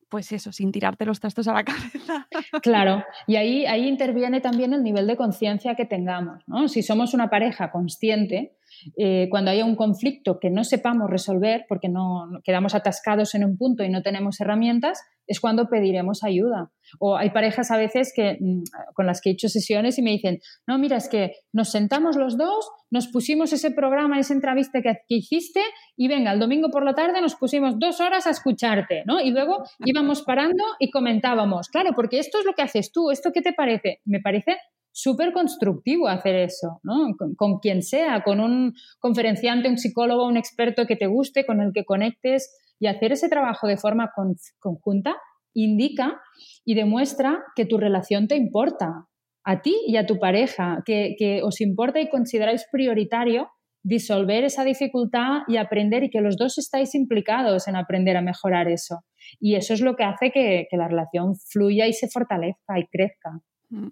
pues 0.08 0.32
eso, 0.32 0.50
sin 0.52 0.72
tirarte 0.72 1.04
los 1.04 1.20
trastos 1.20 1.46
a 1.48 1.52
la 1.52 1.64
cabeza. 1.64 2.26
Claro, 2.62 3.04
y 3.26 3.36
ahí, 3.36 3.66
ahí 3.66 3.88
interviene 3.88 4.40
también 4.40 4.72
el 4.72 4.82
nivel 4.82 5.06
de 5.06 5.16
conciencia 5.16 5.74
que 5.74 5.86
tengamos. 5.86 6.42
¿no? 6.46 6.68
Si 6.68 6.82
somos 6.82 7.14
una 7.14 7.30
pareja 7.30 7.70
consciente, 7.70 8.56
eh, 8.96 9.28
cuando 9.30 9.50
haya 9.50 9.64
un 9.64 9.76
conflicto 9.76 10.38
que 10.38 10.50
no 10.50 10.64
sepamos 10.64 11.10
resolver 11.10 11.64
porque 11.68 11.88
no 11.88 12.40
quedamos 12.44 12.74
atascados 12.74 13.34
en 13.34 13.44
un 13.44 13.56
punto 13.56 13.84
y 13.84 13.88
no 13.88 14.02
tenemos 14.02 14.40
herramientas, 14.40 15.02
es 15.26 15.40
cuando 15.40 15.68
pediremos 15.68 16.22
ayuda. 16.24 16.70
O 16.98 17.16
hay 17.16 17.30
parejas 17.30 17.70
a 17.70 17.76
veces 17.76 18.12
que, 18.14 18.36
mm, 18.40 18.62
con 18.94 19.06
las 19.06 19.20
que 19.20 19.30
he 19.30 19.32
hecho 19.32 19.48
sesiones 19.48 19.98
y 19.98 20.02
me 20.02 20.10
dicen, 20.10 20.38
no, 20.66 20.78
mira, 20.78 20.96
es 20.96 21.08
que 21.08 21.32
nos 21.52 21.70
sentamos 21.70 22.16
los 22.16 22.36
dos, 22.36 22.68
nos 22.90 23.08
pusimos 23.08 23.52
ese 23.52 23.70
programa, 23.70 24.18
esa 24.18 24.34
entrevista 24.34 24.80
que, 24.82 24.94
hiciste 25.08 25.60
y 25.96 26.08
venga, 26.08 26.32
el 26.32 26.40
domingo 26.40 26.70
por 26.70 26.84
la 26.84 26.94
tarde 26.94 27.20
nos 27.20 27.34
pusimos 27.34 27.78
dos 27.78 28.00
horas 28.00 28.26
a 28.26 28.30
escucharte, 28.30 29.02
¿no? 29.06 29.20
Y 29.20 29.30
luego 29.30 29.64
íbamos 29.84 30.22
parando 30.22 30.64
y 30.78 30.90
comentábamos, 30.90 31.68
claro, 31.68 31.90
porque 31.94 32.18
esto 32.18 32.38
es 32.38 32.44
lo 32.44 32.52
que 32.52 32.62
haces 32.62 32.92
tú, 32.92 33.10
¿esto 33.10 33.30
qué 33.32 33.42
te 33.42 33.52
parece? 33.52 34.00
Me 34.04 34.20
parece 34.20 34.56
súper 34.94 35.32
constructivo 35.32 36.06
hacer 36.06 36.36
eso, 36.36 36.80
¿no? 36.84 37.14
Con, 37.36 37.58
quien 37.58 37.82
sea, 37.82 38.22
con 38.22 38.40
un 38.40 38.74
conferenciante, 39.00 39.68
un 39.68 39.76
psicólogo, 39.76 40.26
un 40.26 40.36
experto 40.36 40.86
que 40.86 40.96
te 40.96 41.06
guste, 41.06 41.44
con 41.44 41.60
el 41.60 41.72
que 41.72 41.84
conectes 41.84 42.56
y 42.78 42.86
hacer 42.86 43.12
ese 43.12 43.28
trabajo 43.28 43.66
de 43.66 43.76
forma 43.76 44.10
conjunta 44.58 45.16
indica 45.54 46.20
y 46.64 46.74
demuestra 46.74 47.42
que 47.54 47.66
tu 47.66 47.78
relación 47.78 48.28
te 48.28 48.36
importa 48.36 49.06
a 49.44 49.62
ti 49.62 49.76
y 49.86 49.96
a 49.96 50.06
tu 50.06 50.18
pareja, 50.18 50.82
que, 50.84 51.40
os 51.42 51.60
importa 51.60 52.00
y 52.00 52.08
consideráis 52.08 52.66
prioritario 52.70 53.48
disolver 53.82 54.44
esa 54.44 54.64
dificultad 54.64 55.42
y 55.46 55.58
aprender 55.58 56.04
y 56.04 56.10
que 56.10 56.22
los 56.22 56.38
dos 56.38 56.56
estáis 56.56 56.94
implicados 56.94 57.68
en 57.68 57.76
aprender 57.76 58.16
a 58.16 58.22
mejorar 58.22 58.68
eso. 58.68 59.00
Y 59.38 59.56
eso 59.56 59.74
es 59.74 59.82
lo 59.82 59.94
que 59.94 60.04
hace 60.04 60.30
que, 60.30 60.66
que 60.70 60.76
la 60.78 60.88
relación 60.88 61.36
fluya 61.36 61.86
y 61.86 61.92
se 61.92 62.08
fortalezca 62.08 62.78
y 62.78 62.86
crezca. 62.86 63.40
Mm. 63.68 63.88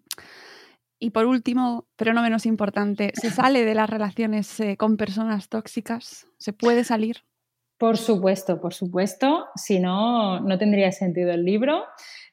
Y 0.99 1.11
por 1.11 1.27
último, 1.27 1.87
pero 1.97 2.15
no 2.15 2.23
menos 2.23 2.47
importante, 2.47 3.13
¿se 3.15 3.31
sale 3.31 3.65
de 3.65 3.75
las 3.75 3.91
relaciones 3.91 4.61
eh, 4.61 4.77
con 4.77 4.97
personas 4.97 5.49
tóxicas? 5.49 6.29
¿Se 6.39 6.53
puede 6.53 6.85
salir? 6.85 7.25
Por 7.83 7.99
supuesto, 7.99 8.61
por 8.61 8.75
supuesto. 8.75 9.47
Si 9.57 9.81
no, 9.81 10.39
no 10.39 10.57
tendría 10.57 10.93
sentido 10.93 11.33
el 11.33 11.45
libro. 11.45 11.83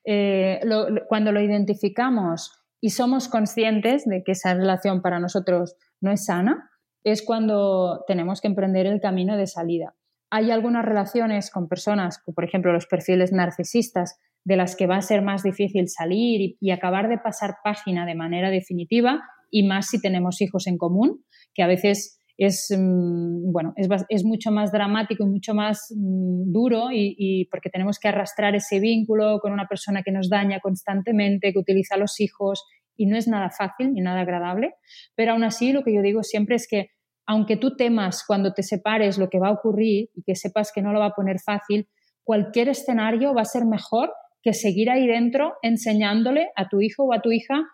Eh, 0.06 0.60
cuando 1.08 1.32
lo 1.32 1.41
identificamos 1.41 2.52
y 2.80 2.91
somos 2.91 3.28
conscientes 3.28 4.06
de 4.06 4.22
que 4.24 4.34
esa 4.34 4.54
relación 4.54 5.02
para 5.02 5.20
nosotros 5.20 5.76
no 6.02 6.12
es 6.12 6.26
sana, 6.26 6.70
es 7.04 7.24
cuando 7.24 8.04
tenemos 8.06 8.41
que 8.41 8.47
emprender 8.47 8.86
el 8.86 9.02
camino 9.02 9.38
de 9.38 9.47
salida. 9.47 9.95
Hay 10.30 10.52
algunas 10.52 10.86
relaciones 10.86 11.50
con 11.50 11.68
personas, 11.68 12.22
por 12.24 12.43
ejemplo 12.43 12.72
los 12.72 12.86
perfiles 12.86 13.32
narcisistas, 13.32 14.20
de 14.43 14.56
las 14.56 14.76
que 14.76 14.86
va 14.86 14.97
a 14.97 15.02
ser 15.02 15.24
más 15.24 15.41
difícil 15.41 15.89
salir 15.89 16.58
y, 16.60 16.70
acabar 16.70 17.10
de 17.10 17.18
pasar 17.18 17.56
página 17.64 18.06
de 18.06 18.14
manera 18.14 18.52
definitiva, 18.52 19.24
y 19.50 19.64
más 19.64 19.88
si 19.88 20.00
tenemos 20.00 20.41
hijos 20.41 20.68
en 20.68 20.78
común, 20.78 21.26
que 21.56 21.64
a 21.64 21.68
veces 21.68 22.18
es, 22.46 22.74
mm, 22.76 23.52
bueno, 23.52 23.74
es, 23.76 24.24
mucho 24.24 24.50
más 24.50 24.72
dramático 24.72 25.24
y 25.26 25.30
mucho 25.30 25.54
más 25.54 25.94
mm, 25.94 26.52
duro 26.52 26.88
y, 26.92 27.48
porque 27.52 27.70
tenemos 27.70 28.00
que 28.00 28.08
arrastrar 28.08 28.56
ese 28.56 28.80
vínculo 28.80 29.40
con 29.42 29.52
una 29.52 29.68
persona 29.68 30.04
que 30.04 30.12
nos 30.12 30.30
daña 30.30 30.62
constantemente, 30.62 31.52
que 31.52 31.60
utiliza 31.60 31.96
a 31.96 31.98
los 31.98 32.20
hijos 32.22 32.66
y 32.96 33.08
no 33.08 33.18
es 33.18 33.28
nada 33.28 33.50
fácil 33.50 33.94
ni 33.94 34.02
nada 34.02 34.22
agradable, 34.22 34.76
pero 35.16 35.34
aún 35.34 35.44
así 35.44 35.74
lo 35.74 35.84
que 35.84 35.94
yo 35.94 36.02
digo 36.02 36.24
siempre 36.24 36.56
es 36.56 36.68
que 36.70 36.92
aunque 37.28 37.58
tú 37.58 37.76
temas 37.76 38.24
cuando 38.26 38.54
te 38.54 38.64
separes 38.64 39.18
lo 39.18 39.30
que 39.30 39.40
va 39.40 39.50
a 39.50 39.54
ocurrir 39.54 40.10
y 40.16 40.24
que 40.24 40.36
sepas 40.36 40.72
que 40.74 40.82
no 40.82 40.94
lo 40.94 41.00
va 41.00 41.08
a 41.08 41.16
poner 41.16 41.40
fácil, 41.40 41.88
cualquier 42.24 42.70
escenario 42.70 43.34
va 43.36 43.42
a 43.42 43.46
ser 43.46 43.66
mejor 43.66 44.12
que 44.42 44.54
seguir 44.54 44.90
ahí 44.90 45.06
dentro 45.08 45.56
enseñándole 45.62 46.50
a 46.56 46.70
tu 46.70 46.80
hijo 46.80 47.04
o 47.04 47.14
a 47.14 47.22
tu 47.22 47.32
hija 47.32 47.66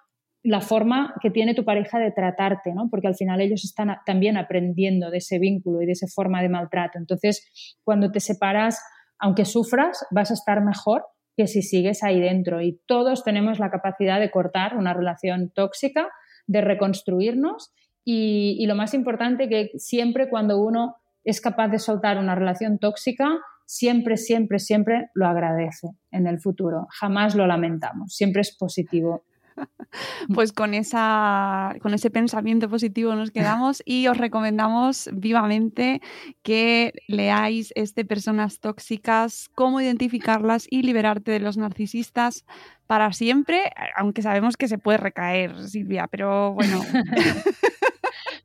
la 0.46 0.62
forma 0.62 1.16
que 1.22 1.32
tiene 1.32 1.56
tu 1.56 1.66
pareja 1.66 1.98
de 1.98 2.12
tratarte, 2.12 2.72
¿no? 2.76 2.88
Porque 2.92 3.08
al 3.08 3.16
final 3.16 3.42
ellos 3.42 3.66
están 3.66 3.98
también 4.06 4.38
aprendiendo 4.38 5.10
de 5.10 5.18
ese 5.18 5.40
vínculo 5.40 5.82
y 5.82 5.88
de 5.88 5.94
esa 5.94 6.06
forma 6.08 6.44
de 6.44 6.50
maltrato. 6.50 7.00
Entonces, 7.00 7.52
cuando 7.84 8.12
te 8.12 8.20
separas, 8.20 8.80
aunque 9.18 9.44
sufras, 9.44 10.06
vas 10.12 10.30
a 10.30 10.36
estar 10.36 10.64
mejor 10.64 11.04
que 11.36 11.48
si 11.48 11.64
sigues 11.64 12.04
ahí 12.04 12.20
dentro. 12.20 12.62
Y 12.62 12.80
todos 12.86 13.24
tenemos 13.24 13.58
la 13.58 13.72
capacidad 13.72 14.20
de 14.20 14.30
cortar 14.30 14.78
una 14.78 14.94
relación 14.94 15.50
tóxica, 15.50 16.10
de 16.46 16.62
reconstruirnos 16.62 17.74
y, 18.04 18.56
y 18.60 18.68
lo 18.68 18.76
más 18.76 18.94
importante 18.94 19.50
que 19.50 19.72
siempre 19.78 20.30
cuando 20.30 20.62
uno 20.62 20.98
es 21.24 21.42
capaz 21.42 21.70
de 21.70 21.80
soltar 21.80 22.20
una 22.20 22.36
relación 22.36 22.78
tóxica, 22.78 23.30
siempre, 23.66 24.16
siempre, 24.16 24.60
siempre 24.60 25.10
lo 25.16 25.26
agradece 25.26 25.88
en 26.12 26.28
el 26.28 26.40
futuro. 26.40 26.86
Jamás 27.00 27.34
lo 27.34 27.48
lamentamos. 27.48 28.14
Siempre 28.14 28.42
es 28.42 28.56
positivo 28.56 29.24
Pues 30.34 30.52
con, 30.52 30.74
esa, 30.74 31.74
con 31.82 31.94
ese 31.94 32.10
pensamiento 32.10 32.70
positivo 32.70 33.16
nos 33.16 33.32
quedamos 33.32 33.82
y 33.86 34.08
os 34.08 34.18
recomendamos 34.18 35.10
vivamente 35.14 36.02
que 36.44 36.92
leáis 37.08 37.72
este 37.76 38.04
Personas 38.04 38.60
Tóxicas, 38.60 39.50
cómo 39.56 39.80
identificarlas 39.80 40.68
y 40.70 40.82
liberarte 40.82 41.32
de 41.32 41.40
los 41.40 41.58
narcisistas 41.58 42.46
para 42.88 43.14
siempre, 43.14 43.72
aunque 43.96 44.22
sabemos 44.22 44.58
que 44.58 44.68
se 44.68 44.78
puede 44.78 44.98
recaer, 44.98 45.68
Silvia, 45.68 46.08
pero 46.10 46.54
bueno. 46.54 46.82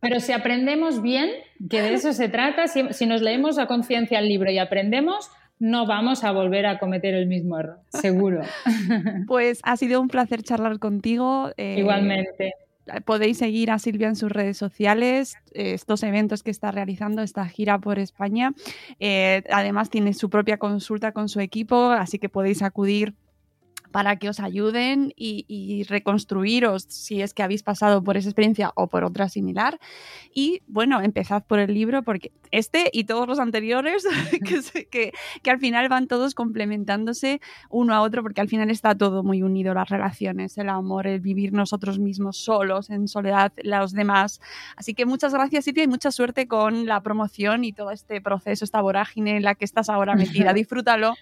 Pero 0.00 0.18
si 0.20 0.32
aprendemos 0.32 1.02
bien, 1.02 1.30
que 1.68 1.82
de 1.82 1.92
eso 1.92 2.14
se 2.14 2.28
trata, 2.28 2.68
si, 2.68 2.90
si 2.92 3.06
nos 3.06 3.20
leemos 3.20 3.58
a 3.58 3.66
conciencia 3.66 4.18
el 4.18 4.28
libro 4.28 4.50
y 4.50 4.58
aprendemos, 4.58 5.30
no 5.60 5.86
vamos 5.86 6.24
a 6.24 6.32
volver 6.32 6.66
a 6.66 6.78
cometer 6.78 7.14
el 7.14 7.26
mismo 7.26 7.56
error, 7.58 7.78
seguro. 7.90 8.40
Pues 9.28 9.60
ha 9.62 9.76
sido 9.76 10.00
un 10.00 10.08
placer 10.08 10.42
charlar 10.42 10.80
contigo. 10.80 11.50
Eh, 11.56 11.76
Igualmente. 11.78 12.54
Podéis 13.04 13.38
seguir 13.38 13.70
a 13.70 13.78
Silvia 13.78 14.08
en 14.08 14.16
sus 14.16 14.32
redes 14.32 14.56
sociales, 14.56 15.36
eh, 15.52 15.74
estos 15.74 16.02
eventos 16.02 16.42
que 16.42 16.50
está 16.50 16.72
realizando, 16.72 17.22
esta 17.22 17.46
gira 17.46 17.78
por 17.78 18.00
España. 18.00 18.52
Eh, 18.98 19.44
además 19.52 19.90
tiene 19.90 20.12
su 20.12 20.28
propia 20.28 20.56
consulta 20.56 21.12
con 21.12 21.28
su 21.28 21.38
equipo, 21.38 21.90
así 21.90 22.18
que 22.18 22.28
podéis 22.28 22.62
acudir 22.62 23.14
para 23.90 24.16
que 24.16 24.28
os 24.28 24.40
ayuden 24.40 25.12
y, 25.16 25.84
reconstruiros 25.88 26.84
si 26.88 27.22
es 27.22 27.34
que 27.34 27.42
habéis 27.42 27.62
pasado 27.62 28.02
por 28.02 28.16
esa 28.16 28.28
experiencia 28.28 28.72
o 28.74 28.86
por 28.86 29.04
otra 29.04 29.28
similar. 29.28 29.78
Y 30.34 30.62
bueno, 30.66 31.00
empezad 31.00 31.44
por 31.44 31.58
el 31.58 31.74
libro 31.74 32.02
porque 32.02 32.32
este 32.50 32.90
y 32.92 33.04
todos 33.04 33.26
los 33.26 33.38
anteriores, 33.38 34.04
que, 34.90 35.12
que, 35.42 35.50
al 35.50 35.58
final 35.58 35.88
van 35.88 36.06
todos 36.06 36.34
complementándose 36.34 37.40
uno 37.68 37.94
a 37.94 38.02
otro 38.02 38.22
porque 38.22 38.40
al 38.40 38.48
final 38.48 38.70
está 38.70 38.94
todo 38.94 39.22
muy 39.22 39.42
unido, 39.42 39.74
las 39.74 39.88
relaciones, 39.88 40.56
el 40.58 40.68
amor, 40.68 41.06
el 41.06 41.20
vivir 41.20 41.52
nosotros 41.52 41.98
mismos 41.98 42.36
solos, 42.36 42.90
en 42.90 43.08
soledad, 43.08 43.52
los 43.62 43.92
demás. 43.92 44.40
Así 44.76 44.94
que 44.94 45.06
muchas 45.06 45.32
gracias 45.32 45.64
Silvia 45.64 45.84
y 45.84 45.88
mucha 45.88 46.10
suerte 46.10 46.46
con 46.46 46.86
la 46.86 47.00
promoción 47.02 47.64
y 47.64 47.72
todo 47.72 47.90
este 47.90 48.20
proceso, 48.20 48.64
esta 48.64 48.80
vorágine 48.80 49.36
en 49.36 49.42
la 49.42 49.54
que 49.54 49.64
estás 49.64 49.88
ahora 49.88 50.14
metida. 50.14 50.52
Disfrútalo 50.60 51.14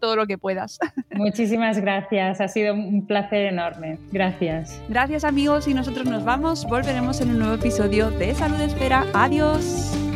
todo 0.00 0.16
lo 0.16 0.26
que 0.26 0.38
puedas. 0.38 0.78
Muchísimas 1.12 1.78
gracias 2.16 2.50
ha 2.50 2.52
sido 2.52 2.74
un 2.74 3.06
placer 3.06 3.46
enorme. 3.46 3.98
Gracias. 4.12 4.80
Gracias 4.88 5.24
amigos 5.24 5.68
y 5.68 5.74
nosotros 5.74 6.06
nos 6.06 6.24
vamos. 6.24 6.66
Volveremos 6.66 7.20
en 7.20 7.30
un 7.30 7.38
nuevo 7.38 7.54
episodio 7.54 8.10
de 8.10 8.34
Salud 8.34 8.60
Espera. 8.60 9.04
Adiós. 9.14 10.15